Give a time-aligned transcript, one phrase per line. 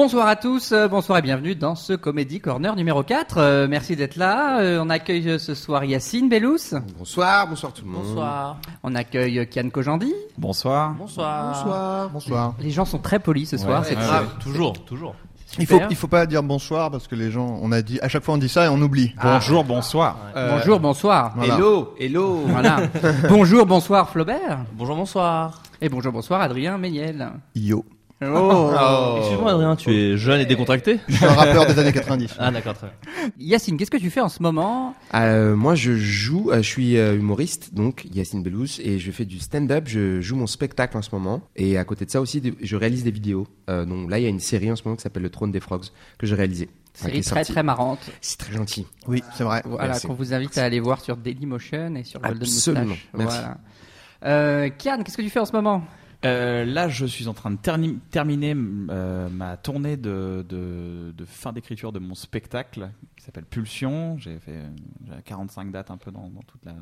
[0.00, 3.38] Bonsoir à tous, euh, bonsoir et bienvenue dans ce Comedy Corner numéro 4.
[3.38, 4.60] Euh, merci d'être là.
[4.60, 6.78] Euh, on accueille ce soir Yacine Bellous.
[6.96, 8.04] Bonsoir, bonsoir tout le monde.
[8.04, 8.58] Bonsoir.
[8.84, 10.14] On accueille Kian Kojandi.
[10.38, 10.94] Bonsoir.
[10.96, 11.52] Bonsoir.
[11.52, 12.10] Bonsoir.
[12.10, 12.54] Bonsoir.
[12.60, 14.26] Les gens sont très polis ce soir, c'est grave.
[14.26, 14.40] ouais.
[14.40, 15.16] Toujours, toujours.
[15.58, 18.08] Il faut, il faut pas dire bonsoir parce que les gens, on a dit, à
[18.08, 19.16] chaque fois on dit ça et on oublie.
[19.20, 20.16] Bonjour, bonsoir.
[20.36, 21.32] Euh, Bonjour, bonsoir.
[21.34, 21.56] Voilà.
[21.56, 22.42] Hello, hello.
[22.46, 22.82] Voilà.
[23.28, 24.60] bonjour, bonsoir Flaubert.
[24.74, 25.60] Bonjour, bonsoir.
[25.80, 27.32] Et bonjour, bonsoir Adrien Méniel.
[27.56, 27.84] Yo.
[28.20, 29.16] Oh.
[29.18, 32.34] Excuse-moi, Adrien, tu es jeune et décontracté Je suis un rappeur des années 90.
[32.38, 33.30] Ah, d'accord, très bien.
[33.38, 34.94] Yacine, qu'est-ce que tu fais en ce moment?
[35.14, 39.24] Euh, moi, je joue, euh, je suis euh, humoriste, donc Yacine Bellous, et je fais
[39.24, 39.84] du stand-up.
[39.86, 43.04] Je joue mon spectacle en ce moment, et à côté de ça aussi, je réalise
[43.04, 43.46] des vidéos.
[43.70, 45.52] Euh, donc là, il y a une série en ce moment qui s'appelle Le Trône
[45.52, 45.86] des Frogs
[46.18, 46.68] que j'ai réalisé.
[46.96, 47.52] Enfin, Série très sortie.
[47.52, 48.00] très marrante.
[48.20, 48.84] C'est très gentil.
[49.06, 49.62] Oui, c'est vrai.
[49.64, 52.84] Voilà, qu'on vous invite à aller voir sur Dailymotion et sur Golden Absolument.
[52.86, 53.08] Moustache.
[53.14, 53.38] Merci.
[53.38, 53.58] Voilà.
[54.24, 55.84] Euh, Kian, qu'est-ce que tu fais en ce moment?
[56.24, 58.54] Euh, là, je suis en train de terni- terminer
[58.90, 64.16] euh, ma tournée de, de, de fin d'écriture de mon spectacle qui s'appelle Pulsion.
[64.18, 64.68] J'ai fait euh,
[65.06, 66.74] j'ai 45 dates un peu dans, dans toute la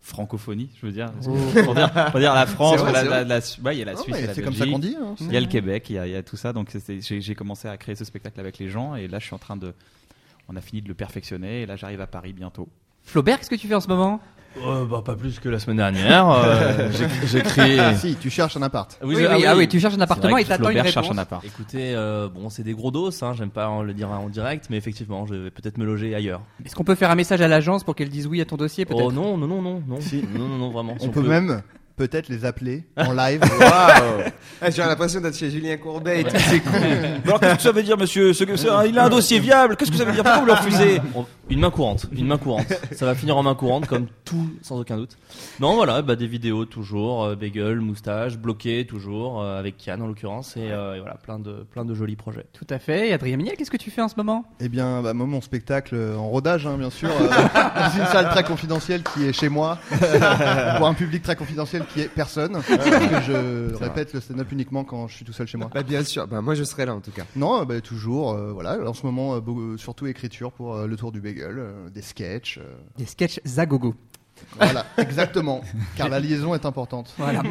[0.00, 1.12] francophonie, je veux dire.
[1.20, 2.80] Que- Pour dire, pour dire la France,
[3.64, 4.78] ouais, il y a la Suisse, il y a la c'est comme ça Belgique, qu'on
[4.80, 4.96] dit.
[5.00, 5.14] hein.
[5.20, 6.52] Il y a le Québec, il y a, il y a tout ça.
[6.52, 9.34] Donc j'ai j'ai commencé à créer ce spectacle avec les gens et là, je suis
[9.34, 9.74] en train de.
[10.48, 12.68] On a fini de le perfectionner et là, j'arrive à Paris bientôt.
[13.04, 14.20] Flaubert, qu'est-ce que tu fais en ce moment?
[14.66, 16.28] Euh, bah, pas plus que la semaine dernière.
[16.30, 16.88] Euh,
[17.26, 17.78] j'ai- créé.
[17.78, 18.98] Ah, si, tu cherches un appart.
[19.02, 20.92] Oui, oui, ah oui, tu cherches un appartement et t'attends une réponse.
[20.92, 21.44] cherche un appart.
[21.44, 24.66] Écoutez, euh, bon, c'est des gros dos, hein, j'aime pas en le dire en direct,
[24.70, 26.42] mais effectivement, je vais peut-être me loger ailleurs.
[26.64, 28.84] Est-ce qu'on peut faire un message à l'agence pour qu'elle dise oui à ton dossier
[28.84, 29.02] peut-être?
[29.04, 30.22] Oh non, non, non, non, non, Si.
[30.36, 30.96] non, non, non, vraiment.
[30.98, 31.62] si On peut même
[31.96, 33.40] peut-être les appeler en live.
[33.42, 34.22] Waouh.
[34.60, 36.72] Ah, J'ai l'impression d'être chez Julien Courbet et tout, c'est cool.
[37.26, 38.32] Alors qu'est-ce que ça veut dire, monsieur?
[38.32, 39.76] Ce que- c'est- Il a un dossier viable.
[39.76, 40.22] Qu'est-ce que ça veut dire?
[40.24, 41.00] Pourquoi vous le refusez
[41.52, 42.72] Une main courante, une main courante.
[42.92, 45.18] Ça va finir en main courante, comme tout, sans aucun doute.
[45.60, 50.06] Non, voilà, bah, des vidéos toujours, euh, bagel, moustache, bloqué toujours, euh, avec Kian en
[50.06, 52.46] l'occurrence, et, euh, et voilà, plein de, plein de jolis projets.
[52.54, 53.10] Tout à fait.
[53.10, 54.46] Et Adrien Méniel, qu'est-ce que tu fais en ce moment?
[54.60, 57.28] Eh bien, bah, moi, mon spectacle euh, en rodage, hein, bien sûr, euh,
[57.76, 59.76] dans une salle très confidentielle qui est chez moi,
[60.78, 62.52] pour un public très confidentiel qui est personne.
[62.52, 65.68] parce que je répète le stand-up uniquement quand je suis tout seul chez moi.
[65.74, 66.26] Bah, bien sûr.
[66.26, 67.24] Bah, moi, je serai là en tout cas.
[67.36, 68.32] Non, bah, toujours.
[68.32, 71.88] euh, voilà, en ce moment, euh, surtout écriture pour euh, le tour du bagel, euh,
[71.90, 72.58] des sketchs.
[72.58, 72.62] euh,
[72.98, 73.94] Des sketchs Zagogo.
[74.58, 75.60] voilà, exactement.
[75.96, 77.14] Car la liaison est importante.
[77.16, 77.42] Voilà.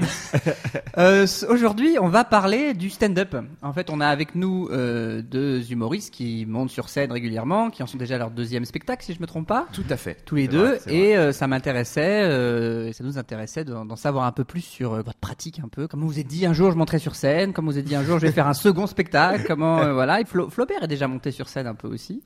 [0.97, 3.33] Euh, Aujourd'hui, on va parler du stand-up.
[3.61, 7.81] En fait, on a avec nous euh, deux humoristes qui montent sur scène régulièrement, qui
[7.81, 9.67] en sont déjà à leur deuxième spectacle, si je me trompe pas.
[9.71, 10.17] Tout à fait.
[10.25, 13.95] tous les deux vrai, et euh, ça m'intéressait euh, et ça nous intéressait d'en d'en
[13.95, 16.53] savoir un peu plus sur euh, votre pratique un peu comment vous êtes dit un
[16.53, 18.53] jour je monterai sur scène comment vous êtes dit un jour je vais faire un
[18.53, 21.87] second spectacle comment euh, voilà et Flo- Flaubert est déjà monté sur scène un peu
[21.87, 22.21] aussi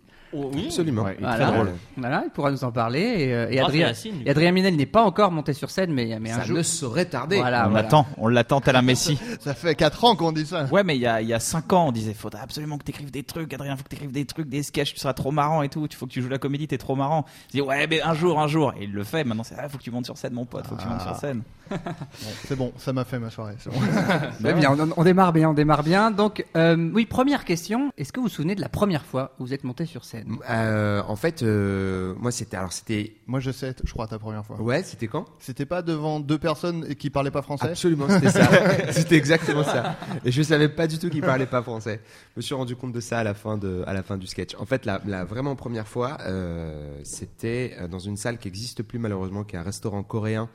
[0.54, 1.04] oui, Absolument.
[1.04, 1.36] Ouais, voilà.
[1.46, 1.72] Très drôle.
[1.98, 3.92] voilà il pourra nous en parler et, euh, et Ah, Adrien
[4.26, 6.64] et Adrien Minel n'est pas encore monté sur scène mais mais un Ça jour ne
[6.64, 7.38] saurait tarder.
[7.38, 7.84] voilà, on voilà.
[7.84, 9.18] l'attend, on l'attend tel un messie.
[9.40, 10.66] Ça fait 4 ans qu'on dit ça.
[10.66, 12.84] Ouais, mais il y a, il y a 5 ans, on disait faudrait absolument que
[12.84, 15.62] t'écrives des trucs, Adrien, faut que t'écrives des trucs, des sketchs, tu seras trop marrant
[15.62, 17.26] et tout, il faut que tu joues la comédie, t'es trop marrant.
[17.54, 18.74] Il dit ouais, mais un jour, un jour.
[18.80, 20.66] Et il le fait, maintenant c'est ah, faut que tu montes sur scène, mon pote,
[20.68, 21.42] faut que tu montes sur scène.
[22.48, 23.56] C'est bon, ça m'a fait ma soirée.
[23.66, 24.54] bon.
[24.56, 26.12] Bien, on, on démarre bien, on démarre bien.
[26.12, 27.92] Donc, euh, oui, première question.
[27.98, 30.38] Est-ce que vous vous souvenez de la première fois où vous êtes monté sur scène?
[30.50, 32.58] Euh, en fait, euh, moi, c'était.
[32.58, 33.16] Alors, c'était.
[33.28, 34.62] Moi, je sais, je crois, ta première fois.
[34.62, 35.26] Ouais, c'était quand?
[35.40, 37.70] C'était pas devant deux personnes qui parlaient pas français?
[37.70, 38.50] Absolument, c'était ça.
[38.92, 39.96] c'était exactement ça.
[40.24, 42.02] Et je savais pas du tout qu'il parlait pas français.
[42.36, 44.28] Je me suis rendu compte de ça à la fin de, à la fin du
[44.28, 44.56] sketch.
[44.60, 49.00] En fait, la, la vraiment première fois, euh, c'était dans une salle qui existe plus
[49.00, 50.50] malheureusement, qui est un restaurant coréen.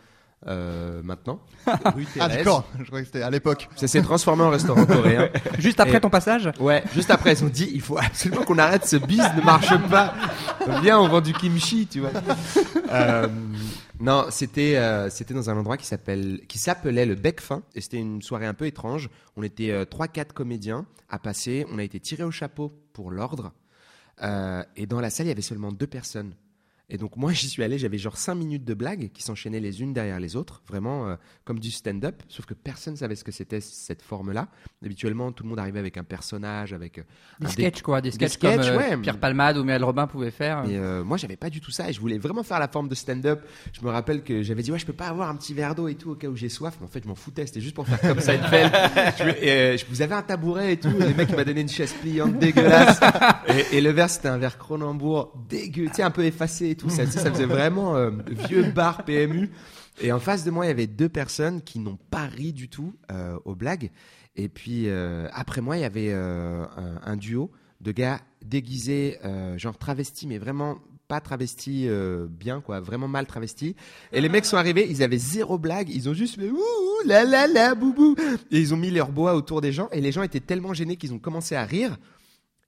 [0.47, 1.41] Euh, maintenant,
[1.95, 3.69] rue Ah, d'accord, je croyais que c'était à l'époque.
[3.77, 5.29] Ça s'est transformé en restaurant coréen.
[5.59, 8.57] Juste après Et- ton passage Ouais, juste après, ils ont dit il faut absolument qu'on
[8.57, 10.15] arrête ce bis, ne marche pas.
[10.81, 12.11] Viens, on vend du kimchi, tu vois.
[12.93, 13.29] Euh,
[14.01, 17.81] non, c'était euh, c'était dans un endroit qui s'appelle qui s'appelait le Bec Fin et
[17.81, 19.11] c'était une soirée un peu étrange.
[19.37, 21.65] On était euh, trois quatre comédiens à passer.
[21.71, 23.53] On a été tirés au chapeau pour l'ordre
[24.23, 26.35] Euh, et dans la salle il y avait seulement deux personnes.
[26.91, 29.81] Et donc moi j'y suis allé, j'avais genre cinq minutes de blagues qui s'enchaînaient les
[29.83, 33.33] unes derrière les autres, vraiment euh, comme du stand-up, sauf que personne savait ce que
[33.33, 34.49] c'était cette forme-là.
[34.85, 37.03] Habituellement tout le monde arrivait avec un personnage, avec euh,
[37.41, 38.97] Des dé- sketchs, quoi, des sketchs, comme euh, ouais.
[38.97, 40.65] Pierre Palmade ou Mel Robin pouvaient faire.
[40.67, 42.89] Mais euh, moi, j'avais pas du tout ça et je voulais vraiment faire la forme
[42.89, 43.41] de stand-up.
[43.73, 45.89] Je me rappelle que j'avais dit, ouais, je peux pas avoir un petit verre d'eau
[45.89, 46.77] et tout au cas où j'ai soif.
[46.81, 47.47] Mais en fait, je m'en foutais.
[47.47, 48.71] C'était juste pour faire comme ça une belle.
[49.19, 50.89] je, je vous avais un tabouret et tout.
[50.89, 53.01] Et le mec, il m'a donné une chaise pliante dégueulasse.
[53.73, 56.77] Et, et le verre, c'était un verre Cronenbourg dégueu, tu sais, un peu effacé et
[56.89, 58.11] Ça, faisait vraiment euh,
[58.49, 59.51] vieux bar PMU.
[60.01, 62.69] Et en face de moi, il y avait deux personnes qui n'ont pas ri du
[62.69, 63.91] tout euh, aux blagues.
[64.37, 67.51] Et puis euh, après moi, il y avait un, duo
[67.81, 69.19] de gars déguisés,
[69.57, 70.79] genre travestis, mais vraiment
[71.09, 71.89] pas travestis
[72.31, 73.75] bien, quoi, vraiment mal travestis.
[74.13, 77.07] Et les mecs sont arrivés, ils avaient zéro blague, ils ont juste fait ouh, ouh,
[77.07, 78.15] la la la, boubou.
[78.51, 80.97] Et ils ont mis leur bois autour des gens, et les gens étaient tellement gênés
[80.97, 81.99] qu'ils ont commencé à rire.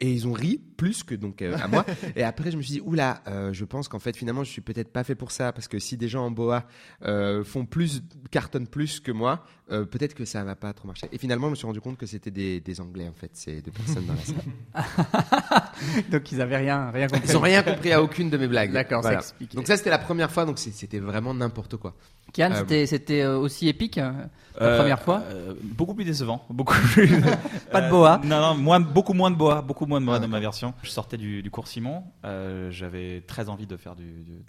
[0.00, 1.87] Et ils ont ri plus que donc euh, à moi.
[2.17, 4.61] Et après, je me suis dit, oula, euh, je pense qu'en fait, finalement, je suis
[4.62, 6.65] peut-être pas fait pour ça parce que si des gens en boa
[7.05, 8.03] euh, font plus,
[8.33, 11.06] cartonnent plus que moi, euh, peut-être que ça va pas trop marcher.
[11.12, 13.62] Et finalement, je me suis rendu compte que c'était des, des Anglais en fait, c'est
[13.62, 15.62] deux personnes dans la salle.
[16.11, 17.29] Donc ils avaient rien, rien compris.
[17.29, 18.73] Ils ont rien compris à aucune de mes blagues.
[18.73, 19.55] D'accord, ça explique.
[19.55, 21.94] Donc ça, c'était la première fois, donc c'était vraiment n'importe quoi.
[22.33, 24.15] Kian, Euh, c'était, aussi épique la
[24.61, 25.23] Euh, première fois.
[25.31, 26.44] euh, Beaucoup plus décevant.
[26.50, 27.09] Beaucoup plus.
[27.73, 28.21] Pas de boa.
[28.23, 29.61] Euh, non, non, moins, beaucoup moins de boa.
[29.62, 30.75] Beaucoup moins de boa dans ma version.
[30.82, 32.05] Je sortais du, du cours Simon.
[32.25, 34.44] euh, J'avais très envie de faire du, du, de-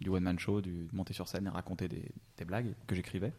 [0.00, 2.04] du one-man show, de monter sur scène et raconter des,
[2.38, 3.32] des blagues que j'écrivais.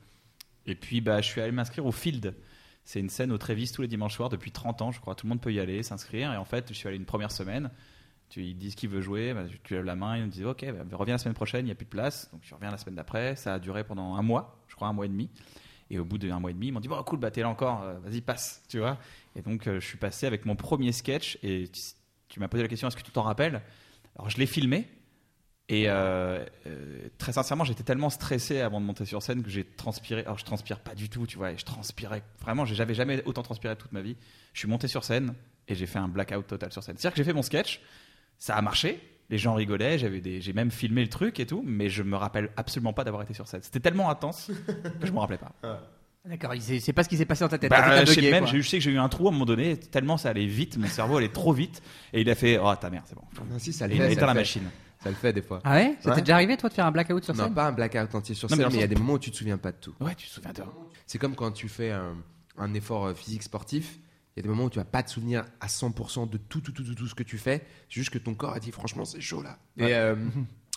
[0.65, 2.35] Et puis, bah, je suis allé m'inscrire au Field.
[2.83, 5.15] C'est une scène au Trévis tous les dimanches soirs depuis 30 ans, je crois.
[5.15, 6.31] Tout le monde peut y aller, s'inscrire.
[6.33, 7.69] Et en fait, je suis allé une première semaine.
[8.29, 10.65] Tu, ils disent qui veut jouer, bah, tu lèves la main, ils me disent ok,
[10.73, 12.29] bah, reviens la semaine prochaine, il n'y a plus de place.
[12.33, 14.93] Donc je reviens la semaine d'après, ça a duré pendant un mois, je crois un
[14.93, 15.29] mois et demi.
[15.89, 17.47] Et au bout d'un mois et demi, ils m'ont dit bon cool, bah t'es là
[17.47, 18.97] encore, euh, vas-y passe, tu vois.
[19.37, 21.69] Et donc euh, je suis passé avec mon premier sketch et
[22.27, 23.61] tu, m'as posé la question est-ce que tu t'en rappelles?
[24.17, 24.87] Alors je l'ai filmé
[25.69, 29.63] et euh, euh, très sincèrement j'étais tellement stressé avant de monter sur scène que j'ai
[29.63, 30.21] transpiré.
[30.21, 33.43] Alors je transpire pas du tout, tu vois, et je transpirais vraiment, j'avais jamais autant
[33.43, 34.17] transpiré toute ma vie.
[34.53, 35.35] Je suis monté sur scène
[35.67, 36.97] et j'ai fait un blackout total sur scène.
[36.97, 37.81] C'est-à-dire que j'ai fait mon sketch,
[38.39, 38.99] ça a marché.
[39.29, 42.15] Les gens rigolaient, j'avais des, j'ai même filmé le truc et tout, mais je me
[42.15, 43.61] rappelle absolument pas d'avoir été sur scène.
[43.61, 44.49] C'était tellement intense
[44.99, 45.53] que je me rappelais pas.
[46.27, 47.69] D'accord, il sait- c'est pas ce qui s'est passé dans ta tête.
[47.69, 49.77] Bah, je, sais même, je sais que j'ai eu un trou à un moment donné,
[49.77, 51.81] tellement ça allait vite, mon cerveau allait trop vite,
[52.13, 53.21] et il a fait Oh ta mère, c'est bon.
[53.49, 54.39] Non, si, ça le il a fait, éteint la fait.
[54.39, 54.63] machine.
[55.03, 55.61] Ça le fait des fois.
[55.63, 55.95] Ah ouais?
[56.01, 56.15] Ça Ouais.
[56.15, 57.53] t'est déjà arrivé toi de faire un blackout sur Non, scène?
[57.53, 59.19] pas un blackout entier sur Non, mais scène, mais il y a des moments où
[59.19, 59.93] tu te souviens pas de tout.
[60.01, 60.63] Ouais, tu te souviens de.
[61.05, 62.15] C'est comme quand tu fais un,
[62.57, 63.99] un effort euh, physique sportif.
[64.35, 66.61] Il y a des moments où tu vas pas te souvenir à 100% de tout,
[66.61, 67.65] tout, tout, tout, tout ce que tu fais.
[67.89, 69.57] C'est juste que ton corps a dit franchement c'est chaud là.
[69.77, 70.15] Et euh,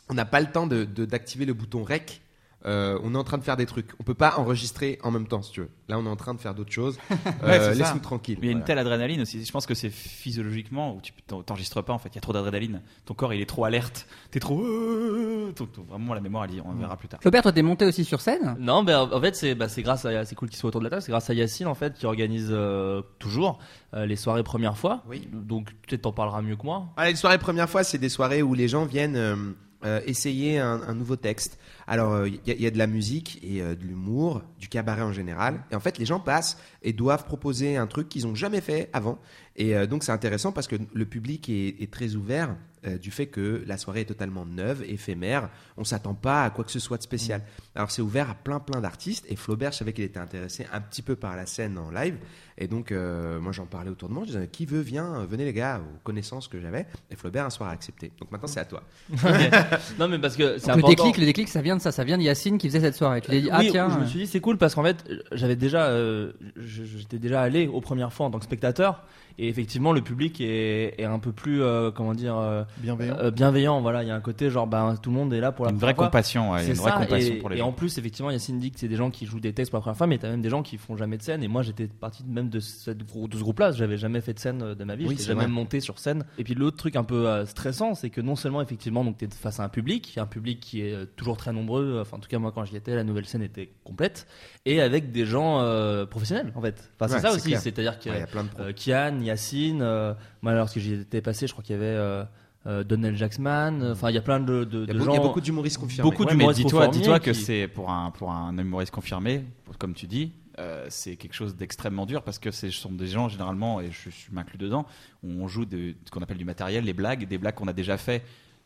[0.08, 2.23] on n'a pas le temps de de- d'activer le bouton rec.
[2.67, 3.91] Euh, on est en train de faire des trucs.
[4.01, 5.71] On peut pas enregistrer en même temps si tu veux.
[5.89, 6.99] Là on est en train de faire d'autres choses.
[7.43, 7.75] Euh, Ouais, c'est ça.
[7.75, 8.37] Laisse-nous tranquille.
[8.41, 9.43] Mais il y a une telle adrénaline aussi.
[9.45, 12.11] Je pense que c'est physiologiquement où tu t'en- t'enregistres pas en fait.
[12.11, 12.83] Il y a trop d'adrénaline.
[13.07, 14.07] Ton corps il est trop alerte.
[14.31, 14.61] T'es trop.
[14.62, 15.53] euh,
[15.89, 17.21] Vraiment la mémoire elle on verra plus tard.
[17.23, 18.57] Flaubert, toi t'es monté aussi sur scène?
[18.59, 20.85] Non, ben en fait c'est bah, c'est grâce à c'est cool qu'il soit autour de
[20.85, 23.59] la table, c'est grâce à Yacine en fait qui organise euh, toujours
[23.95, 25.03] euh, les soirées première fois.
[25.09, 25.27] Oui.
[25.33, 26.89] Donc peut-être t'en parleras mieux que moi.
[26.97, 29.55] Ah, les soirées première fois, c'est des soirées où les gens viennent
[29.85, 31.59] euh, euh, essayer un, un nouveau texte.
[31.87, 35.03] Alors, il y, a- y a de la musique et euh, de l'humour, du cabaret
[35.03, 35.65] en général.
[35.71, 38.88] Et en fait, les gens passent et doivent proposer un truc qu'ils n'ont jamais fait
[38.93, 39.19] avant.
[39.56, 42.56] Et euh, donc, c'est intéressant parce que le public est, est très ouvert
[42.87, 45.50] euh, du fait que la soirée est totalement neuve, éphémère.
[45.77, 47.43] On s'attend pas à quoi que ce soit de spécial.
[47.75, 49.27] Alors, c'est ouvert à plein, plein d'artistes.
[49.29, 52.17] Et Flaubert, je savais qu'il était intéressé un petit peu par la scène en live.
[52.59, 54.25] Et donc, euh, moi, j'en parlais autour de moi.
[54.25, 56.87] Je disais, qui veut, viens, venez les gars, aux connaissances que j'avais.
[57.11, 58.12] Et Flaubert, un soir, a accepté.
[58.19, 58.83] Donc maintenant, c'est à toi.
[59.99, 60.88] non mais parce que c'est le important.
[60.88, 63.21] déclic, le déclic, ça vient de ça, ça vient de Yacine qui faisait cette soirée.
[63.21, 63.88] Tu t'es dit ah oui, tiens.
[63.91, 67.41] je me euh, suis dit c'est cool parce qu'en fait j'avais déjà euh, j'étais déjà
[67.41, 69.05] allé aux premières fois en tant que spectateur
[69.42, 73.16] et effectivement le public est, est un peu plus euh, comment dire euh, Bienveillant.
[73.19, 75.50] euh, bienveillant voilà il y a un côté genre ben tout le monde est là
[75.52, 76.06] pour la Une vraie première fois.
[76.06, 76.52] compassion.
[76.52, 77.69] ouais, y a une vraie ça, compassion et, pour les et gens.
[77.69, 79.82] en plus, effectivement, Yacine dit que c'est des gens qui jouent des textes pour la
[79.82, 81.42] première fois, mais t'as même des gens qui font jamais de scène.
[81.42, 83.04] Et moi, j'étais partie même de, cette, de
[83.37, 83.72] ce groupe-là.
[83.72, 85.04] J'avais jamais fait de scène de ma vie.
[85.06, 85.48] Oui, j'étais jamais vrai.
[85.52, 86.25] monté sur scène.
[86.38, 89.28] Et puis l'autre truc un peu euh, stressant, c'est que non seulement, effectivement, donc t'es
[89.31, 91.98] face à un public, un public qui est toujours très nombreux.
[92.02, 94.26] Enfin, en tout cas, moi, quand j'y étais, la nouvelle scène était complète.
[94.66, 96.90] Et avec des gens euh, professionnels, en fait.
[97.00, 97.48] Enfin, c'est Ouais, ça c'est aussi.
[97.48, 97.60] clair.
[97.60, 100.94] C'est-à-dire que Ouais, Il y a plein de euh, Kian, Yacine, euh, moi, lorsque j'y
[100.94, 102.25] étais passé, je crois qu'il y avait euh,
[102.66, 103.83] euh, Donnell Jacksman.
[103.93, 105.12] Enfin, il y a plein de, de, Il y a, de gens.
[105.12, 106.11] il y a beaucoup d'humoristes confirmés.
[106.11, 109.45] Beaucoup Ouais, d'humoristes dis-toi, dis-toi que c'est pour un pour un humoriste confirmé,
[109.78, 113.28] comme tu dis, euh, c'est quelque chose d'extrêmement dur parce que ce sont des gens
[113.28, 114.85] généralement et je, je m'inclus dedans.
[115.25, 117.97] On joue de ce qu'on appelle du matériel, les blagues, des blagues qu'on a déjà
[117.97, 118.23] fait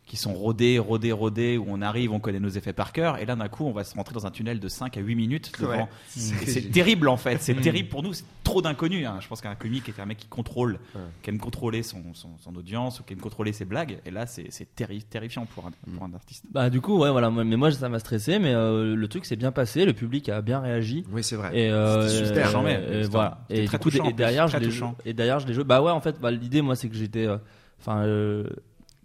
[0.07, 3.25] qui sont rodées, rodées, rodées, où on arrive, on connaît nos effets par cœur, et
[3.25, 5.53] là d'un coup on va se rentrer dans un tunnel de 5 à 8 minutes
[5.59, 5.73] devant.
[5.73, 5.89] Ouais.
[6.17, 9.07] Et C'est terrible en fait, c'est terrible pour nous, c'est trop d'inconnus.
[9.07, 9.17] hein.
[9.21, 11.01] Je pense qu'un comique est un mec qui contrôle, Ouais.
[11.23, 14.27] qui aime contrôler son, son, son audience ou qui aime contrôler ses blagues, et là
[14.27, 16.45] c'est c'est terri- terrifiant pour un, pour un artiste.
[16.53, 19.37] Bah du coup ouais voilà mais moi ça m'a stressé mais euh, le truc s'est
[19.37, 21.51] bien passé le public a bien réagi Oui, c'est vrai.
[21.59, 24.49] et euh, C'était super, euh, et voilà c'était et très du coup touchant, et derrière
[24.49, 24.97] je touchant.
[25.07, 27.27] et derrière je l'ai joué bah ouais en fait bah, l'idée moi c'est que j'étais
[27.27, 27.39] euh,
[27.81, 28.45] enfin euh,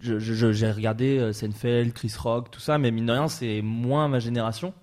[0.02, 3.62] je- je- j'ai regardé euh, Seinfeld Chris Rock tout ça mais mine de rien c'est
[3.62, 4.74] moins ma génération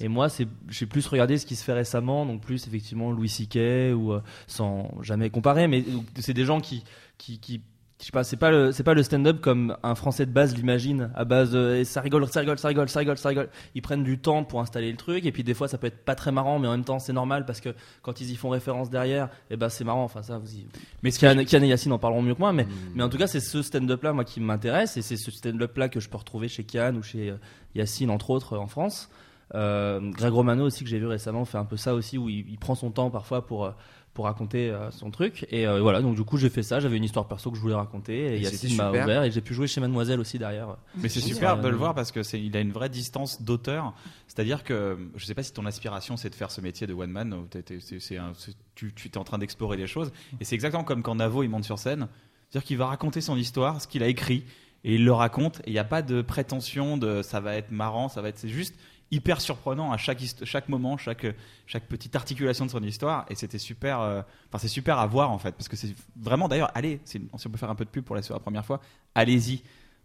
[0.00, 0.26] et moi,
[0.68, 3.94] j'ai plus regardé ce qui se fait récemment, donc plus effectivement Louis C.K.
[3.94, 5.84] ou euh, sans jamais comparer, mais
[6.18, 6.82] c'est des gens qui,
[7.18, 7.60] qui, qui
[8.02, 10.56] je sais pas, c'est pas le, c'est pas le stand-up comme un Français de base
[10.56, 13.48] l'imagine, à base, euh, et ça rigole, ça rigole, ça rigole, ça rigole, ça rigole.
[13.76, 16.04] Ils prennent du temps pour installer le truc, et puis des fois ça peut être
[16.04, 17.68] pas très marrant, mais en même temps c'est normal parce que
[18.02, 20.02] quand ils y font référence derrière, et ben c'est marrant.
[20.02, 20.66] Enfin ça, vous y,
[21.04, 22.68] Mais Kian, Kian et Yacine en parleront mieux que moi, mais, Mm.
[22.96, 25.76] mais en tout cas c'est ce stand-up là moi qui m'intéresse, et c'est ce stand-up
[25.78, 27.36] là que je peux retrouver chez Kian ou chez euh,
[27.76, 29.10] Yacine entre autres en France.
[29.54, 32.48] Euh, Greg Romano aussi que j'ai vu récemment fait un peu ça aussi où il,
[32.48, 33.70] il prend son temps parfois pour euh,
[34.14, 36.98] pour raconter euh, son truc et euh, voilà donc du coup j'ai fait ça j'avais
[36.98, 39.04] une histoire perso que je voulais raconter et, Et Yacine m'a super.
[39.04, 41.74] ouvert et j'ai pu jouer chez Mademoiselle aussi derrière Mais c'est super ça, de le
[41.74, 43.94] euh, voir parce que c'est il a une vraie distance d'auteur.
[44.28, 47.10] C'est-à-dire que je sais pas si ton aspiration c'est de faire ce métier de one
[47.10, 47.32] man.
[47.32, 48.32] un-
[48.74, 51.48] tu, tu es en train d'explorer les choses et c'est exactement comme quand Navo il
[51.48, 52.08] monte sur scène.
[52.50, 54.44] C'est-à-dire qu'il va raconter son histoire, ce qu'il a écrit
[54.84, 57.70] et il le raconte et il n'y a pas de prétention de ça va être
[57.70, 58.74] marrant, ça va être c'est juste
[59.12, 61.26] hyper surprenant à chaque chaque moment, chaque
[61.66, 65.30] chaque petite articulation de son histoire et c'était super euh, enfin c'est super à voir
[65.30, 67.90] en fait parce que c'est vraiment d'ailleurs allez si on peut faire un peu de
[67.90, 68.80] pub pour la, la première fois
[69.14, 69.62] allez-y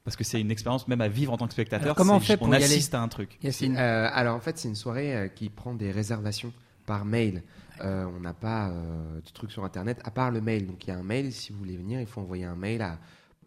[0.08, 2.22] parce que c'est une expérience même à vivre en tant que spectateur Alors, comment on
[2.22, 3.38] fait pour y aller assiste à un truc.
[3.44, 6.54] Euh, alors en fait, c'est une soirée euh, qui prend des réservations
[6.86, 7.44] par mail.
[7.82, 10.66] Euh, on n'a pas euh, de truc sur internet à part le mail.
[10.66, 11.34] Donc il y a un mail.
[11.34, 13.00] Si vous voulez venir, il faut envoyer un mail à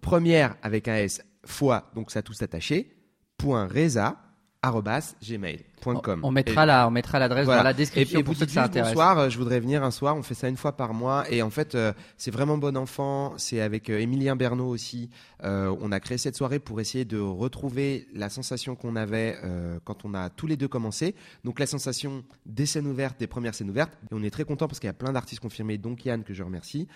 [0.02, 2.94] première avec un s fois donc ça tout attaché
[3.38, 4.18] point reza
[4.62, 5.14] arobase
[6.22, 7.60] On mettra la, on mettra l'adresse Voilà.
[7.60, 8.90] dans la description et pour ceux que ça intéresse.
[8.90, 11.24] bonsoir, euh, je voudrais venir un soir, on fait ça une fois par mois.
[11.30, 15.10] Et en fait euh, c'est vraiment bon enfant, c'est avec euh, Emilien Bernot aussi,
[15.42, 19.38] Euh, on a créé cette soirée pour essayer de retrouver la sensation qu'on avait
[19.84, 23.54] quand on a tous les deux commencé, donc la sensation des scènes ouvertes, des premières
[23.54, 23.92] scènes ouvertes.
[24.10, 26.34] Et on est très content parce qu'il y a plein d'artistes confirmés, dont Yann que
[26.34, 26.88] je remercie,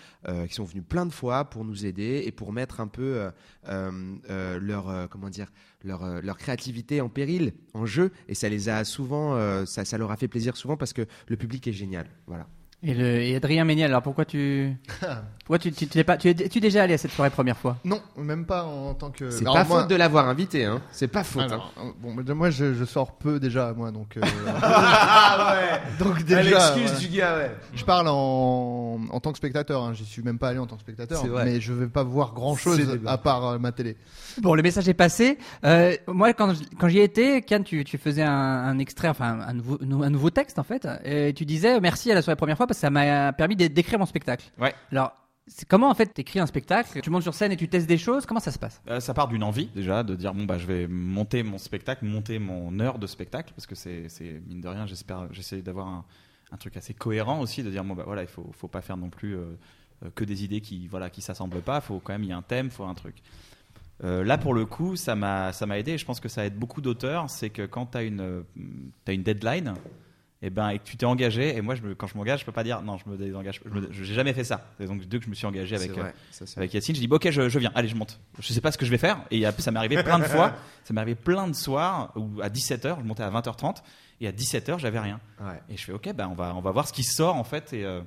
[0.47, 3.31] qui sont venus plein de fois pour nous aider et pour mettre un peu
[3.67, 5.47] leur, comment dire,
[5.83, 9.97] leur, leur créativité en péril, en jeu, et ça les a souvent, euh, ça, ça
[9.97, 12.07] leur a fait plaisir souvent parce que le public est génial.
[12.27, 12.47] Voilà.
[12.83, 14.75] Et, le, et Adrien Méniel, alors pourquoi tu,
[15.39, 17.31] pourquoi tu, tu, tu, es pas, tu es, tu es déjà allé à cette soirée
[17.31, 17.77] première fois?
[17.83, 19.31] Non, même pas en tant que.
[19.31, 20.81] C'est pas moi- faute de l'avoir invité, hein.
[20.91, 21.43] C'est pas faute.
[21.51, 21.93] Alors, hein.
[21.99, 24.17] bon, mais moi je, je sors peu déjà, moi donc.
[24.17, 24.21] euh,
[24.61, 25.81] Ah ouais.
[26.05, 26.73] donc déjà.
[26.75, 26.91] voilà.
[26.99, 27.51] du gars, ouais.
[27.73, 29.93] Je parle en, en tant que spectateur, hein.
[29.93, 31.45] j'y suis même pas allé en tant que spectateur, C'est vrai.
[31.45, 33.97] mais je vais pas voir grand chose à part euh, ma télé.
[34.41, 35.39] Bon, le message est passé.
[35.63, 39.53] Euh, moi, quand, quand j'y étais, Kian, tu, tu faisais un, un extrait, enfin un
[39.53, 42.64] nouveau, un nouveau texte en fait, et tu disais merci à la soirée première fois
[42.67, 44.49] parce que ça m'a permis d'é- d'écrire mon spectacle.
[44.59, 44.73] Ouais.
[44.91, 45.13] Alors,
[45.67, 48.25] comment en fait t'écris un spectacle Tu montes sur scène et tu testes des choses.
[48.25, 48.81] Comment ça se passe?
[48.89, 52.03] Euh, ça part d'une envie déjà de dire bon bah je vais monter mon spectacle,
[52.05, 54.07] monter mon heure de spectacle parce que c'est
[54.47, 56.05] mine de rien j'espère j'essaie d'avoir un,
[56.51, 58.97] un truc assez cohérent aussi de dire bon bah voilà il faut faut pas faire
[58.97, 59.45] non plus euh,
[60.15, 62.41] que des idées qui voilà qui s'assemblent pas, faut quand même il y a un
[62.41, 63.15] thème, faut un truc.
[64.03, 66.45] Euh, là pour le coup ça m'a ça m'a aidé et je pense que ça
[66.45, 68.43] aide beaucoup d'auteurs c'est que quand tu as une
[69.05, 69.73] t'as une deadline
[70.41, 72.45] et ben et que tu t'es engagé et moi je me- quand je m'engage je
[72.45, 73.61] peux pas dire non je me désengage
[73.91, 76.11] je j'ai jamais fait ça et donc dès que je me suis engagé avec euh,
[76.57, 78.19] avec Yacine, je dis bon, ok, je, je viens, allez, je monte.
[78.39, 79.21] Je sais pas ce que je vais faire.
[79.31, 80.53] Et ça m'est arrivé plein de fois.
[80.83, 83.77] Ça m'est arrivé plein de soirs où à 17h, je montais à 20h30
[84.21, 85.19] et à 17h, j'avais rien.
[85.41, 85.59] Ouais.
[85.69, 87.71] Et je fais ok, ben on va on va voir ce qui sort en fait.
[87.73, 88.01] Et euh,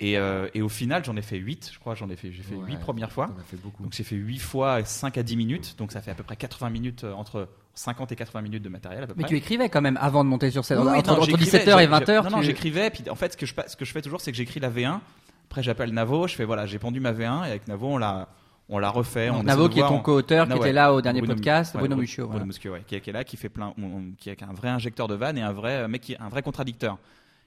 [0.00, 1.94] et, euh, et au final, j'en ai fait 8 je crois.
[1.96, 3.26] J'en ai fait j'ai fait Ouais, 8 premières fois.
[3.46, 3.56] Fait.
[3.82, 5.74] Donc j'ai fait 8 fois 5 à 10 minutes.
[5.76, 7.48] Donc ça fait à peu près 80 minutes entre
[7.78, 9.28] 50 et 80 minutes de matériel à peu Mais près.
[9.30, 10.78] tu écrivais quand même avant de monter sur scène.
[10.78, 12.30] Oui, oui, entre non, entre j'écrivais, 17h et j'ai- 20h.
[12.30, 12.90] Non, j'écrivais.
[12.90, 14.70] Puis en fait, ce que je, ce que je fais toujours, c'est que j'écris la
[14.70, 15.00] V1.
[15.48, 16.26] Après, j'appelle Navo.
[16.28, 18.28] Je fais voilà, j'ai pondu ma V1 et avec Navo, on l'a,
[18.68, 19.28] on l'a refait.
[19.28, 20.58] Donc, on Navo qui est ton co-auteur, qui ouais.
[20.58, 22.24] était là au dernier Bruno- podcast, ouais, Bruno Muccio.
[22.24, 22.46] Bruno voilà.
[22.46, 24.68] Muccio, ouais, qui, est- qui est là, qui fait plein, on- qui est un vrai
[24.68, 26.98] injecteur de vannes et un vrai euh, mec qui un vrai contradicteur.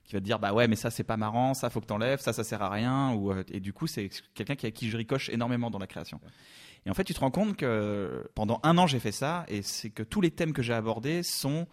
[0.04, 2.20] Qui va te dire bah ouais mais ça c'est pas marrant, ça faut que t'enlèves,
[2.20, 4.90] ça ça sert à rien ou euh, et du coup c'est quelqu'un qui, avec qui
[4.90, 6.20] je ricoche énormément dans la création.
[6.86, 9.62] Et en fait tu te rends compte que pendant un an j'ai fait ça et
[9.62, 11.68] c'est que tous les thèmes que j'ai abordés sont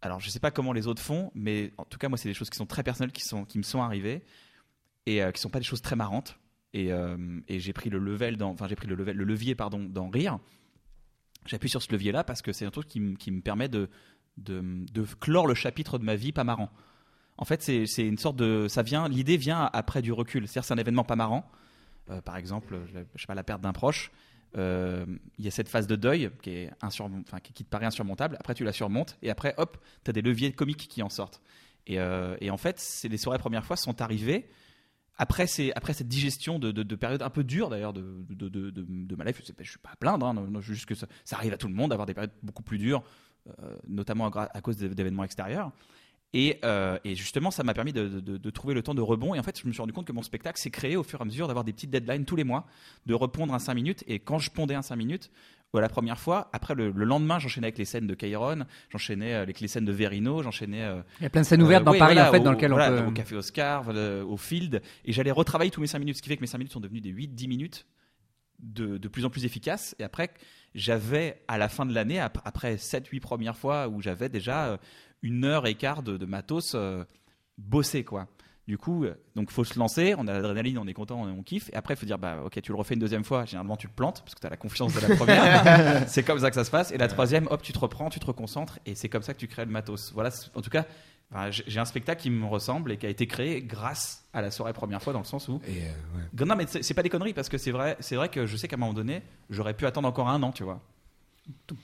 [0.00, 2.34] alors je sais pas comment les autres font mais en tout cas moi c'est des
[2.34, 4.24] choses qui sont très personnelles qui me sont arrivées
[5.06, 6.38] et euh, qui sont pas des choses très marrantes.
[6.74, 10.08] Et, euh, et j'ai pris le level dans enfin j'ai pris le levier pardon dans
[10.08, 10.38] rire.
[11.46, 13.88] J'appuie sur ce levier là parce que c'est un truc qui, me- permet de,
[14.38, 16.70] de clore le chapitre de ma vie pas marrant.
[17.36, 20.48] En fait c'est c'est une sorte de ça vient l'idée vient après du recul.
[20.48, 21.50] C'est-à-dire c'est un événement pas marrant
[22.10, 22.80] Euh, par exemple
[23.14, 24.10] je sais pas la perte d'un proche.
[24.58, 25.06] Euh,
[25.38, 28.36] il y a cette phase de deuil qui est te paraît insurmontable.
[28.38, 31.40] Après tu la surmontes et après hop tu as des leviers comiques qui en sortent.
[31.86, 34.50] Et, euh, en fait les soirées premières fois sont arrivées
[35.18, 39.24] après, après cette digestion de, de, de période un peu dure d'ailleurs de, de, ma
[39.24, 41.74] life, je ne suis pas à plaindre, hein, juste que ça, arrive à tout le
[41.74, 43.04] monde d'avoir des périodes beaucoup plus dures,
[43.86, 45.70] notamment à, à cause d'é- d'événements extérieurs.
[46.34, 49.34] Et, euh, et justement, ça m'a permis de, de- de trouver le temps de rebond.
[49.34, 51.18] Et en fait, je me suis rendu compte que mon spectacle s'est créé au fur
[51.18, 52.66] et à mesure d'avoir des petites deadlines tous les mois,
[53.06, 54.02] de repondre un 5 minutes.
[54.06, 55.30] Et quand je pondais un 5 minutes,
[55.74, 59.34] euh, la première fois, après le, le lendemain, j'enchaînais avec les scènes de Kairon, j'enchaînais
[59.34, 61.84] avec les scènes de Verino, j'enchaînais euh, Il y a plein de scènes ouvertes euh,
[61.92, 63.08] dans Paris voilà, en fait, au- dans lequel voilà, on peut.
[63.08, 64.80] Au Café Oscar, euh, au Field.
[65.04, 66.80] Et j'allais retravailler tous mes 5 minutes, ce qui fait que mes 5 minutes sont
[66.80, 67.86] devenues des 8-10 minutes
[68.60, 69.94] de, de plus en plus efficaces.
[69.98, 70.30] Et après,
[70.74, 74.76] j'avais à la fin de l'année, ap- après 7-8 premières fois, où j'avais déjà euh,
[75.22, 77.04] une heure et quart de, de matos euh,
[77.58, 78.26] bossé, quoi.
[78.68, 81.42] Du coup, euh, donc faut se lancer, on a l'adrénaline, on est content, on, on
[81.42, 81.68] kiffe.
[81.70, 83.44] Et après, il faut dire, bah ok, tu le refais une deuxième fois.
[83.44, 86.04] Généralement, tu te plantes parce que tu as la confiance de la première.
[86.08, 86.92] c'est comme ça que ça se passe.
[86.92, 88.78] Et la troisième, hop, tu te reprends, tu te reconcentres.
[88.86, 90.12] Et c'est comme ça que tu crées le matos.
[90.14, 90.86] Voilà, en tout cas,
[91.32, 94.52] enfin, j'ai un spectacle qui me ressemble et qui a été créé grâce à la
[94.52, 95.60] soirée première fois, dans le sens où.
[95.66, 96.46] Et, euh, ouais.
[96.46, 98.56] Non, mais c'est c'est pas des conneries parce que c'est vrai, c'est vrai que je
[98.56, 100.80] sais qu'à un moment donné, j'aurais pu attendre encore un an, tu vois.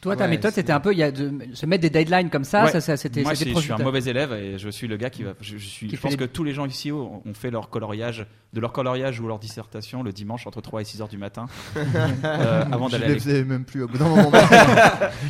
[0.00, 2.30] Toi, ta Ouais, méthode, c'était un peu, il y a de se mettre des deadlines
[2.30, 2.70] comme ça, Ouais.
[2.70, 5.24] ça, ça, c'était, Moi, je suis un mauvais élève et je suis le gars qui
[5.24, 5.32] va.
[5.40, 7.50] Je, je suis, Qui je pense les- que tous les gens ici ont, ont fait
[7.50, 11.08] leur coloriage, de leur coloriage ou leur dissertation le dimanche entre 3 et 6 heures
[11.08, 14.30] du matin, euh, avant Je d'aller à les faisais même plus au bout d'un moment.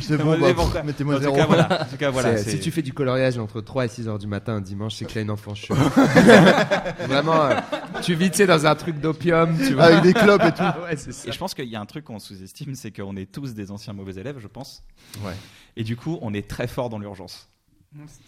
[0.01, 1.35] C'est bon, bah, bon, pff, mettez-moi zéro.
[1.35, 1.87] cas, voilà.
[1.99, 4.27] Cas, voilà, C'est- c'est- si tu fais du coloriage entre 3 et 6 heures du
[4.27, 5.77] matin un dimanche, c'est que là une enfant cheveux.
[7.07, 7.55] Vraiment, euh,
[8.01, 9.83] tu vis tu sais, dans un truc d'opium, tu vois.
[9.85, 10.63] Avec des clopes et tout.
[10.83, 11.27] Ouais, c'est ça.
[11.27, 13.71] Et je pense qu'il y a un truc qu'on sous-estime, c'est qu'on est tous des
[13.71, 14.83] anciens mauvais élèves, je pense.
[15.25, 15.33] Ouais.
[15.75, 17.48] Et du coup, on est très fort dans l'urgence.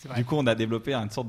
[0.05, 0.15] Vrai.
[0.17, 1.27] Du coup, on a développé une sorte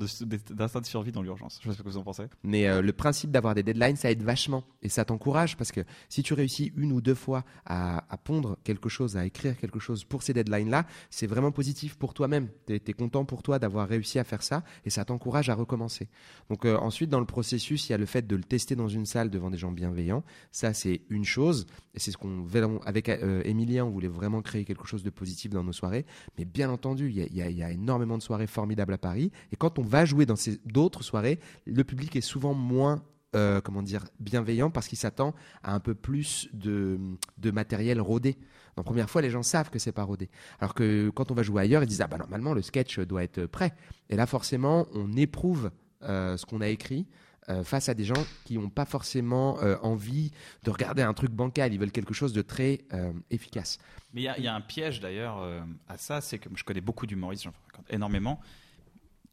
[0.53, 1.59] d'instinct de survie dans l'urgence.
[1.63, 2.25] Je sais pas ce que vous en pensez.
[2.43, 5.83] Mais euh, le principe d'avoir des deadlines, ça aide vachement et ça t'encourage parce que
[6.09, 9.79] si tu réussis une ou deux fois à, à pondre quelque chose, à écrire quelque
[9.79, 12.49] chose pour ces deadlines-là, c'est vraiment positif pour toi-même.
[12.67, 16.09] Tu es, content pour toi d'avoir réussi à faire ça et ça t'encourage à recommencer.
[16.49, 18.89] Donc euh, ensuite, dans le processus, il y a le fait de le tester dans
[18.89, 20.25] une salle devant des gens bienveillants.
[20.53, 22.47] Ça, c'est une chose et c'est ce qu'on
[22.87, 26.07] avec euh, Emilien, on voulait vraiment créer quelque chose de positif dans nos soirées.
[26.39, 28.47] Mais bien entendu, il y a, il y a- il y a énormément de soirées
[28.47, 32.23] formidables à Paris et quand on va jouer dans ces d'autres soirées, le public est
[32.23, 33.03] souvent moins
[33.35, 36.99] euh, comment dire bienveillant parce qu'il s'attend à un peu plus de,
[37.39, 38.37] de matériel rodé.
[38.77, 40.29] La première fois, les gens savent que c'est pas rodé.
[40.61, 43.23] Alors que quand on va jouer ailleurs, ils disent ah bah normalement le sketch doit
[43.23, 43.75] être prêt.
[44.11, 45.71] Et là forcément, on éprouve
[46.03, 47.07] euh, ce qu'on a écrit.
[47.49, 50.31] Euh, face à des gens qui n'ont pas forcément euh, envie
[50.63, 53.79] de regarder un truc bancal, ils veulent quelque chose de très euh, efficace.
[54.15, 55.43] Mais il y a- un piège d'ailleurs
[55.89, 57.53] à ça, c'est que je connais beaucoup d'humoristes, j'en
[57.91, 58.41] énormément.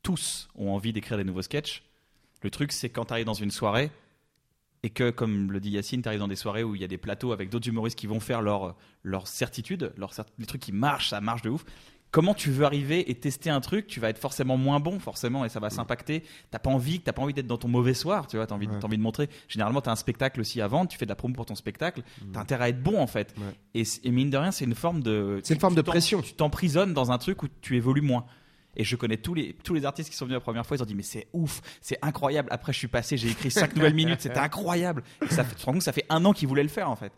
[0.02, 1.84] Tous ont envie d'écrire des nouveaux sketchs.
[2.42, 3.92] Le truc, c'est quand tu arrives dans une soirée
[4.82, 6.88] et que, comme le dit Yacine, tu arrives dans des soirées où il y a
[6.88, 10.72] des plateaux avec d'autres humoristes qui vont faire leur, leur certitude, leur, les trucs qui
[10.72, 11.66] marchent, ça marche de ouf.
[12.12, 15.46] Comment tu veux arriver et tester un truc Tu vas être forcément moins bon, forcément,
[15.46, 16.24] et ça va s'impacter.
[16.50, 18.48] T'as pas envie, t'as pas envie d'être dans ton mauvais soir, tu vois.
[18.48, 18.80] T'as envie, de- Ouais.
[18.80, 19.30] t'as envie de montrer.
[19.48, 22.02] Généralement, t'as un spectacle aussi à vendre, tu fais de la promo pour ton spectacle.
[22.34, 23.36] T'as intérêt à être bon, en fait.
[23.38, 23.54] Ouais.
[23.76, 25.40] Et, et mine de rien, c'est une forme de.
[25.44, 26.22] C'est une forme de pression.
[26.24, 28.26] Tu t'emprisonnes dans un truc où tu évolues moins.
[28.78, 30.84] Et je connais tous les, tous les artistes qui sont venus la première fois, ils
[30.84, 32.48] ont dit mais c'est ouf, c'est incroyable.
[32.52, 35.04] Après je suis passé, j'ai écrit 5 nouvelles minutes, c'était incroyable.
[35.24, 36.70] Et ça fait, tu te rends compte que ça fait un an qu'ils voulaient le
[36.70, 37.12] faire en fait.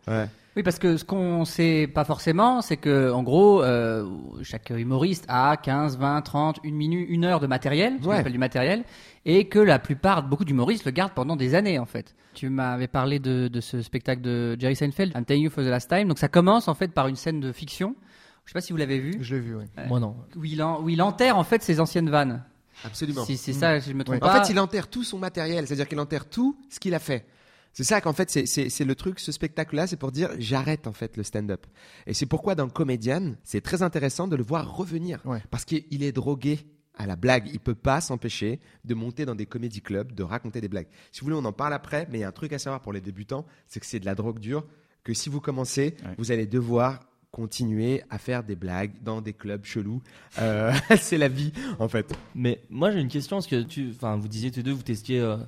[0.56, 4.06] Oui, parce que ce qu'on sait pas forcément, c'est que en gros, euh,
[4.42, 8.16] chaque humoriste a 15, 20, 30, une minute, une heure de matériel, ce qu'on Ouais.
[8.18, 8.84] appelle du matériel,
[9.24, 12.14] et que la plupart, beaucoup d'humoristes le gardent pendant des années en fait.
[12.34, 15.68] Tu m'avais parlé de, de ce spectacle de Jerry Seinfeld, I'm Telling You for the
[15.68, 16.08] Last Time.
[16.08, 17.94] Donc ça commence en fait par une scène de fiction.
[18.44, 19.64] Je sais pas si vous l'avez vu, Je l'ai vu, oui.
[19.88, 20.16] Moi non.
[20.36, 22.44] où il, en- où il enterre en fait ses anciennes vannes.
[22.84, 23.24] Absolument.
[23.24, 24.20] Si c'est ça, si je me trompe Oui.
[24.20, 24.40] pas.
[24.40, 27.26] En fait, il enterre tout son matériel, c'est-à-dire qu'il enterre tout ce qu'il a fait.
[27.74, 30.86] C'est ça qu'en fait, c'est- c'est c'est le truc, ce spectacle-là, c'est pour dire j'arrête
[30.86, 31.66] en fait le stand-up.
[32.06, 35.20] Et c'est pourquoi dans Comedian, c'est très intéressant de le voir revenir.
[35.24, 35.42] Ouais.
[35.50, 36.60] Parce qu'il est drogué
[36.98, 37.48] à la blague.
[37.52, 40.88] Il peut pas s'empêcher de monter dans des comédie clubs, de raconter des blagues.
[41.12, 42.82] Si vous voulez, on en parle après, mais il y a un truc à savoir
[42.82, 44.66] pour les débutants, c'est que c'est de la drogue dure,
[45.02, 46.14] que si vous commencez, Ouais.
[46.18, 47.00] vous allez devoir
[47.32, 50.02] continuer à faire des blagues dans des clubs chelous.
[50.38, 52.14] Euh, c'est la vie, en fait.
[52.34, 55.38] Mais moi j'ai une question parce que tu, vous disiez tous deux vous testiez euh,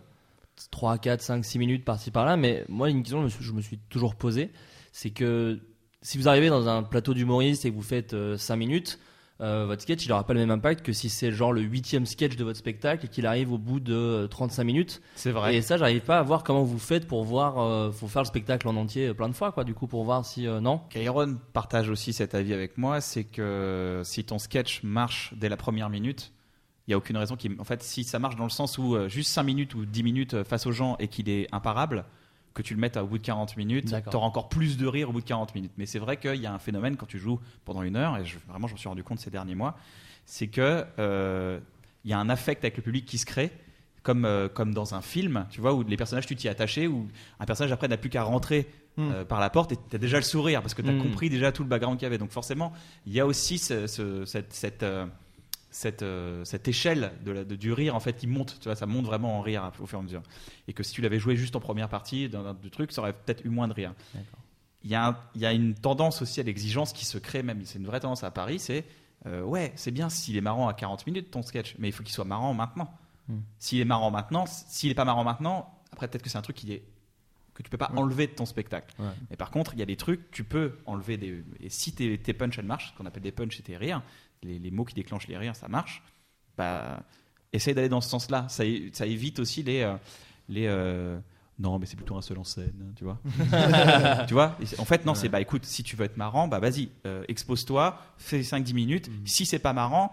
[0.70, 3.78] 3, 4, 5, 6 minutes par-ci par-là, mais moi une question que je me suis,
[3.90, 4.50] toujours posée,
[4.92, 5.60] c'est que
[6.00, 8.98] si vous arrivez dans un plateau d'humoriste et que vous faites 5 minutes,
[9.40, 12.06] euh, votre sketch il aura pas le même impact que si c'est genre le huitième
[12.06, 15.02] sketch de votre spectacle et qu'il arrive au bout de euh, 35 minutes.
[15.16, 18.22] C'est Et ça j'arrive pas à voir comment vous faites pour voir, euh, faut faire
[18.22, 20.60] le spectacle en entier euh, plein de fois quoi du coup pour voir si euh,
[20.60, 20.80] non.
[20.90, 25.56] Kairon partage aussi cet avis avec moi, c'est que si ton sketch marche dès la
[25.56, 26.32] première minute,
[26.86, 27.58] il n'y a aucune raison qu'il.
[27.58, 30.02] En fait, si ça marche dans le sens où euh, juste 5 minutes ou 10
[30.02, 32.04] minutes euh, face aux gens et qu'il est imparable,
[32.54, 35.10] que tu le mettes au bout de 40 minutes, tu auras encore plus de rire
[35.10, 35.72] au bout de 40 minutes.
[35.76, 38.24] Mais c'est vrai qu'il y a un phénomène quand tu joues pendant une heure, et
[38.24, 39.76] je, vraiment j'en suis rendu compte ces derniers mois,
[40.24, 41.58] c'est que euh,
[42.04, 43.50] il y a un affect avec le public qui se crée.
[44.04, 47.08] Comme, euh, comme dans un film, tu vois, où les personnages, tu t'y attaché, où
[47.40, 48.66] un personnage après n'a plus qu'à rentrer
[48.98, 51.02] euh, par la porte et tu as déjà le sourire parce que tu as Mm.
[51.02, 52.18] compris déjà tout le background qu'il y avait.
[52.18, 52.74] Donc forcément,
[53.06, 55.06] il y a aussi ce- ce- cette, cette, euh,
[55.74, 58.76] cette, euh, cette échelle de la- de- du rire en fait qui monte, tu vois,
[58.76, 60.22] ça monte vraiment en rire au fur et à mesure.
[60.68, 63.00] Et que si tu l'avais joué juste en première partie d'un d'un- du truc, ça
[63.00, 63.92] aurait peut-être eu moins de rire.
[64.84, 67.42] Il y, a un- il y a une tendance aussi à l'exigence qui se crée
[67.42, 68.84] même, c'est une vraie tendance à Paris, c'est
[69.26, 72.02] euh, ouais, c'est bien s'il est marrant à 40 minutes ton sketch, mais il faut
[72.02, 72.92] qu'il soit marrant maintenant.
[73.28, 73.38] Hmm.
[73.58, 76.56] S'il est marrant maintenant, s'il est pas marrant maintenant, après peut-être que c'est un truc
[76.56, 76.84] qui est
[77.54, 78.92] que tu peux pas enlever de ton spectacle.
[78.98, 79.06] Ouais.
[79.30, 81.42] Mais par contre, il y a des trucs, tu peux enlever des.
[81.60, 84.02] Et si tes, tes punch elles marchent, ce qu'on appelle des punch, c'est tes rires,
[84.44, 86.02] les, les mots qui déclenchent les rires, ça marche.
[86.56, 87.02] Bah,
[87.52, 88.46] essaye d'aller dans ce sens-là.
[88.48, 89.82] Ça, évite aussi les.
[89.82, 89.96] euh,
[90.48, 91.18] les euh,
[91.58, 93.20] non, mais c'est plutôt un seul en scène, tu vois.
[94.26, 96.88] tu vois En fait, non, c'est bah écoute, si tu veux être marrant, bah vas-y,
[97.06, 99.10] euh, expose-toi, fais 5-10 minutes.
[99.24, 100.12] Si c'est pas marrant,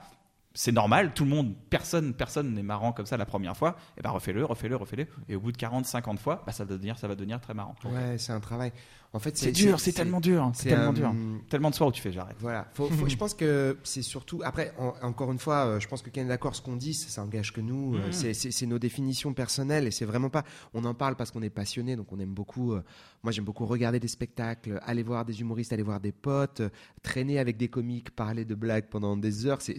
[0.53, 4.01] c'est normal, tout le monde, personne, personne n'est marrant comme ça la première fois, et
[4.01, 5.07] bah refais-le, refais-le, refais-le.
[5.29, 7.55] Et au bout de 40, 50 fois, bah ça va devenir, ça va devenir très
[7.55, 7.73] marrant.
[7.85, 8.71] Ouais, c'est un travail.
[9.13, 11.13] En fait, C'est dur, c'est tellement dur, c'est tellement un- dur.
[11.49, 12.37] Tellement de soirs où tu fais j'arrête.
[12.39, 14.39] Voilà, faut, faut- je pense que c'est surtout.
[14.45, 17.21] Après, en- encore une fois, euh, je pense que est d'accord, ce qu'on dit, ça,
[17.21, 17.95] engage que nous.
[17.95, 18.11] euh, Mhm.
[18.13, 18.33] c'est-
[18.67, 20.45] nos définitions personnelles et c'est vraiment pas.
[20.73, 22.71] On en parle parce qu'on est passionné, donc on aime beaucoup.
[22.71, 22.81] euh,
[23.23, 26.69] moi, j'aime beaucoup regarder des spectacles, aller voir des humoristes, aller voir des potes, euh,
[27.03, 29.61] traîner avec des comiques, parler de blagues pendant des heures.
[29.61, 29.77] C'est-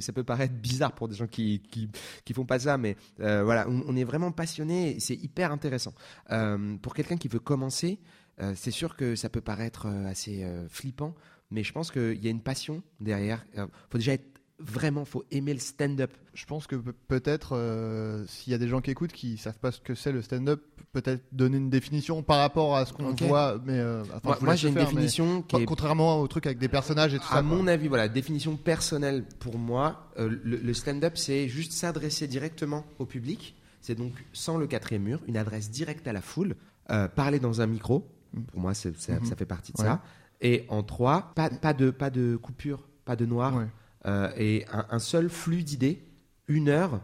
[0.00, 1.88] ça peut paraître bizarre pour des gens qui, qui,
[2.24, 5.94] qui font pas ça, mais euh, voilà, on, on est vraiment passionné c'est hyper intéressant.
[6.32, 8.23] Euh, pour quelqu'un qui veut commencer, euh,
[8.54, 11.14] c'est sûr que ça peut paraître euh, assez euh, flippant,
[11.50, 13.44] mais je pense qu'il y a une passion derrière.
[13.56, 14.24] Il faut déjà être
[14.60, 16.12] vraiment, faut aimer le stand-up.
[16.32, 19.58] Je pense que pe- peut-être euh, s'il y a des gens qui écoutent qui savent
[19.58, 23.12] pas ce que c'est le stand-up, peut-être donner une définition par rapport à ce qu'on
[23.14, 23.60] voit.
[23.66, 26.68] Mais euh, enfin, Moi, j'ai une faire, définition qui est contrairement au truc avec des
[26.68, 27.34] personnages et tout ça.
[27.36, 27.42] À quoi.
[27.42, 32.84] mon avis, voilà, définition personnelle pour moi, euh, le, le stand-up, c'est juste s'adresser directement
[33.00, 33.56] au public.
[33.80, 36.54] C'est donc sans le quatrième mur, une adresse directe à la foule,
[36.90, 38.08] euh, parler dans un micro.
[38.50, 39.24] Pour moi, Mhm.
[39.24, 39.86] ça fait partie de Ouais.
[39.86, 40.02] ça.
[40.40, 43.66] Et en trois, pas, pas de pas de coupure, pas de noir, Ouais.
[44.06, 46.02] euh, et un, un seul flux d'idées,
[46.48, 47.00] une heure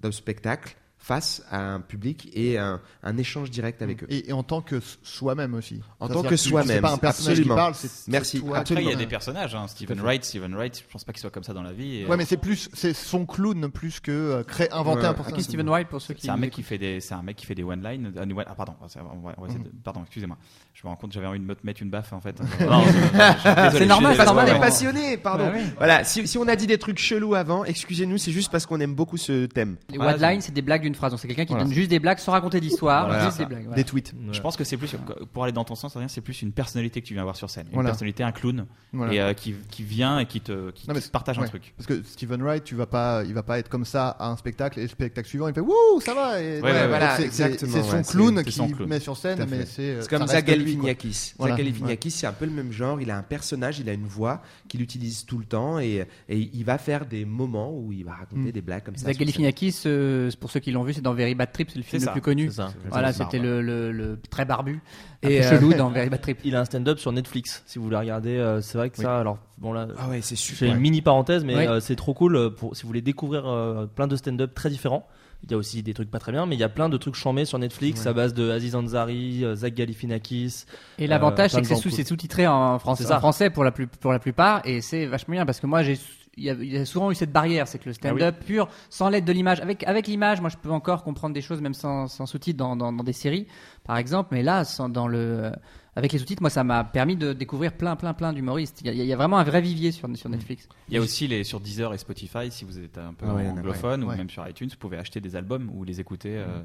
[0.00, 4.06] de spectacle face à un public et un, un échange direct avec eux.
[4.10, 5.80] Et, et en tant que soi-même aussi.
[6.00, 7.54] En Ça, tant que soi-même, C'est pas un personnage absolument.
[7.54, 7.74] qui parle.
[7.74, 9.66] c'est- c'est Merci, toi Après, il y a des personnages, hein.
[9.68, 10.00] Stephen.
[10.00, 11.98] Wright, Stephen Wright, je pense pas qu'il soit comme ça dans la vie.
[12.00, 15.06] et, Ouais, mais c'est plus, c'est son clown plus que euh, créer, inventer Ouais.
[15.06, 15.42] un Qui personnage.
[15.44, 16.22] Steven White pour ceux qui.
[16.22, 18.12] C'est un mec qui fait des, c'est un mec qui fait des one line.
[18.16, 20.36] euh, one- ah pardon, c'est- on va- on va essayer de- pardon, excusez-moi.
[20.74, 22.36] Je me rends compte, que j'avais envie de me mettre une baffe en fait.
[22.58, 25.46] Suis normal, qu'on normal, est passionné, pardon.
[25.46, 25.58] Bah.
[25.78, 28.80] Voilà, si, si on a dit des trucs chelous avant, excusez-nous, c'est juste parce qu'on
[28.80, 29.76] aime beaucoup ce thème.
[29.90, 31.12] Les one lines, c'est des blagues d'une phrase.
[31.12, 31.64] Donc c'est quelqu'un qui Voilà.
[31.64, 33.24] donne juste des blagues sans raconter d'histoire, Voilà.
[33.26, 33.62] juste des blagues.
[33.64, 33.76] voilà.
[33.76, 34.12] Des tweets.
[34.32, 34.94] Je pense que c'est plus,
[35.32, 37.66] pour aller dans ton sens, c'est plus une personnalité que tu viens voir sur scène.
[37.68, 37.90] Une Voilà.
[37.90, 39.12] personnalité, un clown, Voilà.
[39.14, 41.74] et euh, qui, qui vient et qui te, qui Non, mais te partage un truc.
[41.76, 44.36] Parce que Steven Wright, tu vas pas, il va pas être comme ça à un
[44.36, 46.40] spectacle et le spectacle suivant, il fait wouh, ça va.
[46.40, 48.88] Et, Ouais, ouais, voilà, c'est- son clown qui c'est son clown.
[48.88, 49.98] met sur scène, mais c'est.
[50.08, 50.44] Comme Zach.
[50.46, 51.34] Galifianakis.
[51.40, 53.00] Zach Galifianakis, c'est un peu le même genre.
[53.00, 56.38] Il a un personnage, il a une voix qu'il utilise tout le temps et, et
[56.52, 58.52] il va faire des moments où il va raconter Mm.
[58.52, 59.06] des blagues comme ça.
[59.06, 59.16] Zach.
[59.18, 62.04] Galifianakis, euh, pour ceux qui l'ont vu, c'est dans Very Bad Trip, c'est le film
[62.04, 62.50] le plus connu.
[62.90, 64.80] Voilà, c'était le, le, le très barbu
[65.22, 66.38] Et, et euh, chelou dans Very Bad Trip.
[66.44, 68.36] Il a un stand-up sur Netflix, si vous voulez regarder.
[68.36, 70.74] euh, c'est vrai que ça, alors bon là, Ah ouais, c'est je fais super.
[70.74, 71.66] une mini parenthèse, mais Oui.
[71.66, 75.06] euh, c'est trop cool pour si vous voulez découvrir euh, plein de stand-up très différents.
[75.44, 76.96] Il y a aussi des trucs pas très bien, mais il y a plein de
[76.96, 78.08] trucs chambés sur Netflix Ouais.
[78.08, 80.64] à base de Aziz Ansari, Zach Galifianakis.
[80.98, 84.18] Et l'avantage, c'est que c'est sous-titré en, français, en français pour la, plus, pour la
[84.18, 85.96] plupart, et c'est vachement bien parce que moi, j'ai
[86.38, 88.68] il y, a, il y a souvent eu cette barrière, c'est que le stand-up pur,
[88.88, 91.74] sans l'aide de l'image, avec, avec l'image, moi je peux encore comprendre des choses même
[91.74, 93.46] sans, sans sous-titres dans, dans, dans des séries,
[93.84, 95.52] par exemple, mais là, sans, dans le,
[95.96, 98.80] avec les sous-titres, moi ça m'a permis de découvrir plein, plein, plein d'humoristes.
[98.82, 100.68] Il y, a, il y a vraiment un vrai vivier sur, sur Netflix.
[100.88, 103.34] Il y a aussi les sur Deezer et Spotify, si vous êtes un peu Ah
[103.34, 104.14] ouais, anglophone ouais.
[104.14, 106.36] ou même sur iTunes, vous pouvez acheter des albums ou les écouter.
[106.36, 106.62] euh,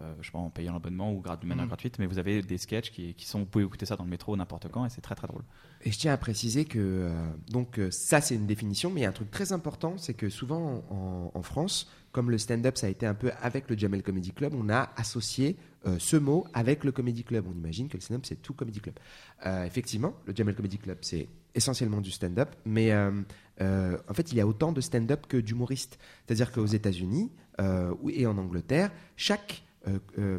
[0.00, 1.68] euh, je sais pas, en payant l'abonnement ou de manière Mhm.
[1.68, 4.10] gratuite, mais vous avez des sketchs qui, qui sont, vous pouvez écouter ça dans le
[4.10, 5.44] métro n'importe quand et c'est très très drôle.
[5.82, 9.02] Et je tiens à préciser que euh, donc euh, ça c'est une définition, mais il
[9.04, 12.76] y a un truc très important, c'est que souvent en, en France, comme le stand-up
[12.76, 16.16] ça a été un peu avec le Jamel Comedy Club, on a associé euh, ce
[16.16, 17.44] mot avec le Comedy Club.
[17.48, 18.94] On imagine que le stand-up c'est tout Comedy Club.
[19.46, 24.38] Euh, effectivement, le Jamel Comedy Club c'est essentiellement du stand-up, mais euh, en fait il
[24.38, 25.98] y a autant de stand-up que d'humoristes.
[26.26, 27.30] C'est-à-dire qu'aux États-Unis
[28.10, 29.63] et en Angleterre, chaque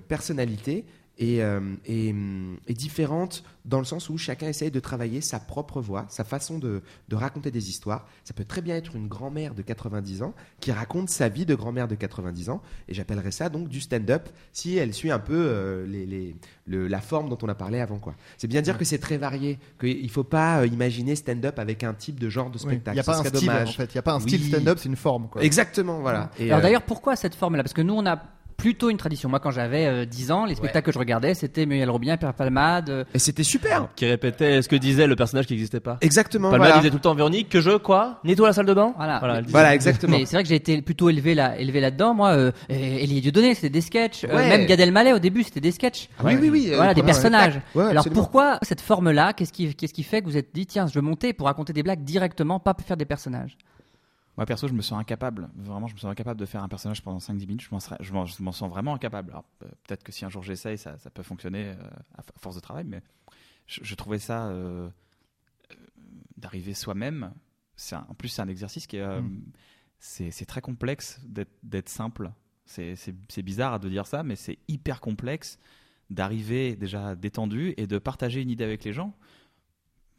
[0.08, 0.86] personnalité
[1.18, 5.40] est, euh, est, hum, est différente dans le sens où chacun essaye de travailler sa
[5.40, 8.06] propre voix, sa façon de, de raconter des histoires.
[8.26, 11.56] Ça peut très bien être une grand-mère de 90 ans qui raconte sa vie de
[11.56, 15.34] grand-mère de 90 ans, et j'appellerais ça donc du stand-up si elle suit un peu
[15.38, 16.36] euh, les, les-
[16.68, 17.98] le- la forme dont on a parlé avant.
[17.98, 18.14] quoi.
[18.38, 21.86] C'est bien dire que c'est très varié, qu'il ne faut pas euh, imaginer stand-up avec
[21.86, 22.58] un type de genre de.
[22.58, 22.96] Il spectacle.
[22.96, 23.70] n'y a Ça pas un serait style dommage.
[23.70, 23.86] en fait.
[23.86, 24.30] Il n'y a pas un Oui.
[24.30, 25.30] style stand-up, c'est une forme.
[25.30, 25.42] Quoi.
[25.44, 26.30] Exactement, voilà.
[26.38, 27.64] Et, Alors euh, d'ailleurs, pourquoi cette forme-là?
[27.64, 28.22] Parce que nous, on a
[28.58, 29.30] plutôt une tradition.
[29.30, 32.34] Moi, quand j'avais euh, 10 ans, les spectacles que je regardais, c'était Muriel Robien, Pierre
[32.34, 32.90] Palmade.
[32.90, 33.88] euh, et c'était super.
[33.96, 35.98] Qui répétait ce que disait le personnage qui n'existait pas.
[36.02, 36.50] Exactement.
[36.50, 36.80] Palma voilà.
[36.80, 38.20] disait tout le temps Véronique que je quoi?
[38.24, 38.94] Nettoie la salle de bain?
[38.98, 39.20] Voilà.
[39.24, 39.52] elle disait.
[39.52, 40.18] Voilà, exactement.
[40.18, 42.14] Mais c'est vrai que j'ai été plutôt élevé là, élevé là-dedans.
[42.14, 44.24] Moi, euh, euh, Elie Dieudonné, c'était des sketchs.
[44.24, 44.50] Euh, Ouais.
[44.50, 46.10] même Gad Elmaleh au début, c'était des sketchs.
[46.20, 46.70] Ah oui, oui, oui.
[46.72, 47.52] euh, Voilà, des premier personnages.
[47.54, 47.78] spectacle.
[47.78, 48.22] Ouais, Alors absolument.
[48.22, 49.34] pourquoi cette forme-là?
[49.34, 51.74] Qu'est-ce qui, qu'est-ce qui fait que vous êtes dit, tiens, je veux monter pour raconter
[51.74, 53.58] des blagues directement, pas faire des personnages?
[54.38, 55.50] Moi perso, je me sens incapable.
[55.56, 57.62] Vraiment, je me sens incapable de faire un personnage pendant 5-10 minutes.
[57.62, 59.32] Je m'en serais- je m'en je m'en sens vraiment incapable.
[59.32, 61.76] Alors, euh, peut-être que si un jour j'essaye, ça, ça peut fonctionner euh,
[62.18, 63.02] à force de travail, mais
[63.68, 64.90] je, je trouvais ça euh,
[65.72, 65.76] euh,
[66.38, 67.34] d'arriver soi-même.
[67.78, 69.02] C'est un- en plus, c'est un exercice qui est.
[69.02, 69.22] euh,
[70.00, 72.32] c'est c'est très complexe d'être d'être simple.
[72.66, 75.58] C'est c'est- c'est bizarre de dire ça, mais c'est hyper complexe
[76.10, 79.16] d'arriver déjà détendu et de partager une idée avec les gens.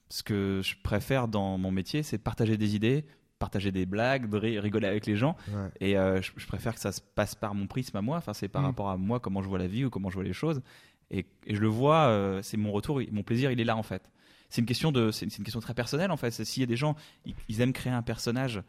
[0.08, 3.04] Ce que je préfère dans mon métier, c'est partager des idées,
[3.38, 5.36] partager des blagues, de ri- rigoler avec les gens.
[5.48, 5.68] Ouais.
[5.80, 8.16] Et euh, je, je préfère que ça se passe par mon prisme à moi.
[8.16, 8.66] Enfin, c'est par Mm.
[8.66, 10.62] rapport à moi, comment je vois la vie ou comment je vois les choses.
[11.10, 13.82] Et, et je le vois, euh, c'est mon retour, mon plaisir, il est là en
[13.82, 14.10] fait.
[14.48, 16.30] C'est une question de, c'est une, question très personnelle en fait.
[16.30, 16.94] S'il y a des gens,
[17.24, 18.62] ils, ils aiment créer un personnage.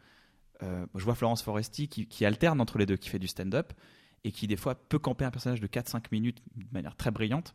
[0.62, 3.72] euh, je vois Florence Foresti qui, qui alterne entre les deux, qui fait du stand-up
[4.24, 7.54] et qui des fois peut camper un personnage de 4-5 minutes de manière très brillante.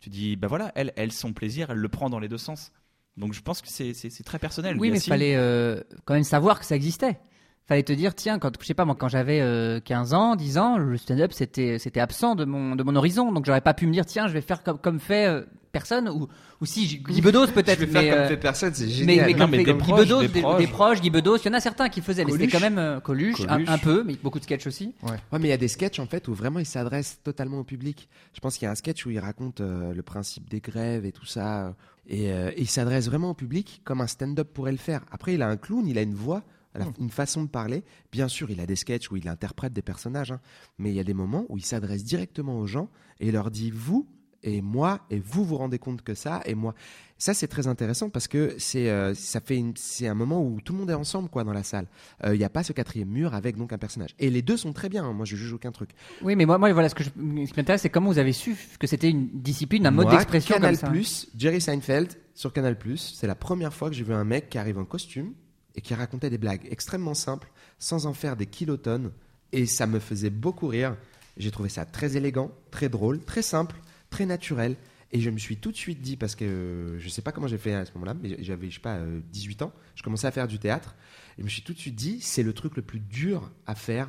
[0.00, 2.72] Tu dis, bah voilà, elle, elle, son plaisir, elle le prend dans les deux sens.
[3.16, 4.76] Donc je pense que c'est très personnel.
[4.78, 7.18] Oui, mais il fallait euh, quand même savoir que ça existait.
[7.66, 10.58] Fallait te dire, tiens, quand je sais pas moi, quand j'avais euh, 15 ans, 10
[10.58, 13.86] ans, le stand-up c'était c'était absent de mon de mon horizon, donc j'aurais pas pu
[13.86, 16.26] me dire, tiens, je vais faire comme comme fait euh, personne ou
[16.60, 18.90] ou si Guy Bedos peut-être, Je vais faire mais comme euh, fait personne, c'est mais,
[18.90, 19.26] génial.
[19.26, 20.58] mais Non, comme mais fait des Guy proches, Bedos, des des, proches.
[20.58, 22.60] des proches, Guy Bedos, il y en a certains qui le faisaient, mais c'était quand
[22.60, 23.68] même euh, Coluche, un, Coluche.
[23.68, 24.94] un peu, mais beaucoup de sketchs aussi.
[25.04, 27.64] Ouais, mais il y a des sketchs en fait où vraiment il s'adresse totalement au
[27.64, 28.08] public.
[28.34, 31.04] Je pense qu'il y a un sketch où il raconte euh, le principe des grèves
[31.06, 31.74] et tout ça.
[32.08, 35.02] et, euh, et il s'adresse vraiment au public comme un stand-up pourrait le faire.
[35.12, 36.42] Après, il a un clown, il a une voix,
[36.74, 37.84] elle a une façon de parler.
[38.10, 40.40] Bien sûr, il a des sketchs où il interprète des personnages, hein.
[40.78, 42.88] mais il y a des moments où il s'adresse directement aux gens
[43.20, 44.06] et il leur dit vous
[44.44, 46.74] et moi et vous vous rendez compte que ça et moi.
[47.16, 50.72] Ça c'est très intéressant parce que c'est euh, ça fait c'est un moment où tout
[50.72, 51.86] le monde est ensemble quoi dans la salle.
[52.24, 54.10] Euh, Il n'y a pas ce quatrième mur avec donc un personnage.
[54.18, 55.04] Et les deux sont très bien.
[55.04, 55.12] hein.
[55.12, 55.90] Moi je juge aucun truc.
[56.22, 57.12] Oui, mais moi, moi voilà, ce, que je, ce
[57.52, 60.72] qui m'intéresse, c'est comment vous avez su que c'était une discipline, un mode d'expression Canal
[60.76, 60.90] comme ça.
[60.90, 64.48] Plus, Jerry Seinfeld sur Canal Plus, c'est la première fois que j'ai vu un mec
[64.50, 65.34] qui arrive en costume
[65.74, 69.12] et qui racontait des blagues extrêmement simples, sans en faire des kilotonnes,
[69.52, 70.96] et ça me faisait beaucoup rire.
[71.36, 73.76] J'ai trouvé ça très élégant, très drôle, très simple,
[74.10, 74.76] très naturel.
[75.14, 77.46] Et je me suis tout de suite dit, parce que euh, je sais pas comment
[77.46, 80.26] j'ai fait à ce moment-là, mais j'avais, je sais pas, euh, 18 ans, je commençais
[80.26, 80.94] à faire du théâtre,
[81.36, 83.74] et je me suis tout de suite dit, c'est le truc le plus dur à
[83.74, 84.08] faire,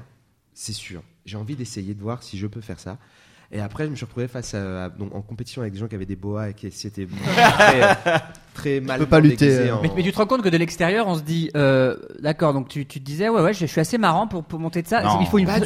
[0.54, 1.04] c'est sûr.
[1.26, 3.00] J'ai envie d'essayer de voir si je peux faire ça.
[3.56, 5.88] Et après, je me suis retrouvé face à, à- donc, en compétition avec des gens
[5.88, 7.08] qui avaient des boas et qui étaient
[7.58, 7.98] très,
[8.56, 9.76] très mal peux pas lutter, euh.
[9.76, 12.54] en- Mais, mais tu te rends compte que de l'extérieur, on se dit, euh, d'accord,
[12.54, 14.82] donc tu, tu te disais, ouais, ouais, je, je suis assez marrant pour, pour monter
[14.82, 15.04] de ça.
[15.04, 15.64] Non, il faut une, preuve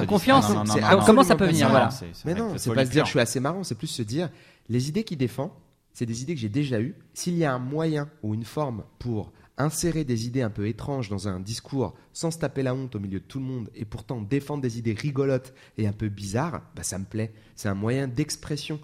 [0.00, 0.48] de confiance.
[0.48, 0.54] ça.
[0.54, 1.88] Non, non, C'est non, Alors, non, comment ça peut venir voilà.
[2.24, 4.28] Mais non, c'est pas se dire je suis assez marrant, c'est plus se dire
[4.68, 5.52] les idées qu'il défend,
[5.92, 6.94] c'est des idées que j'ai déjà eues.
[7.14, 9.32] S'il y a un moyen ou une forme pour
[9.64, 13.00] insérer des idées un peu étranges dans un discours sans se taper la honte au
[13.00, 16.62] milieu de tout le monde et pourtant défendre des idées rigolotes et un peu bizarres,
[16.74, 17.32] bah ça me plaît.
[17.56, 18.80] C'est un moyen d'expression.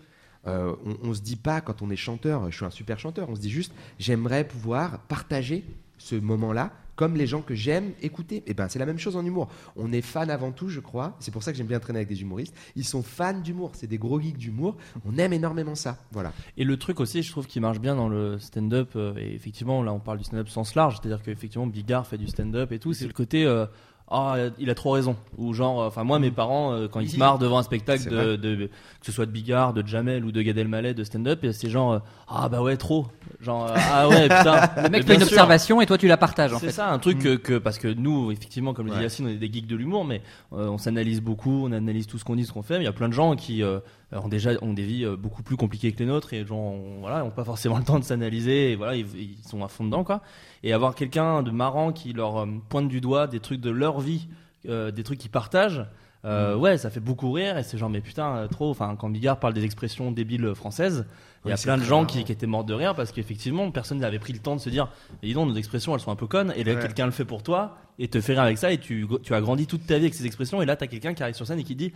[0.46, 3.28] Euh, on, on se dit pas quand on est chanteur, je suis un super chanteur.
[3.28, 5.64] On se dit juste j'aimerais pouvoir partager
[5.98, 8.42] ce moment-là comme les gens que j'aime écouter.
[8.46, 9.48] Et ben c'est la même chose en humour.
[9.76, 11.16] On est fan avant tout, je crois.
[11.20, 12.54] C'est pour ça que j'aime bien traîner avec des humoristes.
[12.74, 13.72] Ils sont fans d'humour.
[13.74, 14.76] C'est des gros geeks d'humour.
[15.04, 15.98] On aime énormément ça.
[16.10, 16.32] Voilà.
[16.56, 19.82] Et le truc aussi, je trouve qui marche bien dans le stand-up, euh, et effectivement,
[19.82, 22.92] là on parle du stand-up sens large, c'est-à-dire qu'effectivement Bigard fait du stand-up et tout,
[22.92, 23.66] c'est le côté euh,
[24.08, 27.16] ah il a trop raison, ou genre, enfin moi mes parents euh, quand ils se
[27.16, 28.70] marrent devant un spectacle de, de- que
[29.06, 31.92] ce soit de Bigard, de Jamel ou de Gad Elmaleh de stand-up, et c'est genre
[31.94, 33.06] euh, ah bah ouais trop,
[33.40, 35.28] genre euh, ah ouais putain, Le mec fait une sûr.
[35.32, 36.72] observation et toi tu la partages en C'est fait.
[36.72, 39.02] ça, un truc que, que- parce que nous, effectivement, comme le dit.
[39.02, 42.18] Yacine, on est des geeks de l'humour, mais euh, on s'analyse beaucoup, on analyse tout
[42.18, 42.74] ce qu'on dit, ce qu'on fait.
[42.74, 43.80] Mais il y a plein de gens qui euh,
[44.12, 47.00] ont déjà ont des vies euh, beaucoup plus compliquées que les nôtres et gens, ont-
[47.00, 48.72] voilà, ont pas forcément le temps de s'analyser.
[48.72, 50.22] Et voilà, ils, ils sont à fond dedans, quoi.
[50.62, 54.00] Et avoir quelqu'un de marrant qui leur euh, pointe du doigt des trucs de leur
[54.00, 54.28] vie,
[54.68, 55.84] euh, des trucs qu'ils partagent.
[56.24, 58.70] Euh, Ouais, ça fait beaucoup rire et c'est genre mais putain euh, trop.
[58.70, 61.04] Enfin, quand Bigard parle des expressions débiles françaises,
[61.44, 63.98] il y a plein de gens qui, qui étaient morts de rire parce qu'effectivement personne
[63.98, 64.88] n'avait pris le temps de se dire
[65.22, 66.80] mais dis donc nos expressions elles sont un peu connes et là Ouais.
[66.82, 69.40] quelqu'un le fait pour toi et te fait rire avec ça et tu, tu as
[69.40, 71.60] grandi toute ta vie avec ces expressions et là t'as quelqu'un qui arrive sur scène
[71.60, 71.92] et qui dit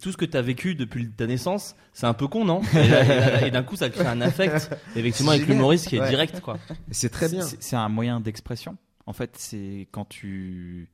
[0.00, 2.62] tout ce que t'as vécu depuis ta naissance c'est un peu con non?
[2.74, 5.96] Et, là- et là- et d'un coup ça crée un affect effectivement avec l'humoriste qui
[5.96, 6.08] est Ouais.
[6.08, 6.56] direct quoi
[6.90, 7.42] C'est très bien.
[7.42, 8.78] C'est c'est un moyen d'expression.
[9.04, 10.88] En fait, c'est quand tu.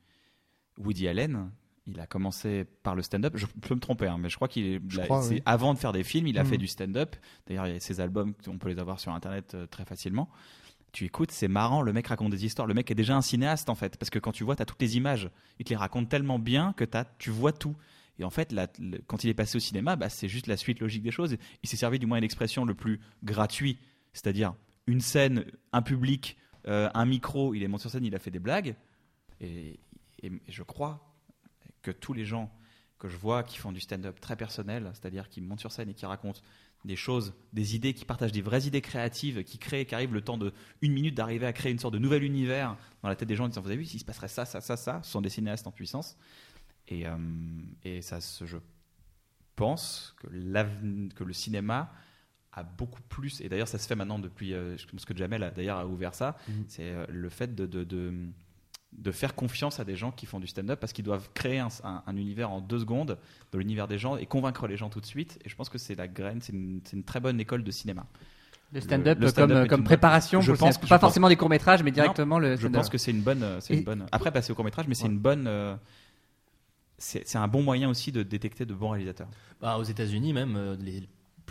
[0.78, 1.50] Woody Allen,
[1.86, 3.32] il a commencé par le stand-up.
[3.36, 4.80] Je peux me tromper, hein, mais je crois qu'il
[5.30, 5.42] oui.
[5.44, 7.16] Avant de faire des films, il a fait du stand-up.
[7.46, 10.28] D'ailleurs, il y a ses albums, on peut les avoir sur Internet euh, très facilement.
[10.92, 12.66] Tu écoutes, c'est marrant, le mec raconte des histoires.
[12.68, 13.96] Le mec est déjà un cinéaste, en fait.
[13.96, 15.30] Parce que quand tu vois, tu as toutes les images.
[15.58, 17.74] Il te les raconte tellement bien que t'as- tu vois tout.
[18.18, 20.56] Et en fait, la- le- quand il est passé au cinéma, bah, c'est juste la
[20.58, 21.36] suite logique des choses.
[21.62, 23.78] Il s'est servi du moyen d'expression le plus gratuit,
[24.12, 24.54] c'est-à-dire
[24.86, 26.36] une scène, un public,
[26.68, 28.76] euh, un micro, il est monté sur scène, il a fait des blagues.
[29.40, 29.80] Et
[30.48, 31.11] je crois
[31.82, 32.50] que tous les gens
[32.98, 35.94] que je vois qui font du stand-up très personnel, c'est-à-dire qui montent sur scène et
[35.94, 36.40] qui racontent
[36.84, 40.20] des choses, des idées, qui partagent des vraies idées créatives, qui créent, qui arrivent le
[40.20, 43.28] temps de une minute d'arriver à créer une sorte de nouvel univers dans la tête
[43.28, 45.10] des gens en disant vous avez vu s'il se passerait ça, ça, ça, ça, ce
[45.10, 46.16] sont des cinéastes en puissance.
[46.88, 47.16] Et, euh,
[47.84, 48.56] et ça, je
[49.54, 50.28] pense que,
[51.14, 51.92] que le cinéma
[52.52, 55.42] a beaucoup plus, et d'ailleurs ça se fait maintenant depuis, euh, je pense que Jamel
[55.42, 56.36] a d'ailleurs a ouvert ça,
[56.68, 58.12] c'est euh, le fait de, de, de,
[58.92, 61.68] de faire confiance à des gens qui font du stand-up parce qu'ils doivent créer un,
[61.84, 63.18] un- un univers en deux secondes
[63.50, 65.38] dans l'univers des gens et convaincre les gens tout de suite.
[65.44, 68.06] Et je pense que c'est la graine, c'est une, très bonne école de cinéma.
[68.72, 70.40] Le stand-up comme, est comme bonne- préparation.
[70.40, 72.56] Je pense- je pas pense- forcément des courts métrages, mais directement le.
[72.56, 74.06] Je pense que c'est une bonne, euh, c'est Et- une bonne.
[74.12, 75.10] Après, passer au court métrage, mais c'est Ouais.
[75.10, 75.46] une bonne.
[75.46, 75.74] euh,
[76.98, 79.28] c'est c'est un bon moyen aussi de détecter de bons réalisateurs.
[79.60, 81.02] Bah, aux États-Unis, même, euh, les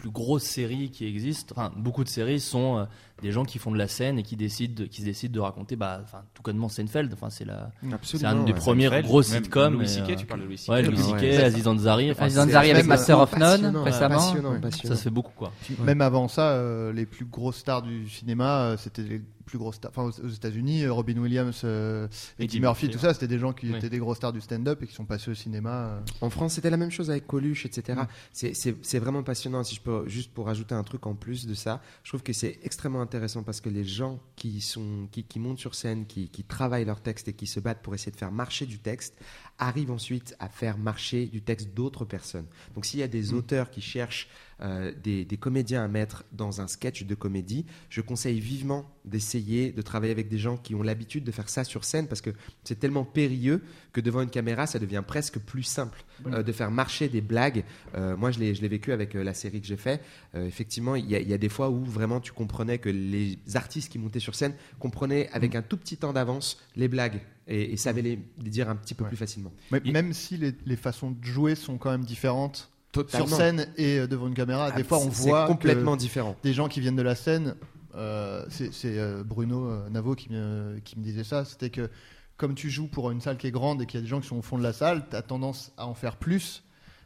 [0.01, 2.85] plus grosses séries qui existent, enfin, beaucoup de séries sont euh,
[3.21, 5.39] des gens qui font de la scène et qui décident, de- qui se décident de
[5.39, 7.69] raconter, bah, enfin, tout connement Seinfeld, enfin, c'est la,
[8.01, 8.57] c'est un des ouais.
[8.57, 9.73] premiers Seinfeld, gros sitcoms.
[9.75, 10.69] Louis C.K., euh, tu parles de Louis C.K.
[10.71, 11.19] Ouais, Louis ouais.
[11.31, 14.15] C.K., Aziz Ansari, enfin, Aziz Ansari avec Master of None récemment.
[14.17, 15.51] passionnant, ça se fait beaucoup, quoi.
[15.83, 19.75] Même avant ça, euh, les plus grosses stars du cinéma, euh, c'était les plus grosses
[19.75, 19.91] stars.
[19.95, 22.07] Enfin, aux aux États-Unis, euh, Robin Williams, euh,
[22.39, 23.75] Eddie Eddie Murphy, Murphy, tout ça, c'était des gens qui Oui.
[23.75, 25.71] étaient des grosses stars du stand-up et qui sont passés au cinéma.
[25.71, 25.99] euh.
[26.21, 27.99] En France, c'était la même chose avec Coluche, etc.
[28.01, 28.07] Mm.
[28.33, 29.63] C'est- vraiment passionnant.
[29.63, 32.33] Si je peux juste pour ajouter un truc en plus de ça, je trouve que
[32.33, 36.29] c'est extrêmement intéressant parce que les gens qui sont qui, qui montent sur scène, qui,
[36.29, 39.15] qui travaillent leur texte et qui se battent pour essayer de faire marcher du texte,
[39.61, 42.47] arrivent ensuite à faire marcher du texte d'autres personnes.
[42.75, 44.27] Donc s'il y a des auteurs qui cherchent
[44.61, 49.71] euh, des, des comédiens à mettre dans un sketch de comédie, je conseille vivement d'essayer
[49.71, 52.31] de travailler avec des gens qui ont l'habitude de faire ça sur scène parce que
[52.63, 56.69] c'est tellement périlleux que devant une caméra, ça devient presque plus simple euh, de faire
[56.71, 57.63] marcher des blagues.
[57.95, 60.01] Euh, moi, je l'ai je l'ai vécu avec la série que j'ai fait.
[60.35, 63.37] Effectivement, il y, a- il y a des fois où vraiment tu comprenais que les
[63.55, 67.73] artistes qui montaient sur scène comprenaient avec un tout petit temps d'avance les blagues et,
[67.73, 69.09] et savaient les, les dire un petit peu Ouais.
[69.09, 69.51] plus facilement.
[69.71, 73.27] Mais Même si les, les façons de jouer sont quand même différentes Totalement.
[73.27, 76.35] sur scène et euh, devant une caméra, Ah, des fois on voit complètement que différent.
[76.43, 77.55] des gens qui viennent de la scène.
[77.95, 81.45] euh, c'est euh, Bruno euh, Navo qui me, qui me disait ça.
[81.45, 81.89] C'était que
[82.37, 84.19] comme tu joues pour une salle qui est grande et qu'il y a des gens
[84.21, 86.63] qui sont au fond de la salle, tu as tendance à en faire plus.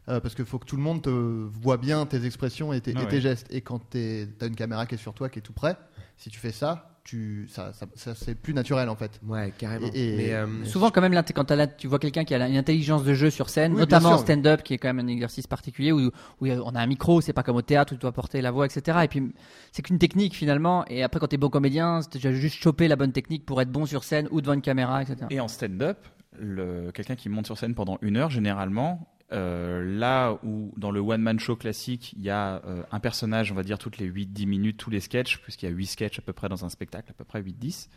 [0.07, 2.93] euh, parce qu'il faut que tout le monde te voit bien tes expressions et tes,
[2.95, 3.21] Ah et tes ouais.
[3.21, 3.47] gestes.
[3.49, 5.75] Et quand tu as une caméra qui est sur toi, qui est tout près,
[6.17, 9.21] si tu fais ça, tu, ça, ça, ça- c'est plus naturel en fait.
[9.25, 9.87] Ouais, carrément.
[9.93, 12.57] Et- et- Mais, euh, Souvent, quand même, quand là, tu vois quelqu'un qui a une
[12.57, 15.45] intelligence de jeu sur scène, Oui, notamment en stand-up, qui est quand même un exercice
[15.47, 16.09] particulier où,
[16.41, 18.49] où on a un micro, c'est pas comme au théâtre où tu dois porter la
[18.51, 18.97] voix, etc.
[19.03, 19.31] Et puis,
[19.71, 20.83] c'est qu'une technique finalement.
[20.87, 23.71] Et après, quand t'es bon comédien, tu as juste choper la bonne technique pour être
[23.71, 25.27] bon sur scène ou devant une caméra, etc.
[25.29, 25.99] Et en stand-up,
[26.39, 30.99] le- quelqu'un qui monte sur scène pendant une heure, généralement, euh, là où dans le
[30.99, 34.45] one-man show classique, il y a euh, un personnage, on va dire, toutes les 8-10
[34.45, 37.09] minutes, tous les sketchs, puisqu'il y a 8 sketchs à peu près dans un spectacle,
[37.09, 37.87] à peu près 8-10,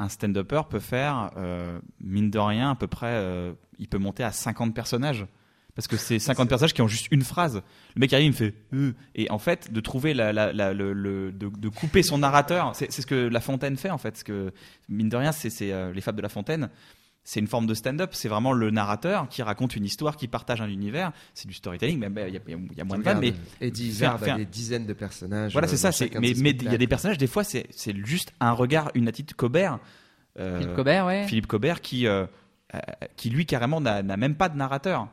[0.00, 3.24] un stand-upper peut faire, euh, mine de rien, à peu près,
[3.78, 5.26] il peut monter à 50 personnages.
[5.74, 7.62] Parce que c'est 50 personnages qui ont juste une phrase.
[7.94, 12.74] Le mec arrive, il me fait Et en fait, de trouver de, couper son narrateur,
[12.74, 14.24] c'est ce que La Fontaine fait en fait.
[14.24, 14.52] Que,
[14.88, 16.68] mine de rien, c'est les fables de La Fontaine.
[17.30, 18.12] C'est une forme de stand-up.
[18.14, 21.12] C'est vraiment le narrateur qui raconte une histoire, qui partage un univers.
[21.34, 23.18] C'est du storytelling, mais il y, a- il y a moins de vannes.
[23.20, 25.52] Mais Eddie faire- Izzard a des dizaines de personnages.
[25.52, 25.90] voilà, euh, c'est ça.
[25.92, 28.90] chacun de Mais il y a des personnages, des fois, c'est c'est juste un regard,
[28.94, 29.78] une attitude Cobert.
[30.38, 31.26] euh, Philippe Cobert, ouais.
[31.26, 32.24] Philippe Cobert qui, euh,
[32.74, 32.78] euh,
[33.16, 35.08] qui lui carrément n'a n'a même pas de narrateur.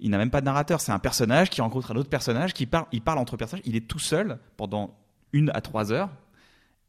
[0.00, 0.80] Il n'a même pas de narrateur.
[0.80, 3.62] C'est un personnage qui rencontre un autre personnage, qui parle, il parle entre personnages.
[3.66, 4.98] Il est tout seul pendant
[5.32, 6.10] une à trois heures.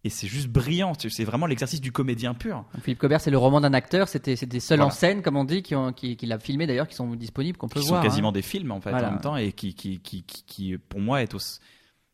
[0.05, 0.93] Et c'est juste brillant.
[0.97, 2.63] C'est vraiment l'exercice du comédien pur.
[2.83, 4.07] Philippe Cobert, c'est le roman d'un acteur.
[4.07, 6.87] C'était c'était seuls en scène, comme on dit, qui, ont, qui, qui l'a filmé d'ailleurs,
[6.87, 8.01] qui sont disponibles, qu'on peut Qui voir.
[8.01, 8.07] sont hein.
[8.07, 9.07] quasiment des films en fait Voilà.
[9.07, 11.39] en même temps et qui, qui, qui, qui, qui, pour moi, est au,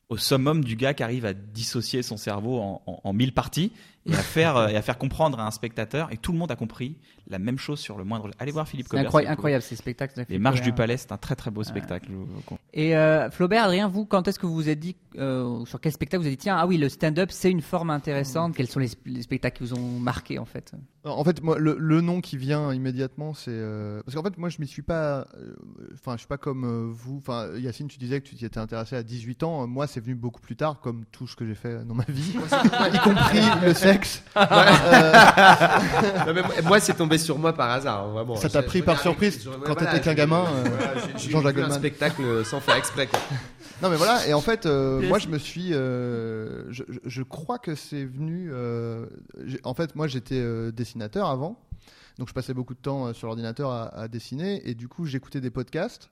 [0.07, 3.73] au summum du gars qui arrive à dissocier son cerveau en, en, en mille parties
[4.05, 6.51] et à faire euh, et à faire comprendre à un spectateur et tout le monde
[6.51, 8.29] a compris la même chose sur le moindre.
[8.39, 9.05] Allez voir Philippe Cobert.
[9.27, 10.15] incroyable, ces spectacles.
[10.15, 10.73] de Les Philippe Marches Cobert.
[10.73, 12.09] du Palais, c'est un très très beau spectacle.
[12.73, 15.91] Et euh, Flaubert, Adrien, vous, quand est-ce que vous vous êtes dit, euh, sur quel
[15.91, 18.55] spectacle vous avez dit, tiens, ah oui, le stand-up, c'est une forme intéressante.
[18.55, 20.73] Quels sont les, les spectacles qui vous ont marqué en fait?
[21.03, 24.49] En fait, moi, le, le nom qui vient immédiatement, c'est euh, parce qu'en fait, moi,
[24.49, 25.27] je m'y suis pas.
[25.37, 25.55] euh,
[25.93, 27.17] Enfin, je suis pas comme euh, vous.
[27.17, 29.67] Enfin, Yacine, tu disais que tu t'y étais intéressé à 18 ans.
[29.67, 32.33] Moi, c'est venu beaucoup plus tard, comme tout ce que j'ai fait dans ma vie,
[32.93, 34.23] y compris le sexe.
[34.37, 34.41] Euh,
[36.27, 38.35] Non, mais moi- moi, c'est tombé sur moi par hasard, hein, vraiment.
[38.35, 41.55] Ça t'a pris par surprise quand voilà, t'étais qu'un gamin, euh, voilà, j'ai- j'ai Jean-Jacques
[41.55, 41.79] vu un Goldman.
[41.79, 43.07] spectacle sans faire exprès.
[43.07, 43.19] quoi.
[43.81, 45.09] Non mais voilà et en fait euh, Yes.
[45.09, 49.07] moi je me suis euh, je, je- je crois que c'est venu euh,
[49.43, 51.57] j'ai- en fait moi j'étais euh, dessinateur avant
[52.19, 55.05] donc je passais beaucoup de temps euh, sur l'ordinateur à, à dessiner et du coup
[55.07, 56.11] j'écoutais des podcasts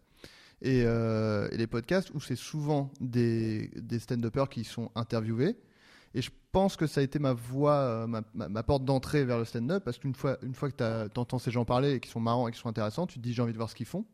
[0.64, 5.56] et, euh, et les podcasts où c'est souvent des, des stand-uppers qui sont interviewés
[6.14, 9.26] et je pense que ça a été ma voie euh, ma, ma- ma porte d'entrée
[9.26, 12.00] vers le stand-up parce qu'une fois une fois que tu entends ces gens parler et
[12.00, 13.76] qui sont marrants et qui sont intéressants tu te dis j'ai envie de voir ce
[13.76, 14.06] qu'ils font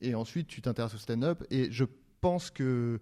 [0.00, 1.84] et ensuite tu t'intéresses au stand-up et je
[2.20, 3.00] pense que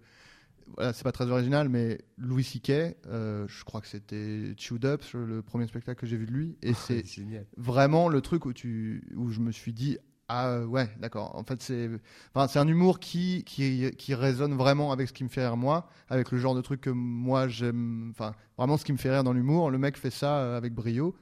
[0.75, 5.03] voilà, c'est pas très original, mais Louis C.K., euh, je crois que c'était Chewed Up,
[5.13, 7.45] le premier spectacle que j'ai vu de lui, et c'est génial.
[7.57, 9.97] vraiment le truc où tu, où je me suis dit
[10.29, 11.35] ah euh, ouais d'accord.
[11.35, 11.89] En fait c'est,
[12.33, 15.57] enfin c'est un humour qui, qui qui résonne vraiment avec ce qui me fait rire
[15.57, 19.11] moi, avec le genre de truc que moi j'aime, enfin vraiment ce qui me fait
[19.11, 19.69] rire dans l'humour.
[19.71, 21.15] Le mec fait ça euh, avec brio.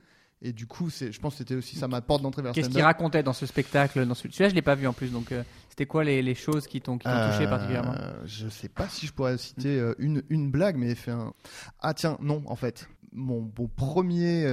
[0.44, 2.70] Et du coup, c'est, je pense que c'était aussi ça ma porte d'entrée vers Qu'est-ce
[2.70, 5.12] qu'il racontait dans ce spectacle dans celui- Celui-là, je l'ai pas vu en plus.
[5.12, 7.94] Donc, euh, c'était quoi les, les choses qui t'ont qui t'ont touché Euh, particulièrement?
[8.26, 11.32] Je sais pas si je pourrais citer euh, une, une blague, mais fait un.
[11.80, 12.90] Ah tiens, non, en fait.
[13.14, 14.52] Mon, mon premier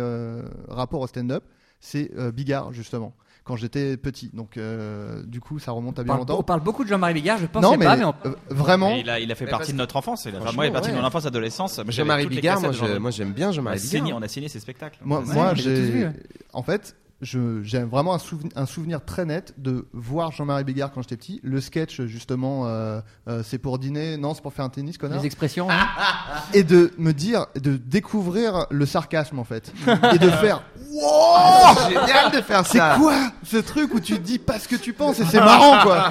[0.69, 1.45] rapport au stand-up,
[1.81, 3.15] c'est Bigard, justement,
[3.49, 4.31] quand j'étais petit.
[4.35, 6.43] Donc, euh, du coup, ça remonte à on bien parle, on longtemps.
[6.43, 7.39] parle beaucoup de Jean-Marie Bigard.
[7.39, 8.91] Je pensais Non, mais, pas, mais on- euh, vraiment.
[8.91, 10.27] Mais il a, il a fait partie de notre enfance.
[10.27, 10.97] Il a Franchement, vraiment partie ouais.
[10.97, 11.81] de mon enfance, adolescence.
[11.89, 14.19] Jean-Marie Bigard, moi, moi j'aime bien Jean-Marie signé, Bigard.
[14.19, 14.99] on a signé ses spectacles.
[15.03, 16.09] Moi, moi j'ai.
[16.53, 21.03] En fait, j'ai vraiment un, souven- un souvenir très net de voir Jean-Marie Bigard quand
[21.03, 21.41] j'étais petit.
[21.43, 24.17] Le sketch, justement, euh, euh, c'est pour dîner.
[24.17, 25.19] Non, c'est pour faire un tennis, connard.
[25.19, 25.69] les expressions.
[25.71, 25.89] hein.
[26.55, 29.73] Et de me dire, de découvrir le sarcasme, en fait.
[30.15, 30.63] Et de faire.
[30.91, 32.97] C'est génial de faire C'est ça.
[32.99, 33.15] quoi
[33.45, 36.11] ce truc où tu dis pas ce que tu penses et c'est marrant quoi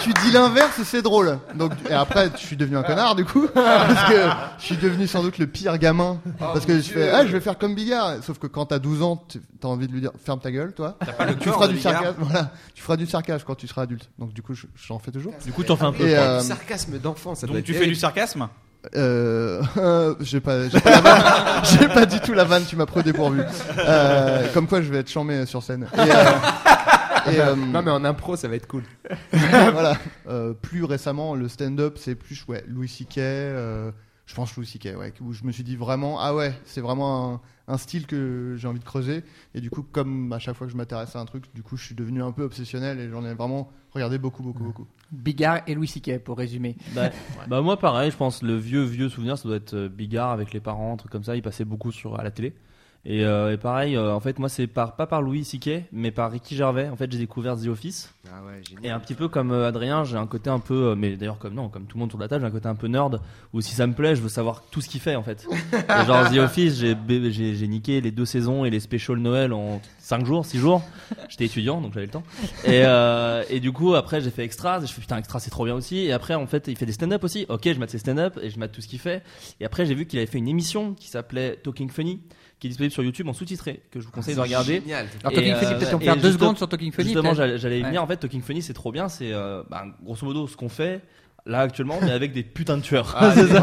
[0.00, 1.38] Tu dis l'inverse et c'est drôle.
[1.54, 4.28] Donc et après je suis devenu un connard du coup parce que
[4.58, 7.40] je suis devenu sans doute le pire gamin parce que je fais ah je vais
[7.40, 10.10] faire comme Bigard sauf que quand t'as 12 ans tu- t'as envie de lui dire
[10.36, 10.96] ferme ta gueule toi.
[11.40, 14.10] tu feras du sarcasme voilà tu feras du sarcasme quand tu seras adulte.
[14.18, 15.32] Donc du coup je- j'en fais toujours.
[15.44, 16.06] Du coup, t'en fais un peu.
[16.08, 18.48] Et, euh, Du sarcasme d'enfant, ça Donc être tu fais du sarcasme?
[18.94, 19.62] Euh,
[20.20, 23.40] j'ai pas, j'ai pas, du tout la vanne, tu m'as pris au dépourvu.
[23.78, 25.88] Euh, comme quoi je vais être chambé sur scène.
[25.94, 26.04] Et, euh,
[27.32, 28.84] et, euh, Non mais en impro, ça va être cool.
[29.32, 29.96] voilà.
[30.28, 33.18] Euh, plus récemment, le stand-up, c'est plus ouais, Louis C.K.
[33.18, 33.90] euh,
[34.26, 34.96] je pense Louis C.K.
[34.96, 38.54] Ouais, où je me suis dit vraiment, ah ouais, c'est vraiment un, un style que
[38.56, 39.24] j'ai envie de creuser.
[39.54, 41.76] Et du coup, comme à chaque fois que je m'intéresse à un truc, du coup,
[41.76, 44.86] je suis devenu un peu obsessionnel et j'en ai vraiment regardé beaucoup, beaucoup, beaucoup.
[45.12, 46.18] Bigard et Louis C.K.
[46.18, 46.76] pour résumer.
[46.94, 47.10] Bah,
[47.48, 50.52] bah, moi pareil, je pense le vieux vieux souvenir ça doit être euh, Bigard avec
[50.52, 52.54] les parents, un truc comme ça, il passait beaucoup sur à la télé.
[53.08, 55.84] Et, euh, et pareil, euh, en fait moi c'est par pas par Louis C.K.
[55.92, 56.88] mais par Ricky Gervais.
[56.88, 60.02] En fait j'ai découvert The Office Ah ouais, et un petit peu comme euh, Adrien,
[60.02, 62.18] j'ai un côté un peu, euh, mais d'ailleurs comme non, comme tout le monde sur
[62.18, 63.20] la table, j'ai un côté un peu nerd
[63.52, 65.46] où si ça me plaît, je veux savoir tout ce qu'il fait en fait.
[66.06, 66.96] Genre The Office, j'ai
[67.30, 70.82] j'ai niqué les deux saisons et les specials Noël en 5 jours, 6 jours.
[71.28, 72.24] J'étais étudiant donc j'avais le temps.
[72.64, 75.50] Et, euh, et du coup après j'ai fait Extras et je fais putain Extras c'est
[75.50, 75.98] trop bien aussi.
[75.98, 77.46] Et après en fait il fait des stand-up aussi.
[77.48, 79.22] Ok je mate ses stand-up et je mate tout ce qu'il fait.
[79.60, 82.20] Et après j'ai vu qu'il avait fait une émission qui s'appelait Talking Funny
[82.58, 84.80] qui est disponible sur YouTube en sous-titré que je vous conseille de regarder.
[84.80, 85.06] Génial.
[85.22, 87.08] Alors, Talking euh, Funny, peut-être on faire deux secondes sur Talking Funny.
[87.12, 87.88] Justement, j'allais y Ouais.
[87.88, 88.02] venir.
[88.02, 89.08] En fait, Talking Funny, c'est trop bien.
[89.08, 91.00] C'est euh, bah, grosso modo ce qu'on fait
[91.48, 93.16] là actuellement, mais avec des putains de tueurs.
[93.34, 93.62] C'est ça.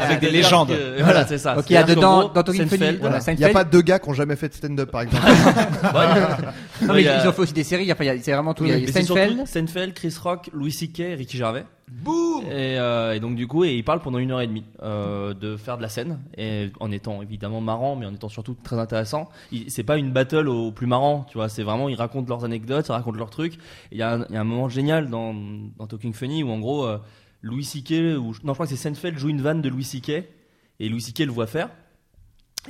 [0.00, 0.68] Avec des légendes.
[0.68, 1.56] que- voilà, c'est ça.
[1.58, 3.98] Ok, il y a dedans, dans Talking Funny, voilà, Il n'y a pas deux gars
[3.98, 5.22] qui ont jamais fait de stand-up, par exemple.
[5.94, 7.90] ouais, Non, mais a- ils ont fait aussi des séries.
[7.90, 8.64] Enfin, il y a- c'est vraiment tout.
[8.64, 9.36] Il y a mais c'est Seinfeld.
[9.36, 11.64] surtout Seinfeld, Chris Rock, Louis C.K., Ricky Gervais.
[11.90, 14.64] Boum Et, euh, et donc du coup, et il parle pendant une heure et demie
[14.82, 18.56] euh, de faire de la scène, et en étant évidemment marrant, mais en étant surtout
[18.62, 19.28] très intéressant.
[19.68, 21.48] C'est pas une battle au plus marrant, tu vois.
[21.48, 23.58] C'est vraiment ils racontent leurs anecdotes, ils racontent leurs trucs.
[23.92, 25.34] Il y, a un- il y a un moment génial dans,
[25.78, 26.98] dans Talking Funny où en gros euh,
[27.42, 28.16] Louis C.K.
[28.18, 30.10] ou non, je crois que c'est Seinfeld joue une vanne de Louis C.K.
[30.80, 31.20] et Louis C.K.
[31.20, 31.68] le voit faire.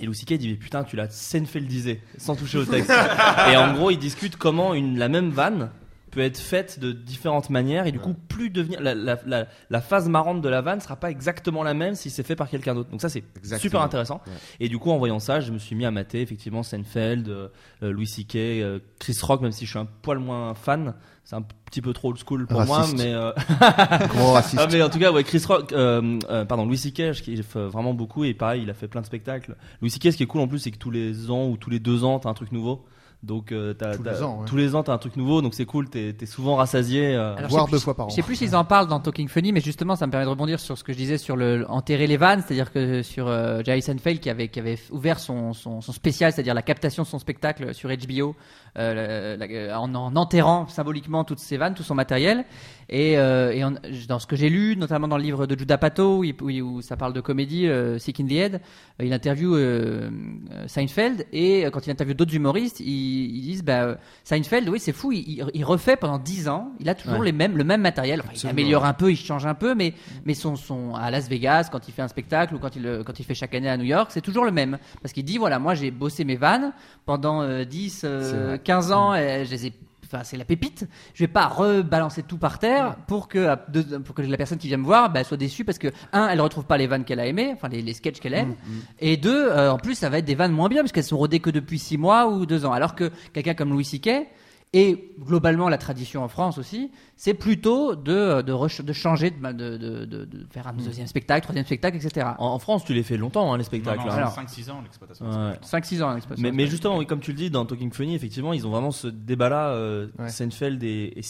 [0.01, 0.35] Et Louis C.K.
[0.35, 2.91] dit mais putain tu l'as Seinfeldisé sans toucher au texte.
[3.53, 5.71] et en gros ils discutent comment une la même vanne
[6.15, 9.81] peut être faite de différentes manières et du coup plus devenir la, la, la, la
[9.81, 12.75] phase marrante de la vanne sera pas exactement la même si c'est fait par quelqu'un
[12.75, 13.25] d'autre donc ça c'est
[13.59, 14.33] super intéressant Ouais.
[14.61, 17.49] et du coup en voyant ça je me suis mis à mater effectivement Seinfeld euh,
[17.83, 18.37] euh, Louis C.K.
[18.37, 20.95] euh, Chris Rock même si je suis un poil moins fan
[21.25, 22.97] c'est un petit peu trop old school pour Raciste.
[22.97, 27.13] moi mais euh, ah mais en tout cas ouais Chris Rock pardon Louis C.K.
[27.13, 30.13] qui fait vraiment beaucoup et pareil il a fait plein de spectacles Louis C.K.
[30.13, 32.05] ce qui est cool en plus c'est que tous les ans ou tous les deux
[32.05, 32.85] ans t'as un truc nouveau
[33.25, 34.47] donc euh, t'as- Tous t'as- les ans, ouais.
[34.47, 37.35] tous les ans t'as un truc nouveau donc c'est cool t'es t'es souvent rassasié euh,
[37.37, 38.09] Alors, Voire je sais deux plus- fois par an.
[38.11, 40.31] Je sais plus s'ils en parlent dans Talking Funny, mais justement, ça me permet de
[40.31, 43.63] rebondir sur ce que je disais sur le enterrer les vannes, c'est-à-dire que sur euh,
[43.65, 47.09] Jerry Seinfeld qui avait qui avait ouvert son son, son spécial, c'est-à-dire la captation de
[47.09, 48.35] son spectacle sur HBO,
[48.79, 52.45] euh, la- la- en, en enterrant symboliquement toutes ses vannes, tout son matériel.
[52.91, 56.23] Et, euh, et dans ce que j'ai lu, notamment dans le livre de Judah Pato,
[56.23, 58.55] où, ça parle de comédie, euh, Sick in the Head,
[59.01, 60.11] euh, il interviewe euh,
[60.53, 63.95] euh, Seinfeld et euh, quand il interviewe d'autres humoristes, ils, ils disent bah, euh,
[64.25, 67.27] Seinfeld, oui, c'est fou, il, refait pendant 10 ans, il a toujours Ouais.
[67.27, 68.21] les mêmes, le même matériel.
[68.21, 69.95] Enfin, il améliore un peu, il change un peu, mais,
[70.27, 73.03] mais son, son, à Las Vegas, quand il fait un spectacle ou quand il, euh,
[73.03, 74.77] quand il fait chaque année à New York, c'est toujours le même.
[75.01, 76.73] Parce qu'il dit voilà, moi j'ai bossé mes vannes
[77.07, 78.59] pendant euh, 10, euh.
[78.65, 79.73] 15 ans, et je les ai.
[80.07, 80.87] Enfin, c'est la pépite.
[81.15, 83.57] Je vais pas rebalancer tout par terre pour que,
[84.01, 86.67] pour la personne qui vient me voir bah, soit déçue parce que, un, elle retrouve
[86.67, 88.55] pas les vannes qu'elle a aimées, enfin les, les sketchs qu'elle aime.
[89.01, 91.17] Et deux, euh, en plus, ça va être des vannes moins bien parce qu'elles sont
[91.17, 92.73] rodées que depuis six mois ou deux ans.
[92.73, 94.29] Alors que quelqu'un comme Louis C.K.,
[94.77, 100.05] et globalement la tradition en France aussi, c'est plutôt de, de, changer, de, de, de,
[100.05, 102.27] de- de faire un deuxième spectacle, troisième spectacle, etc.
[102.39, 104.17] en, en France tu les fais longtemps hein, les spectacles Non, non, hein.
[104.17, 104.37] Alors.
[104.37, 105.27] 5-6 ans l'exploitation.
[105.27, 105.53] Ouais.
[105.63, 106.43] 5-6 ans, l'expression.
[106.43, 108.91] Mais, mais justement, oui, comme tu le dis, dans Talking Funny, effectivement, ils ont vraiment
[108.91, 110.29] ce débat-là, euh, Ouais.
[110.29, 111.23] Seinfeld et, et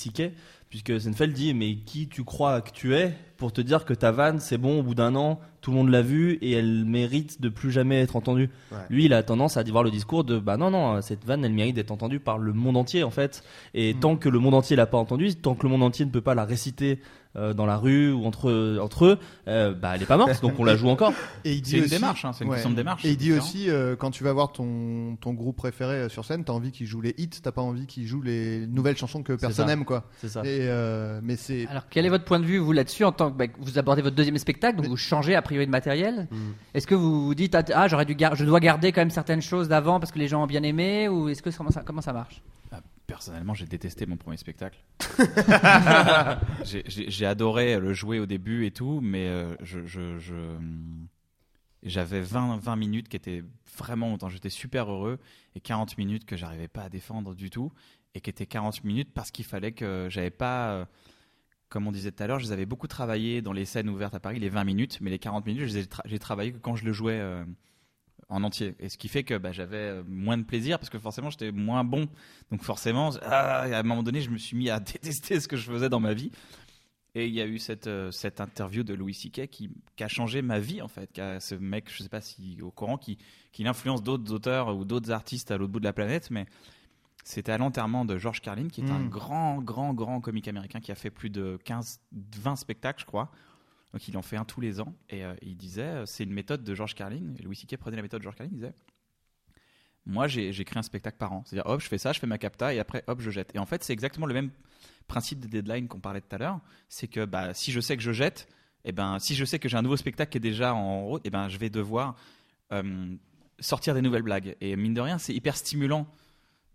[0.75, 4.11] puisque Seinfeld dit mais qui tu crois que tu es pour te dire que ta
[4.11, 7.41] vanne c'est bon au bout d'un an tout le monde l'a vu et elle mérite
[7.41, 8.51] de plus jamais être entendue.
[8.73, 8.79] Ouais.
[8.91, 11.53] Lui il a tendance à avoir le discours de bah non non cette vanne elle
[11.53, 14.75] mérite d'être entendue par le monde entier en fait et tant que le monde entier
[14.75, 16.99] l'a pas entendue tant que le monde entier ne peut pas la réciter
[17.37, 19.19] euh, dans la rue ou entre entre eux
[19.49, 21.13] euh, bah elle est pas morte donc on la joue encore.
[21.45, 23.05] Et il dit C'est une aussi- démarche, hein, c'est une question de démarche.
[23.05, 26.25] Et il dit aussi, euh, quand tu vas voir ton, ton groupe préféré euh, sur
[26.25, 29.23] scène, t'as envie qu'il joue les hits, t'as pas envie qu'il joue les nouvelles chansons
[29.23, 29.73] que personne ça.
[29.73, 30.05] aime, quoi.
[30.21, 30.41] C'est ça.
[30.45, 31.67] Et, euh, mais c'est.
[31.69, 34.03] Alors, quel est votre point de vue, vous, là-dessus, en tant que bah, vous abordez
[34.03, 36.37] votre deuxième spectacle, donc vous changez a priori de matériel Mm.
[36.75, 39.11] Est-ce que vous vous dites, ah, ah, j'aurais dû gar- je dois garder quand même
[39.11, 41.83] certaines choses d'avant parce que les gens ont bien aimé, ou est-ce que comment ça,
[41.85, 42.43] comment ça marche?
[42.73, 44.79] Ah, Personnellement, j'ai détesté mon premier spectacle.
[46.65, 50.59] J'ai- adoré le jouer au début et tout, mais euh, je, je- je-
[51.83, 53.45] j'avais 20, 20 minutes qui étaient
[53.77, 54.29] vraiment longtemps.
[54.31, 55.19] J'étais super heureux
[55.55, 57.73] et 40 minutes que j'arrivais pas à défendre du tout
[58.15, 60.71] et qui étaient 40 minutes parce qu'il fallait que j'avais pas.
[60.73, 60.85] euh,
[61.69, 64.15] Comme on disait tout à l'heure, je les avais beaucoup travaillé dans les scènes ouvertes
[64.15, 65.69] à Paris, les 20 minutes, mais les 40 minutes,
[66.07, 67.45] j'ai travaillé que quand je le jouais euh,
[68.29, 68.75] en entier.
[68.81, 71.53] Et ce qui fait que bah, j'avais euh, moins de plaisir parce que forcément j'étais
[71.53, 72.07] moins bon.
[72.51, 75.57] Donc forcément, ah, à un moment donné, je me suis mis à détester ce que
[75.57, 76.31] je faisais dans ma vie.
[77.17, 79.47] Et il y a eu cette, euh, cette interview de Louis C.K.
[79.47, 81.13] Qui, qui a changé ma vie en fait.
[81.13, 83.19] Qui a- ce mec, je sais pas si au courant, qui,
[83.53, 86.47] qui influence d'autres auteurs ou d'autres artistes à l'autre bout de la planète, mais
[87.23, 89.09] c'était à l'enterrement de George Carlin, qui est un Mm.
[89.11, 93.31] grand, grand, grand comique américain qui a fait plus de 15, 20 spectacles, je crois.
[93.95, 94.93] Donc il en fait un tous les ans.
[95.09, 97.33] Et euh, il disait, euh, c'est une méthode de George Carlin.
[97.39, 97.77] Et Louis C.K.
[97.77, 98.75] prenait la méthode de George Carlin, il disait,
[100.05, 101.45] moi j'ai créé un spectacle par an.
[101.47, 103.55] C'est-à-dire, hop, je fais ça, je fais ma capta, et après, hop, je jette.
[103.55, 104.51] Et en fait, c'est exactement le même
[105.07, 106.61] principe des deadlines qu'on parlait tout à l'heure.
[106.89, 108.49] C'est que bah, si je sais que je jette,
[108.85, 111.25] et ben, si je sais que j'ai un nouveau spectacle qui est déjà en route,
[111.25, 112.17] et ben, je vais devoir
[112.73, 113.15] euh,
[113.61, 114.57] sortir des nouvelles blagues.
[114.61, 116.09] Et mine de rien, c'est hyper stimulant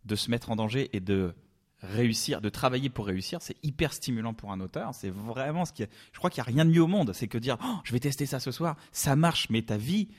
[0.06, 1.36] de se mettre en danger et de
[1.82, 4.94] réussir, de travailler pour réussir, c'est hyper stimulant pour un auteur.
[4.94, 5.84] C'est vraiment ce qui.
[5.84, 7.14] est- Je crois qu'il n'y a rien de mieux au monde.
[7.14, 10.10] C'est que dire, Oh, je vais tester ça ce soir, ça marche, mais ta vie,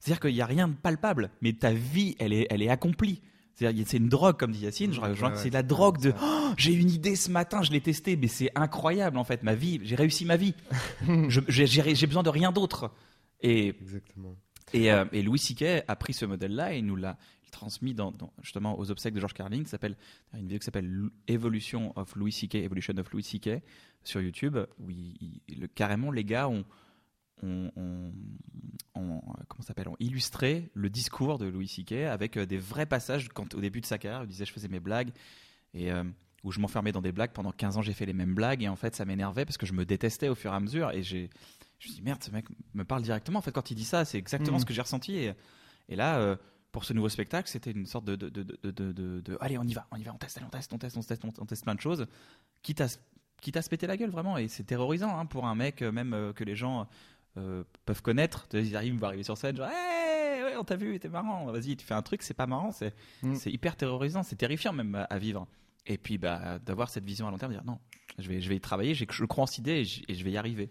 [0.00, 3.20] c'est-à-dire qu'il n'y a rien de palpable, mais ta vie, elle est, elle est accomplie.
[3.54, 4.96] C'est-à-dire, c'est une drogue, comme dit Yacine.
[4.98, 8.16] Ouais, ouais, c'est la drogue de Oh, j'ai une idée ce matin, je l'ai testée,
[8.16, 9.42] mais c'est incroyable en fait.
[9.42, 10.54] Ma vie, j'ai réussi ma vie.
[11.28, 12.92] Je- j'ai, besoin de rien d'autre.
[13.40, 14.36] Et Exactement.
[14.72, 15.82] et, euh, et Louis C.K.
[15.88, 17.16] a pris ce modèle-là et nous l'a
[17.50, 19.62] transmis dans, dans- justement aux obsèques de George Carlin.
[19.62, 19.96] qui s'appelle
[20.34, 22.56] une vidéo qui s'appelle Evolution of Louis C.K.
[22.56, 23.62] Evolution of Louis C.K.
[24.04, 24.56] sur YouTube.
[24.78, 26.64] Où il- il- le- carrément les gars ont,
[27.42, 28.12] ont, ont-
[28.94, 31.92] ont, euh, comment s'appelle ont illustré le discours de Louis C.K.
[31.92, 34.68] avec euh, des vrais passages quand au début de sa carrière, il disait je faisais
[34.68, 35.10] mes blagues
[35.74, 36.02] et euh,
[36.44, 38.68] où je m'enfermais dans des blagues pendant 15 ans, j'ai fait les mêmes blagues et
[38.68, 41.02] en fait ça m'énervait parce que je me détestais au fur et à mesure et
[41.02, 41.30] j'ai
[41.80, 43.84] je me suis dit merde ce mec me parle directement en fait quand il dit
[43.84, 44.60] ça c'est exactement Mhm.
[44.62, 45.32] ce que j'ai ressenti et,
[45.88, 46.36] et là euh,
[46.78, 48.14] pour ce nouveau spectacle c'était une sorte de,
[49.40, 51.02] allez on y va on y va on teste allez, on teste on teste on
[51.02, 52.06] teste on, on teste plein de choses
[52.62, 52.86] quitte à
[53.40, 54.38] quitte à se péter la gueule vraiment.
[54.38, 56.86] Et c'est terrorisant hein, pour un mec euh, même euh, que les gens
[57.36, 58.46] euh, peuvent connaître.
[58.52, 61.50] Ils arrivent ils vont arriver sur scène genre hey, ouais, on t'a vu t'es marrant
[61.50, 62.94] vas-y tu fais un truc c'est pas marrant c'est
[63.34, 65.48] c'est hyper terrorisant c'est terrifiant même à, à vivre.
[65.86, 67.78] Et puis bah d'avoir cette vision à long terme de dire non
[68.20, 70.22] je vais je vais y travailler je crois en cette idée et je- et je
[70.22, 70.70] vais y arriver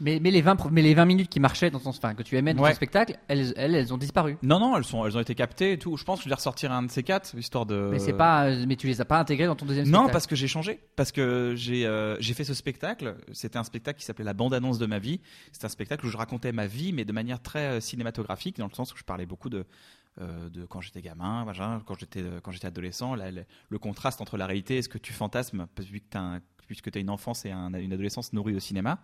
[0.00, 2.22] mais, mais, les 20, pro- mais les 20 minutes qui marchaient dans ton, enfin, que
[2.22, 2.70] tu aimais dans Ouais.
[2.70, 4.36] ton spectacle, elles, elles, elles ont disparu.
[4.42, 5.96] Non, non, elles, sont, elles ont été captées et tout.
[5.96, 7.88] Je pense que je vais ressortir un de ces quatre, histoire de.
[7.92, 10.12] Mais c'est pas, euh, mais tu les as pas intégrées dans ton deuxième Non, spectacle.
[10.12, 10.80] parce que j'ai changé.
[10.96, 13.16] Parce que j'ai euh, j'ai fait ce spectacle.
[13.32, 15.20] C'était un spectacle qui s'appelait La bande-annonce de ma vie.
[15.52, 18.66] C'était un spectacle où je racontais ma vie, mais de manière très euh, cinématographique, dans
[18.68, 19.64] le sens où je parlais beaucoup de.
[20.20, 21.44] euh, de quand j'étais gamin,
[21.86, 25.12] quand j'étais quand j'étais adolescent, la- le contraste entre la réalité et ce que tu
[25.12, 25.66] fantasmes,
[26.14, 29.00] un- puisque tu as une enfance et un- une adolescence nourrie au cinéma,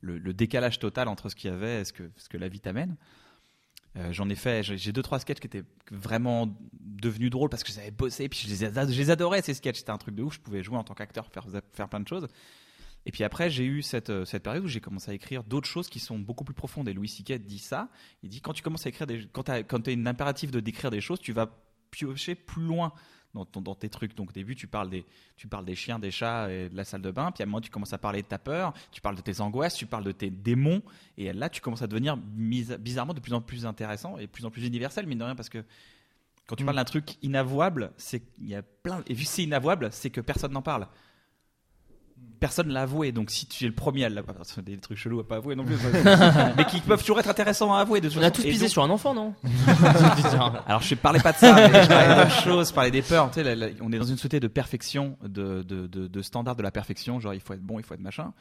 [0.00, 2.96] le, décalage total entre ce qu'il y avait et ce que, la vie t'amène.
[3.96, 6.48] Euh, J'en ai fait, j'ai deux trois sketchs qui étaient vraiment
[6.80, 9.78] devenus drôles parce que je les avais bossés, puis je les, adorais ces sketchs.
[9.78, 10.34] C'était un truc de ouf.
[10.34, 12.28] Je pouvais jouer en tant qu'acteur, faire, faire plein de choses.
[13.06, 15.68] Et puis après, j'ai eu cette, euh, cette période où j'ai commencé à écrire d'autres
[15.68, 16.88] choses qui sont beaucoup plus profondes.
[16.88, 17.38] Et Louis C.K.
[17.38, 17.88] dit ça.
[18.22, 20.90] Il dit quand tu commences à écrire des, quand tu as, une impératif de décrire
[20.90, 21.50] des choses, tu vas
[21.90, 22.92] piocher plus loin
[23.34, 24.14] dans, ton- dans tes trucs.
[24.16, 25.04] Donc au début, tu parles des,
[25.36, 27.30] tu parles des chiens, des chats et de la salle de bain.
[27.32, 29.40] Puis à un moment, tu commences à parler de ta peur, tu parles de tes
[29.40, 30.82] angoisses, tu parles de tes démons.
[31.16, 34.44] Et là, tu commences à devenir bizarrement de plus en plus intéressant et de plus
[34.44, 35.64] en plus universel, mine de rien, parce que
[36.46, 36.66] quand tu Mm.
[36.66, 39.02] parles d'un truc inavouable, c'est qu'il y a plein.
[39.06, 40.88] Et vu que c'est inavouable, c'est que personne n'en parle.
[42.40, 45.20] Personne l'a avoué, donc si tu es le premier à l'avouer, c'est des trucs chelous
[45.20, 45.76] à pas avouer non plus,
[46.56, 48.00] mais qui peuvent toujours être intéressants à avouer.
[48.00, 49.34] De toute On a tous pisé donc- sur un enfant, non
[50.66, 53.30] alors je parlais pas de ça, mais je parlais d'autre chose, je parlais des peurs.
[53.30, 56.62] Tu sais, on est dans une société de perfection, de, de, de, de standards de
[56.62, 58.32] la perfection, genre il faut être bon, il faut être machin.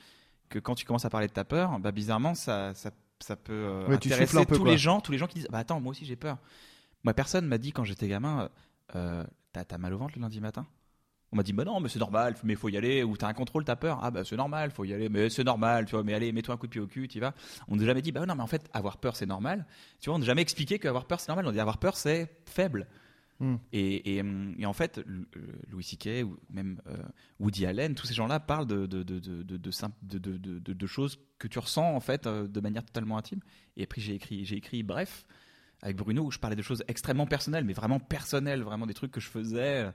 [0.47, 3.51] Que quand tu commences à parler de ta peur, bah bizarrement ça, ça, ça peut
[3.53, 4.71] euh, Ouais, intéresser peu, tous quoi.
[4.71, 6.38] les gens, tous les gens qui disent bah attends moi aussi j'ai peur.
[7.03, 8.49] Moi personne m'a dit quand j'étais gamin,
[8.95, 10.65] euh, t'as t'as mal au ventre le lundi matin?
[11.32, 13.03] On m'a dit, bah non, mais c'est normal, mais faut y aller.
[13.03, 13.99] Ou t'as un contrôle, t'as peur.
[14.01, 15.09] Ah bah c'est normal, faut y aller.
[15.09, 16.03] Mais c'est normal, tu vois.
[16.03, 17.34] Mais allez, mets-toi un coup de pied au cul, tu vas.
[17.67, 19.65] On n'a jamais dit, bah non, mais en fait, avoir peur, c'est normal.
[19.99, 21.45] Tu vois, on n'a jamais expliqué qu'avoir peur, c'est normal.
[21.47, 22.88] On dit, avoir peur, c'est faible.
[23.39, 23.55] Hmm.
[23.71, 25.25] Et, et, hum, et en fait, euh,
[25.69, 26.25] Louis C.K.
[26.25, 26.97] ou même euh,
[27.39, 30.36] Woody Allen, tous ces gens-là parlent de, de, de, de, de, de simple- de- de-
[30.38, 33.39] de- de- de choses que tu ressens en fait euh, de manière totalement intime.
[33.77, 35.25] Et puis j'ai écrit, j'ai écrit Bref
[35.82, 39.11] avec Bruno où je parlais de choses extrêmement personnelles, mais vraiment personnelles, vraiment des trucs
[39.11, 39.89] que je faisais.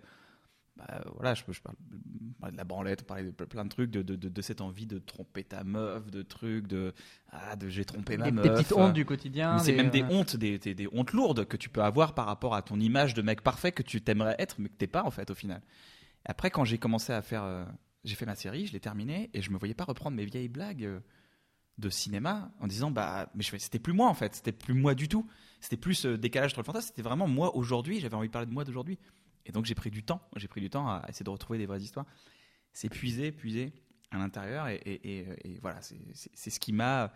[0.81, 3.65] Euh, bah, voilà, je, je parle je de la branlette, on parlait de ple- plein
[3.65, 6.93] de trucs, de, de, de, de cette envie de tromper ta meuf, de trucs, de,
[7.33, 8.45] ah, de j'ai trompé ma Des, meuf.
[8.45, 9.59] des petites euh, hontes du quotidien.
[9.59, 12.27] c'est même des euh, hontes, des, des- des hontes lourdes que tu peux avoir par
[12.27, 15.05] rapport à ton image de mec parfait que tu t'aimerais être, mais que t'es pas
[15.05, 15.63] en fait au final.
[16.27, 17.65] Après, quand j'ai commencé à faire, euh,
[18.05, 20.49] j'ai fait ma série, je l'ai terminée et je me voyais pas reprendre mes vieilles
[20.49, 21.01] blagues euh,
[21.79, 25.09] de cinéma en disant bah mais c'était plus moi en fait, c'était plus moi du
[25.09, 25.27] tout.
[25.65, 27.99] C'était plus euh, décalage entre le fantasme, c'était vraiment moi aujourd'hui.
[28.01, 28.99] J'avais envie de parler de moi d'aujourd'hui.
[29.47, 31.65] Et donc j'ai pris du temps, j'ai pris du temps à essayer de retrouver des
[31.65, 32.05] vraies histoires.
[32.75, 33.73] C'est puiser, puiser
[34.11, 37.13] à l'intérieur et, et- et- et voilà, c'est- ce qui m'a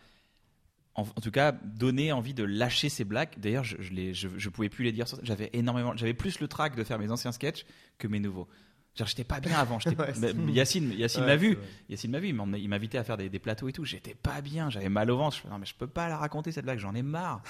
[0.95, 3.39] en, en tout cas donné envie de lâcher ces blagues.
[3.39, 5.07] D'ailleurs, je, je, je, je pouvais plus les dire.
[5.07, 7.67] sur- J'avais énormément, j'avais plus le trac de faire mes anciens sketchs
[7.99, 8.49] que mes nouveaux.
[8.95, 9.79] J'étais pas bien avant.
[9.87, 10.13] Ouais,
[10.53, 11.57] Yacine, Yacine Ouais, m'a vu.
[11.89, 12.29] Yacine m'a vu.
[12.29, 13.85] Il m'invitait à faire des, des plateaux et tout.
[13.85, 14.71] J'étais pas bien.
[14.71, 15.37] J'avais mal au ventre.
[15.45, 16.79] Je non, mais je peux pas la raconter cette blague.
[16.81, 17.43] J'en ai marre.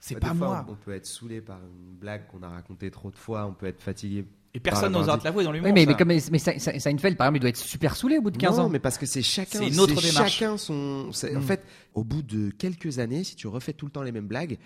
[0.00, 0.02] Hmm.
[0.02, 0.66] C'est Bah, pas fois, moi.
[0.68, 3.66] On, peut être saoulé par une blague qu'on a racontée trop de fois, on peut
[3.66, 4.24] être fatigué.
[4.54, 5.66] Et personne n'osera te l'avouer dans l'humour.
[5.68, 5.98] Oui, mais, mais ça.
[5.98, 8.38] comme mais, Sein- Sein- Seinfeld, par exemple, il doit être super saoulé au bout de
[8.38, 8.68] 15 non, ans.
[8.68, 9.58] mais parce que c'est chacun.
[9.60, 10.32] C'est une autre démarche.
[10.38, 11.12] Chacun son.
[11.12, 11.44] c'est- En Mm.
[11.44, 14.58] fait, au bout de quelques années, si tu refais tout le temps les mêmes blagues,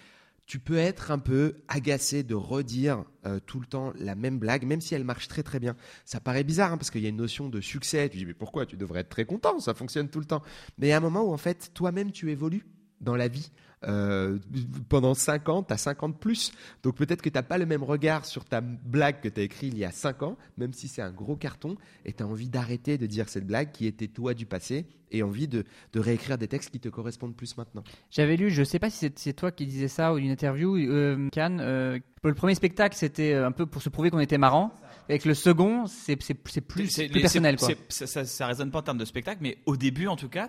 [0.46, 4.64] tu peux être un peu agacé de redire euh, tout le temps la même blague,
[4.64, 5.74] même si elle marche très très bien.
[6.04, 8.08] Ça paraît bizarre hein, parce qu'il y a une notion de succès.
[8.08, 8.64] Tu dis mais pourquoi?
[8.66, 10.42] Tu devrais être très content, ça fonctionne tout le temps.
[10.78, 12.64] Mais il y a un moment où en fait toi-même tu évolues
[13.00, 13.50] dans la vie.
[13.86, 14.38] Euh,
[14.88, 16.52] pendant 5 ans, tu as 50 plus.
[16.82, 19.44] Donc peut-être que tu n'as pas le même regard sur ta blague que tu as
[19.44, 22.26] écrit il y a 5 ans, même si c'est un gros carton, et tu as
[22.26, 26.00] envie d'arrêter de dire cette blague qui était toi du passé, et envie de, de
[26.00, 27.84] réécrire des textes qui te correspondent plus maintenant.
[28.10, 31.28] J'avais lu, je sais pas si c'est toi qui disais ça ou une interview, euh,
[31.30, 31.60] Cannes.
[31.60, 34.72] euh, pour le premier spectacle, c'était euh, un peu pour se prouver qu'on était marrant.
[35.08, 36.34] Avec le second, c'est plus,
[36.66, 37.56] plus les- personnel.
[37.56, 37.68] Quoi.
[37.90, 40.48] Ça, ça, ça résonne pas en termes de spectacle, mais au début, en tout cas,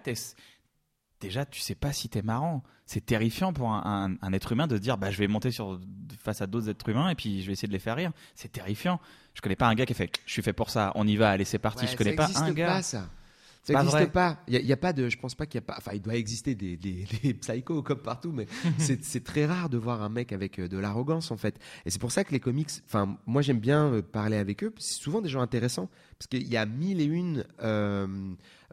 [1.26, 2.63] déjà, tu sais pas si t'es marrant.
[2.86, 5.80] C'est terrifiant pour un, un- un être humain de dire, bah, je vais monter sur,
[6.23, 8.11] face à d'autres êtres humains et puis je vais essayer de les faire rire.
[8.36, 8.99] C'est terrifiant.
[9.34, 11.15] Je connais pas un gars qui a fait, je suis fait pour ça, on y
[11.15, 11.86] va, allez, c'est parti.
[11.86, 12.67] Ouais, je connais pas un gars.
[12.67, 13.09] Pas, ça.
[13.63, 14.38] Ça n'existe pas.
[14.47, 15.09] Il n'y a, pas de.
[15.09, 15.73] Je pense pas qu'il y a pas.
[15.80, 18.45] Enfin, il doit exister des, des, des psychos comme partout, mais
[18.78, 21.57] c'est très rare de voir un mec avec euh, de l'arrogance en fait.
[21.84, 22.69] Et c'est pour ça que les comics.
[22.86, 24.71] Enfin, moi j'aime bien euh, parler avec eux.
[24.78, 28.05] C'est souvent des gens intéressants parce qu'il y a mille et une euh,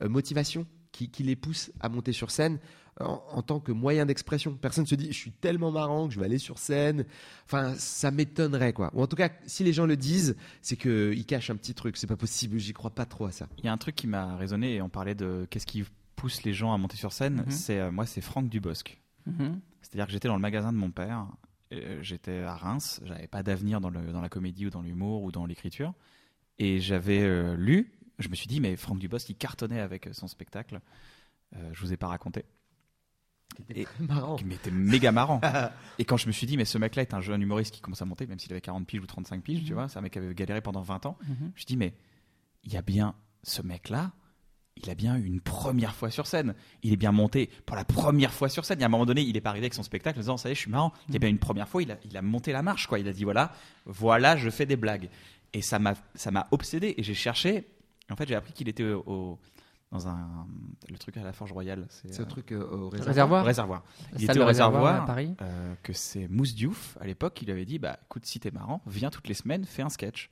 [0.06, 0.66] motivations
[1.02, 2.58] qui, qui les poussent à monter sur scène
[3.00, 4.54] en, en tant que moyen d'expression.
[4.54, 7.04] Personne se dit je suis tellement marrant que je vais aller sur scène.
[7.44, 8.90] Enfin, ça m'étonnerait quoi.
[8.94, 11.96] Ou en tout cas, si les gens le disent, c'est qu'ils cachent un petit truc.
[11.96, 12.58] C'est pas possible.
[12.58, 13.48] J'y crois pas trop à ça.
[13.58, 15.84] Il y a un truc qui m'a résonné et on parlait de qu'est-ce qui
[16.16, 17.44] pousse les gens à monter sur scène.
[17.46, 17.50] Mhm.
[17.50, 18.98] C'est euh, moi, c'est Franck Dubosc.
[19.26, 19.60] Mhm.
[19.80, 21.26] C'est-à-dire que j'étais dans le magasin de mon père,
[21.72, 25.46] euh, j'étais à Reims, j'avais pas d'avenir dans, la comédie ou dans l'humour ou dans
[25.46, 25.92] l'écriture,
[26.58, 27.92] et j'avais euh, lu,
[28.22, 30.80] je me suis dit, mais Franck Dubosc, il cartonnait avec son spectacle,
[31.54, 32.46] Euh, je vous ai pas raconté,
[33.74, 34.36] Et- Marrant.
[34.46, 35.38] mais était méga marrant.
[35.98, 38.00] et quand je me suis dit, mais ce mec-là est un jeune humoriste qui commence
[38.00, 40.12] à monter, même s'il avait 40 piges ou 35 piges, tu vois, c'est un mec
[40.14, 41.36] qui avait galéré pendant 20 ans, Mhm.
[41.38, 41.92] je me suis dit, mais
[42.64, 44.12] il y a bien ce mec-là,
[44.76, 46.54] il a bien eu une première fois sur scène.
[46.82, 48.78] Il est bien monté pour la première fois sur scène.
[48.78, 50.36] Il y a un moment donné, il est pas arrivé avec son spectacle en disant,
[50.38, 50.94] ça y est, je suis marrant.
[51.08, 52.98] Il y a bien une première fois, il a, il a monté la marche, quoi.
[52.98, 53.52] Il a dit, voilà,
[53.84, 55.10] voilà, je fais des blagues.
[55.52, 55.94] Et ça m'a
[56.52, 56.94] obsédé.
[56.96, 57.68] Et j'ai cherché.
[58.12, 59.38] En fait, j'ai appris qu'il était au, au-
[59.90, 60.46] dans un,
[60.90, 61.86] le truc à la Forge Royale.
[61.90, 63.06] C'est, un euh, truc euh, au réservoir.
[63.08, 63.42] Réservoir.
[63.42, 63.82] au réservoir.
[64.18, 65.34] Il était au réservoir à Paris.
[65.42, 68.50] euh, que c'est Mousse Diouf, à l'époque, il lui avait dit bah, écoute, si t'es
[68.50, 70.30] marrant, viens toutes les semaines, fais un sketch.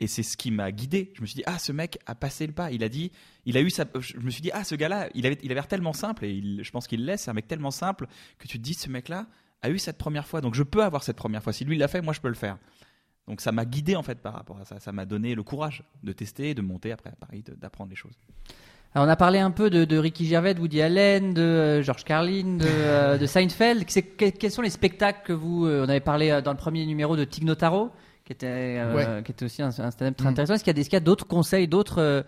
[0.00, 1.10] Et c'est ce qui m'a guidé.
[1.16, 2.70] Je me suis dit, ah, ce mec a passé le pas.
[2.70, 3.10] Il a dit,
[3.46, 3.84] il a eu sa.
[3.98, 6.30] Je me suis dit, ah, ce gars-là, il avait, il avait l'air tellement simple, et
[6.32, 8.06] il- je pense qu'il l'est, c'est un mec tellement simple
[8.38, 9.26] que tu te dis, ce mec-là
[9.60, 10.40] a eu cette première fois.
[10.40, 11.52] Donc je peux avoir cette première fois.
[11.52, 12.58] Si lui l'a fait, moi je peux le faire.
[13.28, 14.80] Donc ça m'a guidé en fait par rapport à ça.
[14.80, 18.14] Ça m'a donné le courage de tester, de monter après à Paris, d'apprendre les choses.
[18.94, 21.82] Alors, on a parlé un peu de, de Ricky Gervais, de Woody Allen, de euh,
[21.82, 23.84] George Carlin, de, euh, de Seinfeld.
[23.84, 25.66] Que- quels sont les spectacles que vous.
[25.66, 27.90] euh, on avait parlé euh, dans le premier numéro de Tig Notaro,
[28.24, 28.46] qui était,
[28.78, 30.30] euh, qui était aussi un, un stand-up très Mm.
[30.30, 30.54] intéressant.
[30.54, 32.22] Est-ce qu'il y a des, est-ce qu'il y a d'autres conseils, d'autres euh,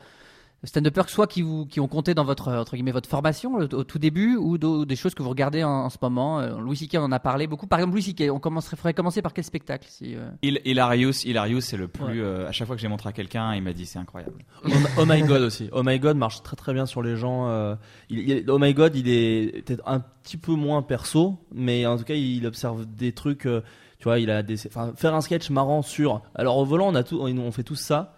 [0.64, 3.84] stand-uppers, soit qui, vous, qui ont compté dans votre, entre guillemets, votre formation au, au
[3.84, 6.96] tout début, ou des choses que vous regardez en, en ce moment Euh, Louis C.K.
[7.00, 7.66] on en a parlé beaucoup.
[7.66, 11.24] Par exemple, Louis C.K., on commencerait, faudrait commencer par quel spectacle si, euh, Il, Hilarious,
[11.24, 12.22] Hilarious, c'est le plus.
[12.22, 14.34] euh, à chaque fois que j'ai montré à quelqu'un, il m'a dit c'est incroyable.
[14.64, 15.68] Oh, oh my god aussi.
[15.72, 17.48] Oh my god marche très très bien sur les gens.
[17.48, 17.74] euh,
[18.10, 21.96] il, il- oh my god, il est peut-être un petit peu moins perso, mais en
[21.96, 23.46] tout cas, il observe des trucs.
[23.46, 23.62] euh,
[23.98, 24.56] tu vois, il a des.
[24.56, 26.22] Faire un sketch marrant sur.
[26.34, 28.14] Alors au volant, on a tout, on, on fait tous ça.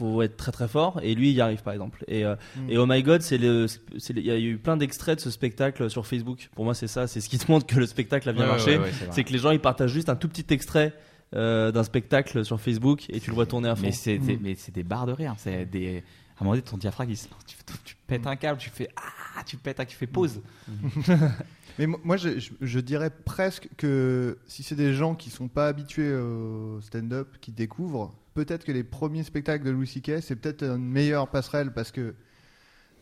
[0.00, 2.70] Faut être très très fort et lui il y arrive par exemple et euh, Mm.
[2.70, 3.66] et oh my god c'est le
[4.10, 7.06] il y a eu plein d'extraits de ce spectacle sur Facebook pour moi c'est ça
[7.06, 9.22] c'est ce qui te montre que le spectacle a bien Ouais, marché ouais, ouais, c'est
[9.24, 10.92] que les gens ils partagent juste un tout petit extrait
[11.36, 14.38] euh, d'un spectacle sur Facebook et tu le vois tourner à fond Mais c'est Mm.
[14.42, 15.34] mais c'est des barres de rire.
[15.38, 16.02] C'est des.
[16.36, 17.44] À un moment donné, ton diaphragme, il se lance.
[17.46, 20.40] Tu, tu pètes un câble, tu fais ah, tu pètes, tu fais pause.
[21.78, 25.48] Mais mo- moi, je, je- je dirais presque que si c'est des gens qui sont
[25.48, 30.20] pas habitués au stand-up, qui découvrent, peut-être que les premiers spectacles de Louis C.K.
[30.22, 32.14] c'est peut-être une meilleure passerelle parce que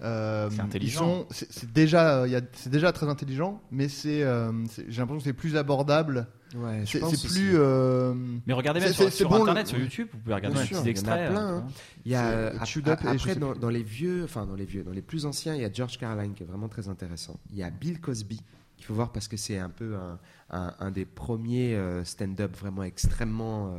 [0.00, 1.26] euh, C'est intelligent.
[1.30, 5.24] ils sont- C'est déjà, c'est déjà très intelligent, mais c'est, euh, c'est- j'ai l'impression que
[5.24, 6.28] c'est plus abordable.
[6.54, 7.50] Ouais, C'est plus.
[7.56, 8.14] euh,
[8.46, 10.82] Mais regardez même sur, sur bon, internet, le- sur YouTube, vous pouvez regarder un sûr,
[10.82, 11.66] petit il y en a plein, euh, hein.
[12.06, 15.26] Il y a après dans, dans les vieux, enfin dans les vieux, dans les plus
[15.26, 17.38] anciens, il y a George Carlin qui est vraiment très intéressant.
[17.50, 18.40] Il y a Bill Cosby.
[18.78, 20.18] Il faut voir parce que c'est un peu un,
[20.50, 23.74] un- un des premiers euh, stand-up vraiment extrêmement,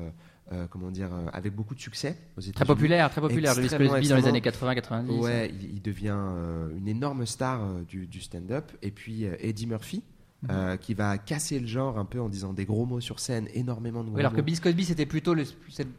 [0.52, 2.54] euh, comment dire, euh, avec beaucoup de succès aux États-Unis.
[2.54, 3.58] Très populaire, très populaire.
[3.58, 5.20] Extrêmement, Cosby dans les années 80-90.
[5.20, 8.72] Ouais, il, il devient euh, une énorme star du, du stand-up.
[8.82, 10.04] Et puis Eddie Murphy.
[10.50, 13.50] Euh, qui va casser le genre un peu en disant des gros mots sur scène,
[13.54, 14.44] énormément de gros Oui, alors que mots.
[14.44, 15.44] Bill Cosby, c'était plutôt le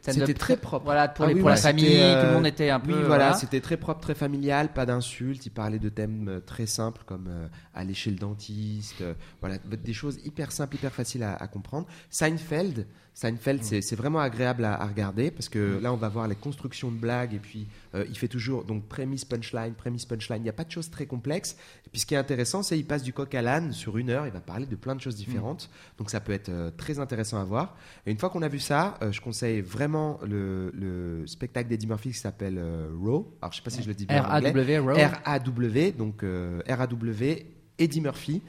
[0.01, 0.83] C'était très propre.
[0.83, 2.91] Voilà, pour, Ah les, oui, pour la famille, euh, tout le monde était un peu.
[2.93, 5.45] Oui, voilà, c'était très propre, très familial, pas d'insultes.
[5.45, 9.57] Il parlait de thèmes euh, très simples comme euh, aller chez le dentiste, euh, voilà,
[9.59, 11.85] des choses hyper simples, hyper faciles à, à comprendre.
[12.09, 16.27] Seinfeld, Seinfeld, c'est- c'est vraiment agréable à, à regarder parce que là, on va voir
[16.27, 20.39] les constructions de blagues et puis euh, il fait toujours donc prémisse punchline, prémisse punchline.
[20.39, 21.57] Il n'y a pas de choses très complexes.
[21.85, 24.09] Et puis ce qui est intéressant, c'est qu'il passe du coq à l'âne sur une
[24.09, 24.25] heure.
[24.25, 25.69] Il va parler de plein de choses différentes.
[25.97, 27.75] Donc ça peut être euh, très intéressant à voir.
[28.05, 31.87] Et une fois qu'on a vu ça, euh, je conseille vraiment le, le spectacle d'Eddie
[31.87, 32.59] Murphy qui s'appelle
[33.01, 33.35] Raw.
[33.41, 34.21] Alors je sais pas si je le dis bien.
[34.21, 34.95] R-A-W, Raw.
[34.95, 37.45] R-A-W, donc R-A-W,
[37.77, 38.41] Eddie Murphy.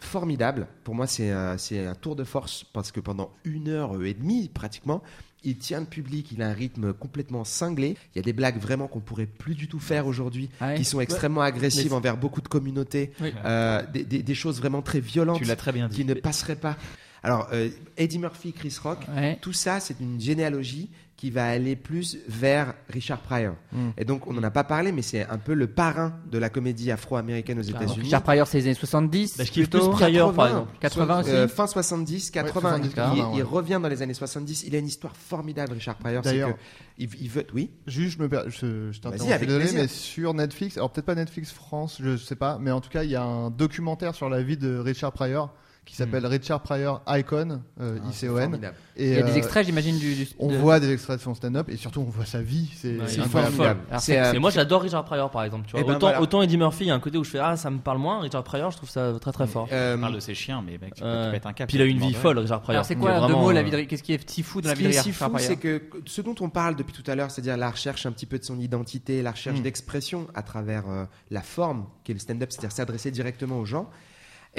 [0.00, 0.68] Formidable.
[0.84, 4.12] Pour moi, c'est un, c'est un tour de force parce que pendant une heure et
[4.12, 5.02] demie, pratiquement,
[5.46, 7.96] il tient le public, il a un rythme complètement cinglé.
[8.14, 10.74] Il y a des blagues vraiment qu'on pourrait plus du tout faire aujourd'hui, Ah ouais.
[10.74, 13.32] qui sont extrêmement agressives Mais- envers beaucoup de communautés, Oui.
[13.44, 15.96] Euh, des, des- des choses vraiment très violentes Tu très bien dit.
[15.96, 16.76] qui ne passeraient pas.
[17.22, 19.38] Alors, euh, Eddie Murphy, Chris Rock, Ouais.
[19.40, 23.54] tout ça, c'est une généalogie qui va aller plus vers Richard Pryor.
[23.72, 23.88] Mm.
[23.96, 26.50] Et donc, on n'en a pas parlé, mais c'est un peu le parrain de la
[26.50, 28.04] comédie afro-américaine aux Alors, États-Unis.
[28.04, 29.38] Richard Pryor, c'est les années 70.
[29.38, 29.88] Bah, je kiffe plutôt.
[29.88, 30.78] plus Pryor, par 80, exemple.
[30.80, 31.30] 80 aussi.
[31.30, 32.60] Euh, fin 70, 80.
[32.60, 33.42] 70, il, 80, il ouais.
[33.42, 34.64] revient dans les années 70.
[34.66, 36.22] Il a une histoire formidable, Richard Pryor.
[36.22, 36.60] C'est D'ailleurs- que
[36.98, 37.70] il, il veut, oui.
[37.86, 41.50] Juste, je me per- je, je t'interromps, désolé, mais sur Netflix, alors peut-être pas Netflix
[41.50, 44.42] France, je sais pas, mais en tout cas, il y a un documentaire sur la
[44.42, 45.50] vie de Richard Pryor
[45.86, 48.60] qui s'appelle Richard Pryor Icon, euh, Ah, c'est ICON.
[48.98, 50.14] Et Il y a des euh, extraits, j'imagine, du.
[50.14, 52.68] du- On de- voit des extraits de son stand-up et surtout on voit sa vie.
[52.76, 53.54] C'est Ouais, C'est incroyable.
[53.54, 53.80] formidable.
[53.90, 55.64] Alors, C'est, euh, Et moi j'adore Richard Pryor par exemple.
[55.66, 55.80] Tu vois.
[55.80, 56.20] Eh ben, autant, voilà.
[56.22, 57.98] autant Eddie Murphy, il y a un côté où je fais ah ça me parle
[57.98, 58.20] moins.
[58.20, 59.68] Richard Pryor, je trouve ça très très fort.
[59.70, 61.24] euh, On parle de ses chiens, mais mec, tu, peux- Ouais.
[61.26, 61.68] tu pètes un câble.
[61.68, 62.76] Puis il a une vie folle, Richard Pryor.
[62.78, 63.80] Alors, c'est Il quoi, en deux mots, la euh, vie de...
[63.82, 66.20] Qu'est-ce qui est si fou dans la vie de Richard fou, Pryor c'est que ce
[66.22, 68.58] dont on parle depuis tout à l'heure, c'est-à-dire la recherche un petit peu de son
[68.58, 69.62] identité, la recherche Mm.
[69.62, 73.88] d'expression à travers euh, la forme qu'est le stand-up, c'est-à-dire s'adresser directement aux gens.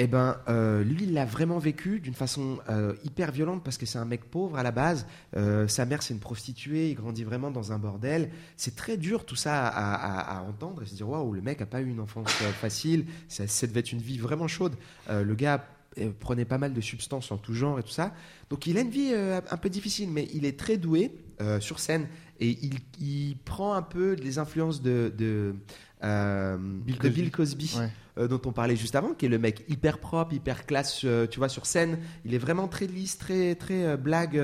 [0.00, 3.84] Eh ben, euh, lui, il l'a vraiment vécu d'une façon euh, hyper violente parce que
[3.84, 5.06] c'est un mec pauvre à la base.
[5.36, 6.90] Euh, sa mère, c'est une prostituée.
[6.90, 8.30] Il grandit vraiment dans un bordel.
[8.56, 11.60] C'est très dur tout ça à, à- à entendre et se dire waouh, le mec
[11.60, 13.06] a pas eu une enfance facile.
[13.26, 14.76] Ça, ça devait être une vie vraiment chaude.
[15.10, 15.66] Le gars
[16.20, 18.14] prenait pas mal de substances en tout genre et tout ça.
[18.50, 21.10] Donc il a une vie un peu difficile, mais il est très doué
[21.58, 22.06] sur scène
[22.38, 25.56] et il, il prend un peu les influences de, de,
[26.02, 27.10] Bill de Cosby.
[27.22, 27.90] Bill Cosby, Ouais.
[28.18, 31.26] Euh, dont on parlait juste avant, qui est le mec hyper propre, hyper classe, euh,
[31.26, 31.98] tu vois, sur scène.
[32.24, 34.40] Il est vraiment très lisse, très, très euh, blague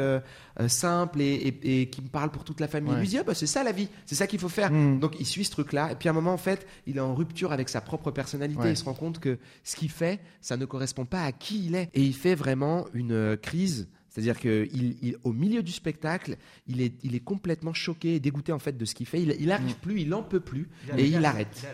[0.69, 2.91] simple et, et- et qui me parle pour toute la famille.
[2.93, 2.99] Ouais.
[2.99, 4.71] Il lui dit, ah, bah, c'est ça la vie, c'est ça qu'il faut faire.
[4.71, 5.01] Mm.
[5.01, 5.93] Donc il suit ce truc-là.
[5.93, 8.61] Et puis à un moment, en fait, il est en rupture avec sa propre personnalité.
[8.63, 8.71] Ouais.
[8.73, 11.75] Il se rend compte que ce qu'il fait, ça ne correspond pas à qui il
[11.75, 11.91] est.
[11.95, 13.89] Et il fait vraiment une crise.
[14.15, 14.69] C'est-à-dire qu'il,
[15.03, 16.37] il- au milieu du spectacle,
[16.69, 19.21] il est, il est complètement choqué et dégoûté en fait de ce qu'il fait.
[19.21, 21.67] Il, il arrive plus, il en peut plus et il arrête.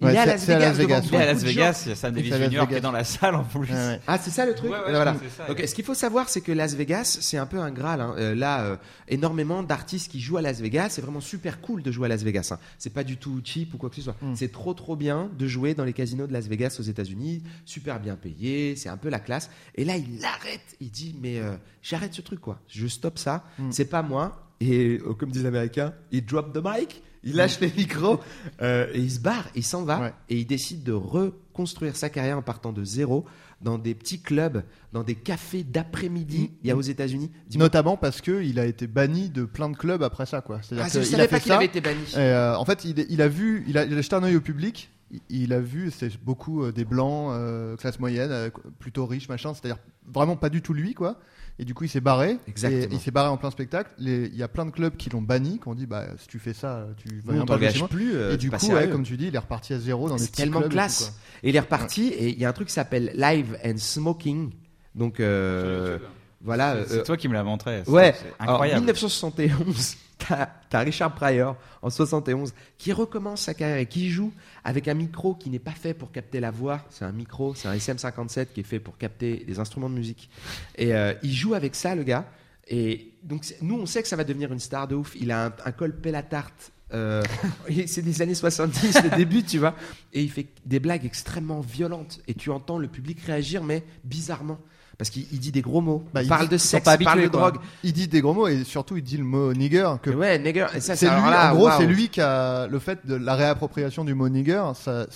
[0.00, 0.68] Il est à Las c'est à Vegas.
[0.70, 1.42] Las Vegas, Il est à Las.
[1.42, 2.48] Vegas, il y a Sam à Davis Jr.
[2.48, 2.80] qui est Vegas.
[2.80, 3.60] dans la salle en plus.
[3.60, 4.00] Ouais, ouais.
[4.06, 5.16] Ah, c'est ça le truc Ouais, ouais, Voilà.
[5.36, 8.00] ça, Donc, ce qu'il faut savoir, c'est que Las Vegas, c'est un peu un graal.
[8.00, 8.14] hein.
[8.18, 8.76] Euh, là, euh,
[9.08, 10.90] énormément d'artistes qui jouent à Las Vegas.
[10.90, 12.50] C'est vraiment super cool de jouer à Las Vegas.
[12.52, 12.58] hein.
[12.78, 14.16] C'est pas du tout cheap ou quoi que ce soit.
[14.22, 14.34] Mm.
[14.36, 17.42] C'est trop, trop bien de jouer dans les casinos de Las Vegas aux États-Unis.
[17.64, 18.76] Super bien payé.
[18.76, 19.50] C'est un peu la classe.
[19.74, 20.76] Et là, il arrête.
[20.80, 22.58] Il dit, mais euh, j'arrête ce truc, quoi.
[22.68, 23.44] Je stoppe ça.
[23.58, 23.70] Mm.
[23.72, 24.40] C'est pas moi.
[24.60, 27.02] Et euh, comme disent les Américains, il drop the mic.
[27.26, 28.20] Il lâche les micros
[28.62, 30.12] euh, et il se barre, il s'en va Ouais.
[30.28, 33.24] et il décide de reconstruire sa carrière en partant de zéro
[33.62, 34.62] dans des petits clubs,
[34.92, 36.50] dans des cafés d'après-midi.
[36.62, 37.30] Il y a aux États-Unis.
[37.54, 40.60] Notamment parce que il a été banni de plein de clubs après ça, quoi.
[40.62, 42.02] C'est-à-dire Ah, je qu'il savais pas qu'il avait été banni.
[42.12, 44.36] Et, euh, en fait, il, il a vu, il a, il a jeté un œil
[44.36, 44.90] au public.
[45.10, 49.28] Il, il a vu, c'est beaucoup euh, des blancs, euh, classe moyenne, euh, plutôt riches,
[49.30, 49.54] machin.
[49.54, 49.78] C'est-à-dire
[50.12, 51.18] vraiment pas du tout lui, quoi.
[51.58, 52.38] Et du coup, il s'est barré.
[52.48, 52.82] Exactement.
[52.82, 53.90] Et il s'est barré en plein spectacle.
[53.98, 56.26] Les- Il y a plein de clubs qui l'ont banni, qui ont dit, bah, si
[56.26, 58.16] tu fais ça, tu vas on t'engage plus.
[58.16, 60.22] euh, Et du coup, ouais, comme tu dis, il est reparti à zéro dans des
[60.22, 61.04] C'est petits tellement clubs et tout, classe.
[61.04, 61.14] quoi.
[61.44, 64.50] Et il est reparti et il y a un truc qui s'appelle Live and Smoking.
[64.96, 65.98] Donc euh,
[66.40, 66.78] voilà.
[66.88, 67.82] C'est euh, toi qui me l'as montré.
[67.86, 68.80] Ouais, incroyable.
[68.80, 69.96] 1971,
[70.28, 74.32] t'as as Richard Pryor en 71 qui recommence sa carrière et qui joue
[74.64, 76.84] avec un micro qui n'est pas fait pour capter la voix.
[76.90, 80.30] C'est un micro, c'est un SM57 qui est fait pour capter des instruments de musique.
[80.76, 82.26] Et euh, il joue avec ça, le gars.
[82.66, 85.14] Et donc nous, on sait que ça va devenir une star de ouf.
[85.20, 85.94] Il a un, un col
[86.28, 86.72] tarte.
[86.92, 87.22] euh,
[87.86, 89.74] c'est des années 70, le début, tu vois.
[90.12, 92.20] Et il fait des blagues extrêmement violentes.
[92.26, 94.58] Et tu entends le public réagir, mais bizarrement.
[94.98, 96.04] Parce qu'il il dit des gros mots.
[96.14, 97.50] Bah, il il parle dit- de sexe, pas il parle de quoi.
[97.50, 97.62] drogue.
[97.82, 99.90] Il dit des gros mots et surtout, il dit le mot nigger.
[100.02, 100.66] Que Ouais, nigger.
[100.78, 104.14] C'est lui, là, en gros, c'est lui qui a le fait de la réappropriation du
[104.14, 104.62] mot nigger.
[104.74, 105.06] Ça,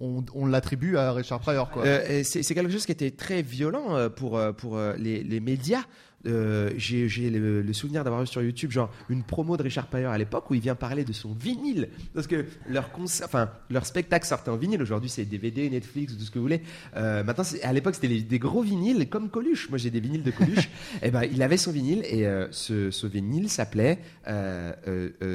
[0.00, 1.68] on, on l'attribue à Richard Pryor.
[1.78, 5.40] Euh, et c'est quelque chose qui était très violent euh, pour, euh, pour les, les
[5.40, 5.82] médias.
[6.26, 10.12] Euh, J'ai le, le souvenir d'avoir vu sur YouTube genre une promo de Richard Pryor
[10.12, 13.84] à l'époque où il vient parler de son vinyle parce que leur concert, enfin leur
[13.86, 14.80] spectacle sortait en vinyle.
[14.82, 16.62] Aujourd'hui c'est DVD, Netflix, tout ce que vous voulez.
[16.96, 19.68] Euh, maintenant à l'époque c'était des gros vinyles comme Coluche.
[19.68, 20.68] Moi j'ai des vinyles de Coluche.
[21.02, 23.98] et ben il avait son vinyle et euh, ce, ce vinyle s'appelait
[24.28, 24.72] euh,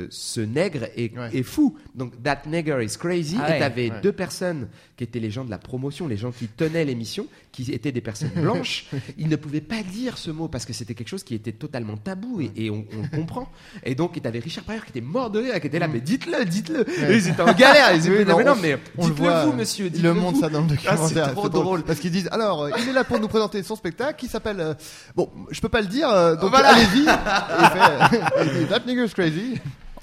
[0.09, 1.29] Ce nègre est, Ouais.
[1.38, 1.77] est fou.
[1.95, 3.38] Donc That Nigger is Crazy.
[3.39, 3.59] Ah et ouais.
[3.59, 4.01] t'avais Ouais.
[4.01, 7.27] deux personnes qui étaient les gens de la promotion, les gens qui tenaient l'émission,
[7.64, 8.86] qui étaient des personnes blanches.
[9.18, 11.97] Ils ne pouvaient pas dire ce mot parce que c'était quelque chose qui était totalement
[11.97, 13.49] tabou et, et on, on le comprend.
[13.84, 15.99] Et donc, tu avais Richard Pryor qui était mort de rire, qui était là, mais
[16.01, 16.86] dites-le, dites-le.
[17.12, 17.95] Ils étaient en galère.
[17.95, 19.86] Ils étaient non, mais non, on- mais dites-le vous, monsieur.
[19.88, 20.41] Il dites-le le montre vous.
[20.41, 21.26] ça dans le Ah, documentaire.
[21.30, 21.84] c'est trop drôle.
[21.84, 24.60] Parce qu'ils disent alors, euh, il est là pour nous présenter son spectacle qui s'appelle.
[24.60, 24.74] euh,
[25.16, 26.70] bon, je peux pas le dire, euh, donc Voilà.
[26.70, 26.99] allez-y.
[27.08, 27.12] Et
[27.60, 29.60] il fait, il dit, That nigger's crazy.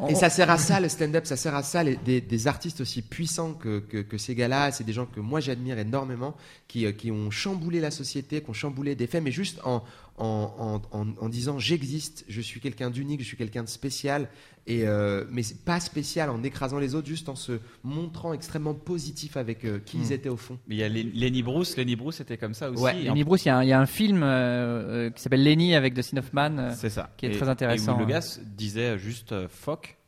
[0.08, 2.80] Et ça sert à ça, le stand-up, ça sert à ça, les- des, des artistes
[2.80, 4.72] aussi puissants que, que, que ces gars-là.
[4.72, 6.34] C'est des gens que moi j'admire énormément,
[6.68, 9.82] qui, euh, qui ont chamboulé la société, qui ont chamboulé des faits, mais juste en,
[10.16, 14.28] en, en, en, en disant j'existe, je suis quelqu'un d'unique, je suis quelqu'un de spécial.
[14.66, 18.72] Et euh, mais c'est pas spécial en écrasant les autres, juste en se montrant extrêmement
[18.72, 20.58] positif avec euh, qui ils étaient au fond.
[20.68, 21.76] Mais il y a Len- Lenny Bruce.
[21.76, 22.82] Lenny Bruce était comme ça aussi.
[22.82, 25.10] Ouais, en- Lenny Bruce, il y, a un- il y a un film euh, euh,
[25.10, 26.56] qui s'appelle Lenny avec Dustin Hoffman.
[26.58, 27.10] euh, C'est ça.
[27.18, 28.20] qui est Et- très intéressant, Et le hein.
[28.56, 29.98] disait juste euh, fuck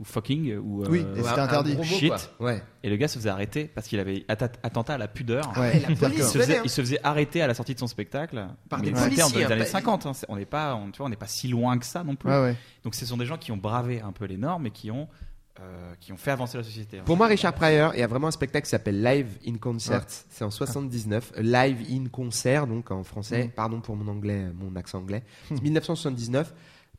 [0.00, 1.74] ou fucking ou euh, Oui, et Ouais, c'était un interdit.
[1.74, 2.08] gros mot, Shit.
[2.08, 2.46] quoi.
[2.48, 2.62] Ouais.
[2.82, 5.52] et le gars se faisait arrêter parce qu'il avait atta- attentat à la pudeur.
[5.56, 6.62] Ouais, la c'est-à-dire police, Il se, faisait, venait, hein.
[6.64, 9.26] il se faisait arrêter à la sortie de son spectacle Par Mais des c'était en-
[9.26, 11.06] policiers, dans les hein, années pas- 50 hein, c'est- on n'est pas on, tu vois
[11.06, 12.56] on n'est pas si loin que ça non plus Ouais, ouais.
[12.82, 15.06] donc ce sont des gens qui ont bravé un peu les normes et qui ont
[15.60, 17.02] euh, qui ont fait avancer la société hein.
[17.06, 20.02] Pour moi, Richard Pryor, il y a vraiment un spectacle qui s'appelle Live in Concert.
[20.08, 21.30] C'est en 79.
[21.38, 23.52] Live in Concert, donc en français.
[23.54, 25.22] Pardon pour mon anglais, mon accent anglais.
[25.50, 26.52] C'est 1979.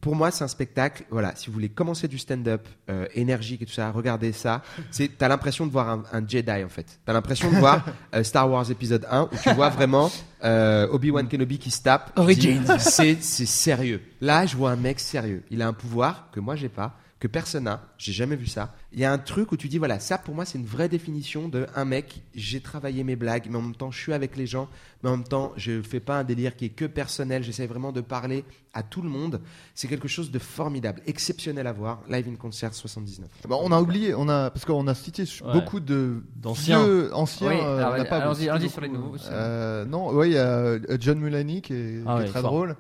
[0.06, 1.04] Pour moi, c'est un spectacle.
[1.10, 4.62] Voilà, si vous voulez commencer du stand-up euh, énergique et tout ça, regardez ça.
[4.92, 7.00] C'est, t'as l'impression de voir un, un Jedi en fait.
[7.04, 7.84] T'as l'impression de voir
[8.14, 10.12] euh, Star Wars épisode 1 où tu vois vraiment
[10.44, 12.12] euh, Obi-Wan Kenobi qui se tape.
[12.18, 12.62] Origins.
[12.78, 14.00] C'est, c'est sérieux.
[14.22, 15.42] Là, je vois un mec sérieux.
[15.50, 18.76] Il a un pouvoir que moi j'ai pas que personne n'a, j'ai jamais vu ça.
[18.92, 20.90] Il y a un truc où tu dis voilà, ça pour moi c'est une vraie
[20.90, 24.36] définition de un mec, j'ai travaillé mes blagues, mais en même temps je suis avec
[24.36, 24.68] les gens,
[25.02, 27.94] mais en même temps je fais pas un délire qui est que personnel, j'essaie vraiment
[27.94, 28.44] de parler
[28.74, 29.40] à tout le monde.
[29.76, 32.02] C'est quelque chose de formidable, exceptionnel à voir.
[32.10, 33.30] Live in Concert 79.
[33.48, 35.54] Bah, on a oublié, on a parce qu'on a cité Ouais.
[35.54, 36.84] beaucoup de D'anciens.
[36.84, 37.48] vieux, anciens.
[37.48, 39.28] Oui, euh, alors, on pas allons-y- beaucoup, sur les nouveaux aussi.
[39.32, 42.30] euh, non, ouais, il y a euh, John Mulaney qui est, Ah qui est ouais,
[42.30, 42.52] très fort.
[42.52, 42.76] drôle.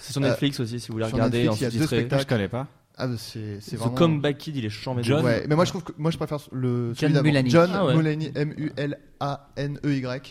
[0.00, 1.86] C'est sur Euh, Netflix aussi si vous voulez regarder en Netflix, il y a deux
[1.86, 2.22] spectacles.
[2.22, 2.66] je connais pas
[3.02, 3.94] Ah, bah, c'est c'est vraiment.
[3.94, 5.24] Comeback Kid, il est chambé de John.
[5.24, 7.24] Ouais, mais moi je trouve que moi je préfère le celui d'avant.
[7.26, 7.48] Mulaney.
[7.48, 7.96] John Ah ouais.
[7.96, 9.84] Mulaney, M U L A N Y.
[9.84, 9.88] Je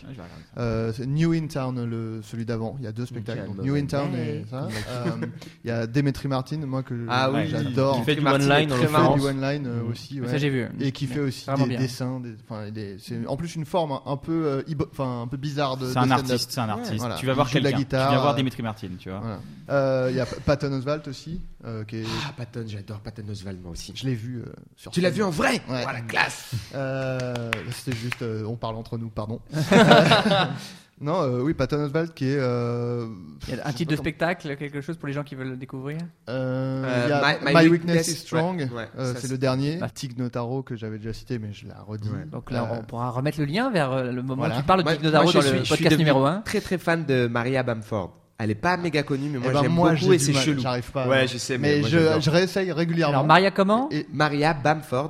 [0.08, 0.62] vais regarder ça.
[0.62, 2.76] Euh, c'est New in Town, le, celui d'avant.
[2.80, 3.46] Il y a deux spectacles.
[3.46, 4.68] Donc New in Town et ça.
[4.90, 5.26] Euh,
[5.64, 7.98] Il y a Demetri Martin, moi que Ah oui, j'adore.
[8.00, 9.90] Qui fait du one-line Qui fait du one line Mhm.
[9.92, 10.20] aussi.
[10.22, 10.28] ouais.
[10.28, 10.66] Ça j'ai vu.
[10.80, 11.80] Et qui fait aussi des bien.
[11.80, 12.20] dessins.
[12.20, 15.78] des- enfin, des- c'est en plus une forme un, un peu, euh, un peu bizarre
[15.78, 15.88] de.
[15.88, 16.96] C'est un artiste, c'est un artiste.
[16.98, 17.16] voilà.
[17.16, 17.78] Tu vas voir joue de la quelqu'un.
[17.78, 19.20] Tu guitare, viens voir euh, Dimitri Martin, tu vois.
[19.20, 19.40] Voilà.
[19.70, 23.62] Euh, Il y a Patton Oswalt aussi, euh, qui est, Ah Patton, j'adore Patton Oswalt
[23.62, 23.92] moi aussi.
[23.96, 24.92] je l'ai vu euh, sur.
[24.92, 25.62] Tu l'as vu en vrai?
[25.70, 25.84] Ouais.
[25.88, 29.40] Oh la classe Euh, C'était juste, euh, on parle entre nous, pardon.
[31.02, 32.38] non, euh, oui, Patton Oswalt qui est.
[32.38, 33.08] euh,
[33.48, 35.50] Il y a je un titre de spectacle, quelque chose pour les gens qui veulent
[35.52, 35.98] le découvrir
[36.30, 38.58] Euh, Euh, il y a My- My, My Weakness, Weakness, is Strong.
[38.60, 39.80] ouais, ouais, Euh, ça, c'est le dernier.
[39.94, 42.10] Tig Notaro que j'avais déjà cité, mais je l'ai redit.
[42.10, 42.26] Ouais.
[42.26, 44.56] Donc là, Euh, on pourra remettre le lien vers euh, le moment Voilà.
[44.58, 46.26] où tu parles de Dick Notaro moi, je dans suis- le je suis podcast numéro
[46.26, 46.42] 1.
[46.42, 48.14] Très très fan de Maria Bamford.
[48.42, 50.42] Elle est pas méga connue, mais moi Eh ben, j'aime moi, beaucoup et c'est mal,
[50.44, 50.62] chelou.
[50.62, 51.08] J'arrive pas.
[51.10, 53.16] Ouais, je sais, mais, mais moi, je, je réessaye régulièrement.
[53.16, 55.10] Alors Maria comment Et Maria Bamford,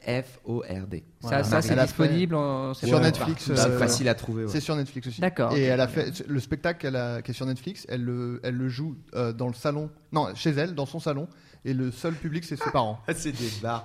[0.00, 1.04] B-A-M-F-O-R-D.
[1.20, 3.44] Ça, ça c'est disponible en- c'est Sur Netflix.
[3.46, 4.44] C'est euh, facile à trouver.
[4.44, 4.50] ouais.
[4.50, 5.20] C'est sur Netflix aussi.
[5.20, 5.54] D'accord.
[5.56, 7.84] Et elle a fait le spectacle qu'elle a, qui est sur Netflix.
[7.88, 11.28] Elle le, elle le joue euh, dans le salon, non, chez elle, dans son salon.
[11.64, 13.00] Et le seul public, c'est ses parents.
[13.16, 13.84] C'est des barres.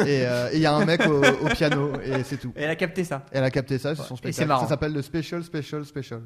[0.00, 2.52] Et euh, et il y a un mec au, au piano et c'est tout.
[2.54, 3.24] Et elle a capté ça.
[3.32, 4.34] Elle a capté ça, c'est son Et spectacle.
[4.34, 4.62] c'est marrant.
[4.64, 6.20] Ça s'appelle le Special, Special, Special.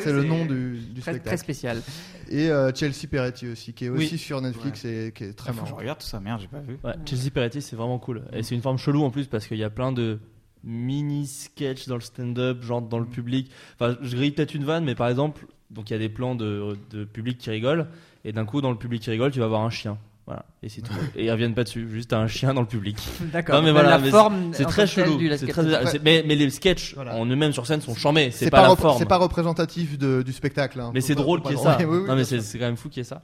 [0.00, 1.38] C'est le nom du, du Très, très spectacle.
[1.38, 1.82] spécial.
[2.30, 4.04] Et euh, Chelsea Peretti aussi, qui est Oui.
[4.06, 5.76] aussi sur Netflix et qui est très que je marrant.
[5.76, 6.78] regarde tout ça, merde, j'ai pas vu.
[6.84, 8.22] Ouais, Chelsea Peretti, c'est vraiment cool.
[8.32, 10.18] Et c'est une forme chelou en plus parce qu'il y a plein de
[10.62, 13.50] mini sketchs dans le stand-up, genre dans le public.
[13.78, 16.34] Enfin, je grille peut-être une vanne, mais par exemple, donc il y a des plans
[16.34, 17.86] de, de public qui rigolent,
[18.24, 19.98] et d'un coup, dans le public qui rigole, tu vas voir un chien.
[20.30, 20.92] Voilà, et c'est tout.
[21.16, 22.96] et ils reviennent pas dessus, juste un chien dans le public.
[23.32, 23.56] D'accord.
[23.56, 24.52] Non, mais voilà, la mais forme.
[24.54, 25.18] C'est très chelou.
[25.36, 27.16] c'est très- c'est- mais, mais les sketchs Voilà.
[27.16, 28.96] en eux-mêmes sur scène sont charmés, c'est pas, pas, la rep- forme.
[28.98, 30.78] c'est pas représentatif de- du spectacle.
[30.78, 30.92] hein.
[30.94, 31.78] Mais Faut c'est pas- drôle faut pas qu'il y ait ça.
[31.80, 32.44] Oui, oui, non, mais bien c'est sûr.
[32.44, 33.22] c'est quand même fou qu'il y ait ça.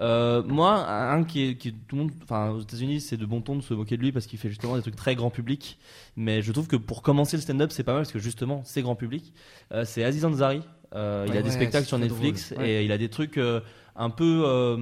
[0.00, 3.24] Euh, moi, un qui est, qui est- tout le monde, enfin aux États-Unis, c'est de
[3.24, 5.30] bon ton de se moquer de lui parce qu'il fait justement des trucs très grand
[5.30, 5.78] public.
[6.16, 8.82] Mais je trouve que pour commencer le stand-up, c'est pas mal parce que justement, c'est
[8.82, 9.32] grand public.
[9.72, 10.60] Euh, c'est Aziz Ansari.
[10.94, 12.66] Euh, il a Ouais, des spectacles c'est sur Netflix drôle.
[12.66, 13.60] et il a des trucs euh,
[13.96, 14.42] un peu.
[14.44, 14.76] euh,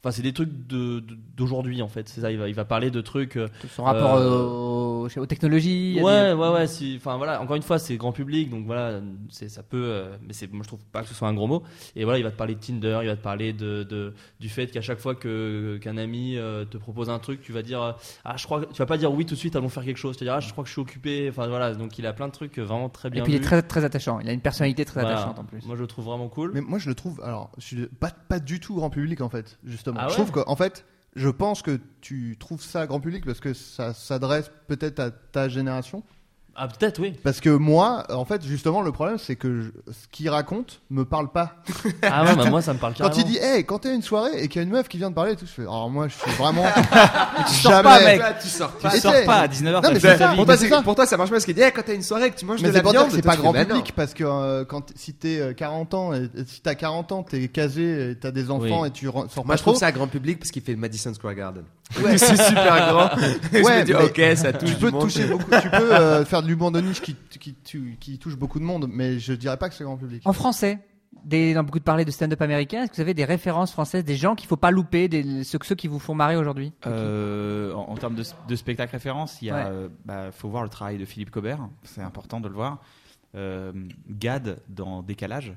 [0.00, 2.08] Enfin, c'est des trucs de- de- d'aujourd'hui en fait.
[2.08, 2.30] C'est ça.
[2.30, 3.36] Il va, il va parler de trucs.
[3.36, 5.98] euh, Son rapport Euh, aux, aux technologies.
[6.00, 6.66] Ouais, des- ouais, ouais.
[6.68, 10.16] Si, enfin voilà, encore une fois, c'est grand public, donc voilà, c'est ça peut, euh,
[10.24, 11.64] mais c'est, moi je trouve pas que ce soit un gros mot.
[11.96, 14.48] Et voilà, il va te parler de Tinder, il va te parler de, de du
[14.48, 17.96] fait qu'à chaque fois que qu'un ami euh, te propose un truc, tu vas dire,
[18.24, 20.16] ah je crois, tu vas pas dire oui tout de suite, allons faire quelque chose.
[20.16, 21.26] Tu vas dire, ah je crois que je suis occupé.
[21.28, 23.24] Enfin voilà, donc il a plein de trucs vraiment très Et bien.
[23.24, 24.20] puis il est très, très attachant.
[24.20, 25.16] Il a une personnalité très Voilà.
[25.16, 25.64] attachante en plus.
[25.66, 26.52] Moi je le trouve vraiment cool.
[26.54, 27.20] Mais moi, je le trouve.
[27.24, 29.87] Alors, je suis pas, pas du tout grand public en fait, justement.
[29.96, 30.84] Ah je trouve qu'en fait,
[31.14, 35.48] je pense que tu trouves ça grand public parce que ça s'adresse peut-être à ta
[35.48, 36.02] génération.
[36.60, 37.14] Ah peut-être oui.
[37.22, 41.04] Parce que moi, en fait, justement, le problème, c'est que je- ce qu'il raconte me
[41.04, 41.54] parle pas.
[42.02, 43.14] Ah ouais, bah, moi ça me parle carrément.
[43.14, 44.88] Quand il dit, hey, quand t'es à une soirée et qu'il y a une meuf
[44.88, 46.64] qui vient de parler et tout, je fais, alors moi, je suis vraiment.
[47.46, 48.18] sors pas, mec.
[48.18, 48.96] Toi, tu sors Tu pas.
[48.96, 50.28] Et sors pas à 19h, Non, mais c'est ça.
[50.34, 52.02] Pour toi, c'est pour toi, ça marche pas parce qu'il dit, eh, quand t'as une
[52.02, 53.42] soirée, que tu manges Mais de c'est la pour viande, que c'est toi, pas tu
[53.42, 53.80] grand fais, bah, non.
[53.80, 57.12] public parce que euh, quand si t'es euh, 40 ans et et si t'as 40
[57.12, 58.88] ans t'es casé et t'as des enfants Oui.
[58.88, 60.78] et tu re- sors Moi, pas je trouve ça grand public parce qu'il fait le
[60.78, 61.64] Madison Square Garden.
[62.18, 63.10] c'est super grand.
[63.52, 65.02] je Ouais, me dis, mais ok, ça touche tu du peux monde.
[65.02, 68.58] toucher beaucoup tu peux euh, faire l'humour de niche qui, qui, qui, qui touche beaucoup
[68.58, 70.80] de monde mais je dirais pas que c'est grand public En français,
[71.24, 74.04] des, dans beaucoup de parler de stand-up américain, est-ce que vous avez des références françaises,
[74.04, 76.72] des gens qu'il faut pas louper, des, ceux, ceux qui vous font marrer aujourd'hui?
[76.86, 79.64] Euh, en, en termes de, de spectacle référence, il y a, Ouais.
[79.66, 81.60] euh, bah, faut voir le travail de Philippe Cobert.
[81.82, 82.80] C'est important de le voir.
[83.34, 83.72] Euh,
[84.08, 85.52] Gad dans Décalage.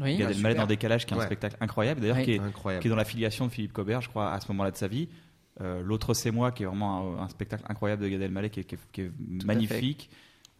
[0.00, 0.16] Oui.
[0.16, 1.26] Gad Ah, Elmaleh dans Décalage, qui est un Ouais.
[1.26, 2.00] spectacle incroyable.
[2.00, 2.24] D'ailleurs, Oui.
[2.24, 2.82] qui, est, Incroyable.
[2.82, 5.08] qui est dans l'affiliation de Philippe Cobert, je crois, à ce moment-là de sa vie.
[5.60, 8.60] Euh, L'autre, c'est moi, qui est vraiment un, un spectacle incroyable de Gad Elmaleh, qui
[8.60, 9.06] est, qui est- qui est
[9.42, 10.08] à magnifique.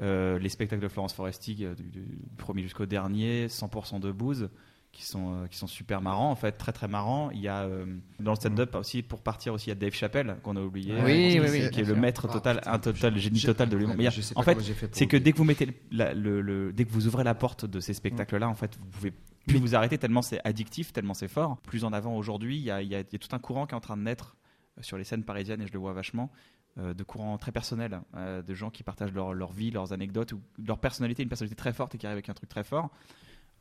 [0.01, 2.07] Euh, les spectacles de Florence Foresti, euh, du, du
[2.38, 4.48] premier jusqu'au dernier, 100% de bouse,
[4.92, 7.30] qui sont, euh, qui sont super marrants, en fait, très très marrants.
[7.32, 7.84] Il y a euh,
[8.18, 10.94] dans le stand-up aussi, pour partir aussi, il y a Dave Chappelle, qu'on a oublié,
[10.94, 13.14] Oui, euh, oui, qui, oui, qui bien est le maître Ah, total, putain, un total,
[13.14, 13.96] je- génie je- total de l'humour.
[14.36, 14.59] en fait,
[14.92, 17.34] c'est que dès que vous mettez le, la- le- le- dès que vous ouvrez la
[17.34, 19.12] porte de ces spectacles-là, en fait, vous pouvez
[19.46, 21.59] plus vous arrêter tellement c'est addictif, tellement c'est fort.
[21.59, 23.66] Plus en avant aujourd'hui, il y a, il y a- y a tout un courant
[23.66, 24.34] qui est en train de naître
[24.80, 26.30] sur les scènes parisiennes et je le vois vachement.
[26.79, 30.33] Euh, de courants très personnels, euh, de gens qui partagent leur, leur vie, leurs anecdotes
[30.33, 32.91] ou leur personnalité, une personnalité très forte et qui arrive avec un truc très fort.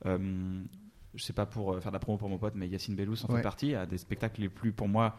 [0.05, 0.63] Euh,
[1.15, 3.25] je sais pas pour euh, faire de la promo pour mon pote, mais Yacine Bellous
[3.25, 3.37] en Ouais.
[3.37, 3.73] fait partie.
[3.75, 5.15] A des spectacles les plus pour moi.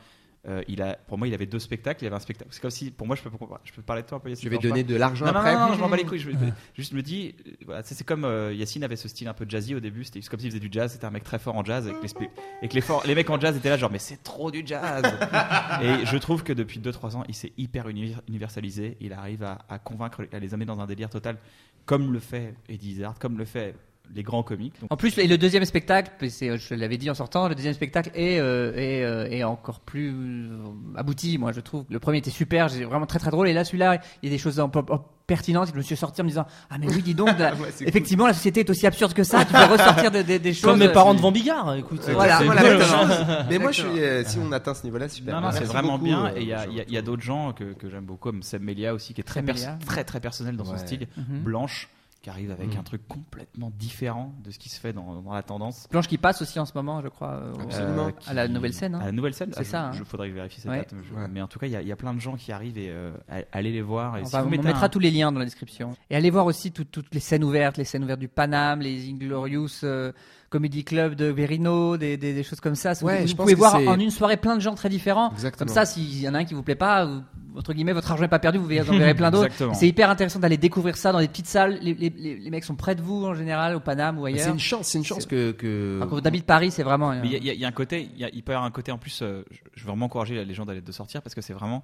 [0.49, 2.03] Euh, il a, pour moi, il avait deux spectacles.
[2.03, 2.51] Il avait un spectacle.
[2.53, 3.31] C'est comme si, pour moi, je peux,
[3.65, 4.31] je peux parler de toi un peu.
[4.31, 5.55] Yacine, Je vais donner de l'argent non, non, après.
[5.55, 6.19] non, non, je m'en bats les couilles.
[6.19, 6.35] Je, me-
[6.75, 9.75] juste me dis, euh, voilà, c'est comme euh, Yacine avait ce style un peu jazzy
[9.75, 10.03] au début.
[10.05, 10.93] C'était comme s'il faisait du jazz.
[10.93, 11.87] C'était un mec très fort en jazz.
[11.87, 12.31] Et que les,
[12.63, 14.63] et que les, forts- les mecs en jazz étaient là, genre, mais c'est trop du
[14.65, 15.03] jazz.
[15.83, 18.97] et je trouve que depuis 2-3 ans, il s'est hyper uni- universalisé.
[19.01, 21.37] Il arrive à, à convaincre, à les amener dans un délire total,
[21.85, 23.75] comme le fait Eddie Izzard, comme le fait
[24.15, 24.75] les grands comiques.
[24.81, 28.11] Donc, En plus, et le deuxième spectacle, je l'avais dit en sortant, le deuxième spectacle
[28.15, 30.57] est, euh, est, euh, est encore plus euh,
[30.97, 31.85] abouti, moi je trouve.
[31.89, 34.35] Le premier était super, j'ai vraiment très très drôle, et là celui-là, il y a
[34.35, 34.83] des choses un peu-
[35.29, 35.69] pertinentes.
[35.73, 37.87] Je me suis sorti en me disant, ah mais oui, dis donc, la- Ouais, c'est
[37.87, 39.45] effectivement, la société est aussi absurde que ça.
[39.45, 40.63] Tu peux ressortir des, choses.
[40.63, 42.01] Comme mes parents devant Bigard, écoute.
[42.03, 42.39] C'est Voilà.
[42.41, 43.27] chose.
[43.49, 45.37] Mais moi, je suis, euh, si on atteint ce niveau-là, super.
[45.37, 46.27] non, non, c'est vraiment beaucoup, bien.
[46.27, 46.71] euh, Et il y a, Jean.
[46.73, 48.93] il y a- il y a d'autres gens que, que j'aime beaucoup, comme Seb Melia
[48.93, 49.45] aussi, qui est très,
[49.87, 51.07] très, très personnel dans son style.
[51.17, 51.43] Mhm.
[51.45, 51.89] Blanche,
[52.23, 52.79] qui arrive avec Mm.
[52.81, 55.89] un truc complètement différent de ce qui se fait dans, dans la tendance.
[55.91, 58.09] Blanche qui passe aussi en ce moment, je crois, euh, Absolument.
[58.09, 58.95] Euh, à la nouvelle scène.
[58.95, 59.01] hein.
[59.01, 59.93] À la nouvelle scène, C'est ah, ça, hein.
[59.93, 60.79] Je faudrait vérifier cette Ouais.
[60.79, 60.95] date.
[61.09, 61.29] je- Ouais.
[61.31, 62.77] Mais en tout cas, il y, a- il y a plein de gens qui arrivent
[62.77, 63.13] et euh,
[63.53, 64.19] allez les voir.
[64.19, 65.97] Et On, si va- vous on mettra un- tous les liens dans la description.
[66.11, 69.09] Et allez voir aussi tout- toutes les scènes ouvertes, les scènes ouvertes du Paname, les
[69.09, 70.13] Inglorious euh,
[70.51, 72.93] Comedy Club de Verino, des, des, des choses comme ça.
[73.03, 74.89] Ouais, vous je vous pense pouvez que voir en une soirée plein de gens très
[74.89, 75.31] différents.
[75.33, 75.67] Exactement.
[75.67, 77.23] Comme ça, s'il y en a un qui vous plaît pas, vous-
[77.57, 79.47] entre guillemets, votre argent n'est pas perdu, vous verrez- en verrez plein d'autres.
[79.47, 79.75] Exactement.
[79.75, 81.79] C'est hyper intéressant d'aller découvrir ça dans des petites salles.
[81.83, 84.35] Les, les, les, les mecs sont près de vous en général, au Paname ou Mais
[84.35, 84.55] C'est ailleurs.
[84.55, 85.53] une chance, c'est une chance que.
[85.53, 85.99] que...
[86.01, 87.13] Enfin, quand vous habitez Paris, c'est vraiment.
[87.13, 88.91] euh, Mais il y, a- y y un côté, il, peut y avoir un côté
[88.93, 89.21] en plus.
[89.23, 89.45] euh,
[89.75, 91.83] je veux vraiment encourager les gens d'aller de sortir parce que c'est vraiment.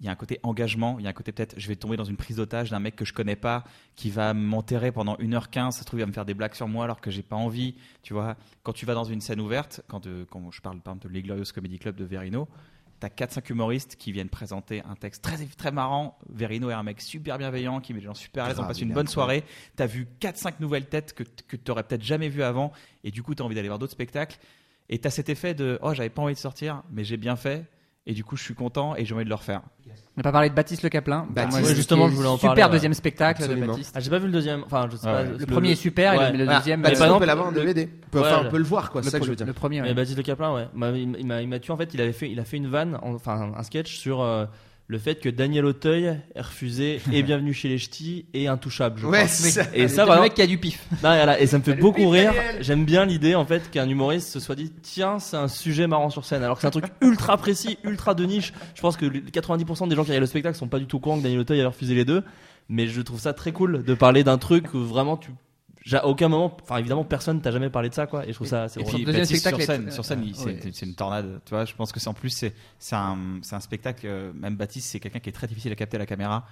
[0.00, 1.96] Il y a un côté engagement, il y a un côté peut-être je vais tomber
[1.96, 3.64] dans une prise d'otage d'un mec que je connais pas,
[3.96, 6.68] qui va m'enterrer pendant 1h15, ça se trouve il va me faire des blagues sur
[6.68, 7.74] moi alors que j'ai pas envie.
[8.02, 11.08] Tu vois, quand tu vas dans une scène ouverte, quand, quand je parle par exemple
[11.08, 12.48] de l'Iglorious Comedy Club de Verino,
[13.00, 16.18] T'as 4-5 humoristes qui viennent présenter un texte très, très marrant.
[16.28, 18.58] Verino est un mec super bienveillant qui met les gens super à l'aise.
[18.58, 19.44] On passe une bonne soirée.
[19.76, 22.72] T'as vu 4-5 nouvelles têtes que, que t'aurais peut-être jamais vu avant.
[23.04, 24.38] Et du coup, t'as envie d'aller voir d'autres spectacles.
[24.88, 27.66] Et t'as cet effet de oh, j'avais pas envie de sortir, mais j'ai bien fait.
[28.10, 29.60] Et du coup, je suis content et j'ai envie de le refaire.
[29.86, 31.26] On n'a pas parlé de Baptiste Le Caplin.
[31.30, 32.70] Baptiste, Ouais, justement, je voulais en super parler, ouais.
[32.70, 33.66] deuxième spectacle Absolument.
[33.66, 33.92] de Baptiste.
[33.94, 34.62] Ah, j'ai pas vu le deuxième.
[34.64, 35.22] Enfin, je sais Ah pas.
[35.24, 35.38] ouais.
[35.38, 36.32] Le, premier est super, et ouais.
[36.32, 36.80] le, le Ah, deuxième.
[36.82, 37.88] bah, par sais, on exemple, peut l'avoir en le- DVD.
[38.06, 39.00] On peut, Ouais, enfin, le- on peut le voir, quoi.
[39.02, 39.46] le, C'est ça que je veux dire.
[39.46, 39.82] le premier.
[39.82, 39.92] Mais.
[39.94, 40.68] Baptiste Le Caplin, ouais.
[41.20, 41.92] Il m'a tué en fait.
[41.94, 44.46] Il avait fait, il a fait une vanne, en- enfin un sketch sur euh,
[44.90, 49.00] le fait que Daniel Auteuil ait refusé et Bienvenue chez les Ch'tis et Intouchable.
[49.00, 49.28] Je Ouais, crois.
[49.28, 49.62] c'est ça.
[49.74, 50.22] Et C'est ça, voilà.
[50.22, 50.82] mec qui a du pif.
[50.92, 52.32] Non, voilà, et ça me fait beaucoup Pif, rire.
[52.60, 56.08] J'aime bien l'idée en fait qu'un humoriste se soit dit tiens c'est un sujet marrant
[56.10, 58.54] sur scène alors que c'est un truc ultra précis, ultra de niche.
[58.74, 60.96] Je pense que les 90% des gens qui regardent le spectacle sont pas du tout
[60.96, 62.24] au courant que Daniel Auteuil avait refusé les deux,
[62.70, 65.30] mais je trouve ça très cool de parler d'un truc où vraiment tu
[65.92, 68.46] à aucun moment, enfin évidemment personne t'a jamais parlé de ça quoi et je trouve
[68.46, 68.92] ça Et drôle.
[69.04, 70.70] deuxième Baptiste spectacle sur est- scène, sur scène, il- euh, c'est ouais.
[70.72, 71.40] c'est une tornade.
[71.44, 74.06] Tu vois, je pense que c'est en plus c'est c'est un c'est un spectacle.
[74.06, 76.44] euh, Même Baptiste, c'est quelqu'un qui est très difficile à capter à la caméra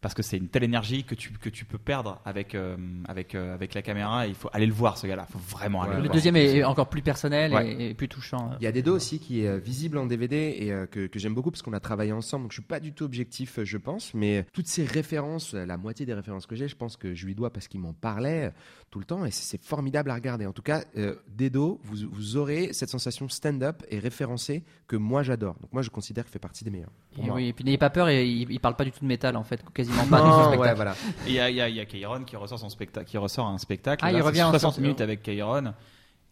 [0.00, 2.76] parce que c'est une telle énergie que tu que tu peux perdre avec euh,
[3.06, 4.26] avec euh, avec la caméra.
[4.26, 5.26] Et il faut aller le voir ce gars-là.
[5.28, 5.96] Il faut vraiment aller Ouais.
[5.96, 6.14] le Le voir.
[6.14, 7.70] deuxième est encore plus personnel Ouais.
[7.72, 8.52] et, et plus touchant.
[8.60, 11.18] Il y a des dos aussi qui est visible en DVD et euh, que, que
[11.18, 12.44] j'aime beaucoup parce qu'on a travaillé ensemble.
[12.44, 15.76] Donc je suis pas du tout objectif, euh, je pense, mais toutes ces références, la
[15.76, 18.52] moitié des références que j'ai, je pense que je lui dois parce qu'il m'en parlait
[18.90, 20.46] tout le temps et c'est formidable à regarder.
[20.46, 25.22] En tout cas, euh, Dedo, vous, vous aurez cette sensation stand-up et référencé que moi
[25.22, 25.54] j'adore.
[25.60, 26.90] Donc moi je considère qu'il fait partie des meilleurs.
[27.14, 27.36] Pour Et moi.
[27.36, 29.36] oui, et puis n'ayez pas peur, et il, il parle pas du tout de métal
[29.36, 30.18] en fait, quasiment pas.
[30.20, 30.60] Non, spectacle.
[30.60, 30.96] ouais, voilà.
[31.26, 33.46] Il y a, y a, il y a Kairon qui ressort son spectacle, qui ressort
[33.46, 34.04] un spectacle.
[34.04, 35.72] Ah, Là, il revient en 60 sorte- minutes avec Kairon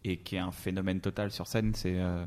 [0.03, 1.73] et qui est un phénomène total sur scène.
[1.75, 2.25] C'est, euh,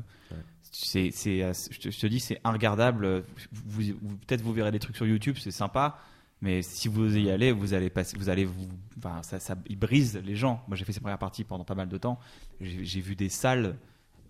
[0.71, 3.23] c'est, c'est, euh, je, te, je te dis, c'est regardable.
[3.51, 5.99] Vous, vous- peut-être vous verrez des trucs sur YouTube, c'est sympa.
[6.43, 8.67] Mais si vous y allez, vous allez passer, vous allez vous,
[8.97, 10.61] enfin, ça, ça, il brise les gens.
[10.67, 12.19] Moi, j'ai fait ses premières parties pendant pas mal de temps.
[12.59, 13.77] J'ai vu des salles.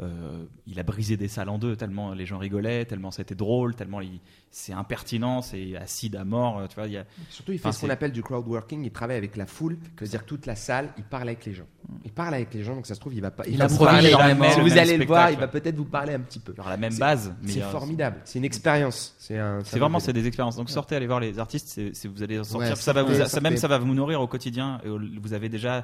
[0.02, 3.76] Euh, il a brisé des salles en deux tellement les gens rigolaient, tellement c'était drôle,
[3.76, 4.20] tellement il-
[4.50, 6.60] c'est impertinent, c'est acide à mort.
[6.60, 8.46] euh, Tu vois, il y a, Surtout, il fait Enfin, ce qu'on appelle du crowd
[8.48, 8.84] working.
[8.84, 9.78] Il travaille avec la foule.
[9.98, 11.66] C'est-à-dire toute la salle, il parle avec les gens.
[12.06, 13.44] Il parle avec les gens, donc ça se trouve, il va pas.
[13.48, 14.10] Il va vous parler.
[14.10, 14.50] énormément.
[14.52, 16.54] Si vous allez le voir, il va peut-être vous parler un petit peu.
[16.54, 18.18] alors la même C'est- base, mais C'est euh, formidable.
[18.26, 19.16] C'est une expérience.
[19.20, 19.60] C'est un.
[19.60, 20.56] vraiment c'est des expériences.
[20.56, 22.70] Donc sortez, allez voir les artistes, vous allez en sortir.
[22.72, 24.80] Ouais, ça va vous, sortez, ça même ça va vous nourrir au quotidien.
[25.22, 25.84] Vous avez déjà,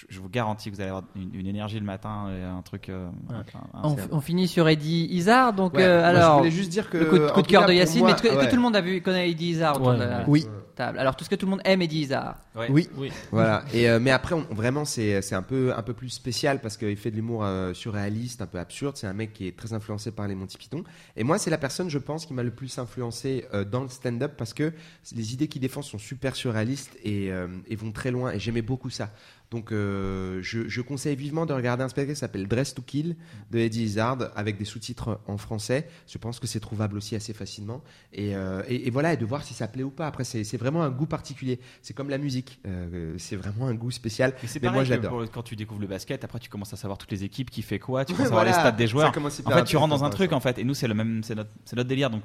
[0.00, 2.62] je, je vous garantis que vous allez avoir une, une énergie le matin et un
[2.62, 2.88] truc.
[2.88, 6.50] euh, un- un- On, finit sur Eddie Izzard, donc Ouais, euh, moi, je alors voulais
[6.50, 8.62] juste dire que le coup de, coup cœur de Yacine, moi, mais que, tout le
[8.62, 10.24] monde a vu connaît Eddie Izzard autour de la.
[10.28, 10.46] Oui,
[10.76, 12.36] table Alors tout ce que tout le monde aime Eddie Izzard.
[12.54, 12.68] Ouais.
[12.70, 12.88] oui.
[12.96, 13.10] Oui.
[13.32, 13.64] Voilà.
[13.72, 16.76] Et euh, mais après, on- vraiment, c'est c'est un peu un peu plus spécial parce
[16.76, 18.96] qu'il fait de l'humour euh, surréaliste, un peu absurde.
[18.96, 20.84] C'est un mec qui est très influencé par les Monty Python.
[21.16, 23.88] Et moi, c'est la personne, je pense, qui m'a le plus influencé euh, dans le
[23.88, 24.72] stand-up parce que
[25.14, 28.32] les idées qu'il défend sont super surréalistes et, euh, et vont très loin.
[28.32, 29.10] Et j'aimais beaucoup ça.
[29.50, 33.16] Donc, euh, je, je conseille vivement de regarder un spectacle qui s'appelle Dress to Kill
[33.50, 35.88] de Eddie Izzard avec des sous-titres en français.
[36.06, 37.82] Je pense que c'est trouvable aussi assez facilement.
[38.12, 40.06] Et, euh, et, et voilà, et de voir si ça plaît ou pas.
[40.06, 41.60] Après, c'est vraiment un goût particulier.
[41.80, 42.60] C'est comme la musique.
[42.66, 44.34] Euh, c'est vraiment un goût spécial.
[44.42, 45.24] Mais Mais moi, j'adore.
[45.32, 47.78] quand tu découvres le basket, après tu commences à savoir toutes les équipes, qui fait
[47.78, 49.12] quoi, tu commences à savoir les stats des joueurs.
[49.16, 52.10] En fait, tu rentres dans un truc en fait, et nous c'est notre, notre délire.
[52.10, 52.22] Donc,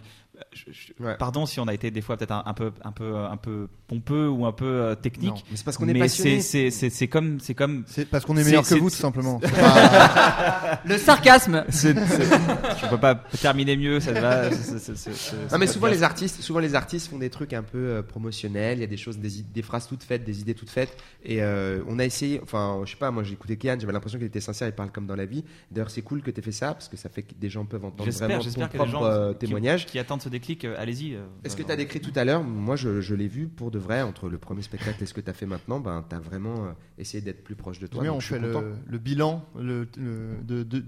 [0.51, 1.15] je- je- Ouais.
[1.17, 3.67] pardon si on a été des fois peut-être un, un peu, un peu, un peu
[3.87, 5.29] pompeux ou un peu technique.
[5.29, 5.41] Non.
[5.51, 6.41] Mais c'est parce qu'on est passionné.
[6.41, 9.39] c'est comme, c'est comme C'est parce qu'on est meilleur que vous, tout simplement.
[9.39, 11.63] Pas- Le sarcasme.
[11.69, 14.49] C'est- je peux pas terminer mieux, ça va.
[14.49, 18.79] Non mais souvent les artistes, souvent les artistes font des trucs un peu euh, promotionnels.
[18.79, 20.97] Il y a des choses, des, phrases toutes faites, des idées toutes faites.
[21.23, 22.39] Et euh, on a essayé.
[22.41, 23.11] Enfin, je sais pas.
[23.11, 23.77] Moi, j'ai écouté Kian.
[23.79, 24.67] J'avais l'impression qu'il était sincère.
[24.67, 25.43] Il parle comme dans la vie.
[25.71, 27.65] D'ailleurs, c'est cool que tu aies fait ça parce que ça fait que des gens
[27.65, 29.85] peuvent entendre J'espère, vraiment ton j'espère que les propre gens euh, qui- témoignage.
[29.85, 31.13] qui attendent ce déclic, euh, allez-y.
[31.15, 32.43] euh, Est-ce que tu as décrit tout à l'heure?
[32.43, 35.21] Moi, je, je l'ai vu pour de vrai entre le premier spectacle et ce que
[35.21, 35.79] tu as fait maintenant.
[35.79, 36.73] Ben, tu as vraiment
[37.03, 38.01] essayé d'être plus proche de toi.
[38.01, 38.53] Oui, on fait le,
[38.87, 40.81] le bilan le, le- de, de,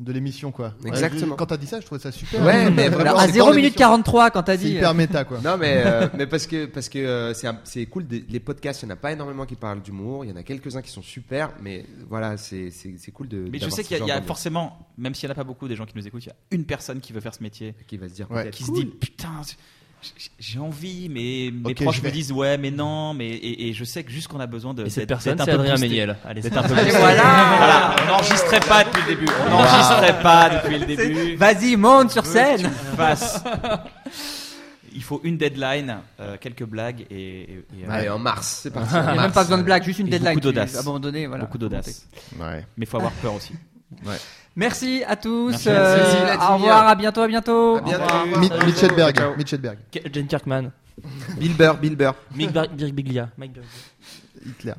[0.00, 0.74] de l'émission, quoi.
[0.84, 1.36] Exactement.
[1.36, 2.42] Quand t'as dit ça, je trouvais ça super.
[2.44, 3.78] Ouais, mais vraiment, Alors à c'est 0 dans minute l'émission.
[3.78, 4.72] 43 quand t'as C'est dit.
[4.76, 5.40] hyper méta, quoi.
[5.42, 8.82] Non mais euh, mais parce que parce que euh, c'est c'est cool des- les podcasts
[8.82, 10.82] il y en a pas énormément qui parlent d'humour il y en a quelques uns
[10.82, 14.10] qui sont super mais voilà c'est c'est c'est cool de Mais je sais qu'il y
[14.10, 16.24] a, y forcément, même s'il n'y en a pas beaucoup des gens qui nous écoutent,
[16.24, 18.50] il y a une personne qui veut faire ce métier, qui va se dire Ouais.
[18.50, 19.28] qui se dit putain,
[20.38, 23.72] j'ai envie, mais mes Ok, proches je me disent ouais, mais non, mais et, et
[23.72, 24.86] je sais que juste qu'on a besoin de.
[24.86, 25.76] Et cette personne, c'est peu Adrien.
[25.76, 26.16] Méniel.
[26.24, 26.90] Allez, D'être un peu boosté.
[26.90, 27.22] voilà.
[27.58, 29.26] Voilà, on n'enregistrait pas depuis le début.
[29.46, 31.36] On n'enregistrait pas depuis le début.
[31.36, 32.70] Vas-y, monte sur scène.
[32.96, 33.42] fasses.
[34.92, 38.72] Il faut une deadline, euh, quelques blagues et, et- et, euh, allez en mars c'est
[38.72, 40.30] parti Il n'y a même pas besoin de blague, juste une Et deadline.
[40.34, 40.76] beaucoup d'audace.
[40.76, 41.44] Abandonné, voilà.
[41.44, 42.06] beaucoup d'audace.
[42.40, 42.64] Ouais.
[42.76, 43.52] Mais il faut avoir peur aussi.
[44.60, 45.50] Merci à tous.
[45.50, 45.68] Merci.
[45.70, 47.76] euh, Merci, au revoir, à bientôt, à bientôt.
[47.76, 48.02] À bientôt.
[48.04, 48.40] Au revoir.
[48.40, 48.66] Mi- Ciao.
[48.66, 49.16] Mitchelberg.
[49.16, 49.36] Ciao.
[49.36, 49.78] Mitchelberg.
[50.12, 50.70] Jane Kirkman.
[51.38, 52.14] Bill Burr Bill Burr.
[52.36, 53.64] Mike Birk.
[54.46, 54.74] Hitler.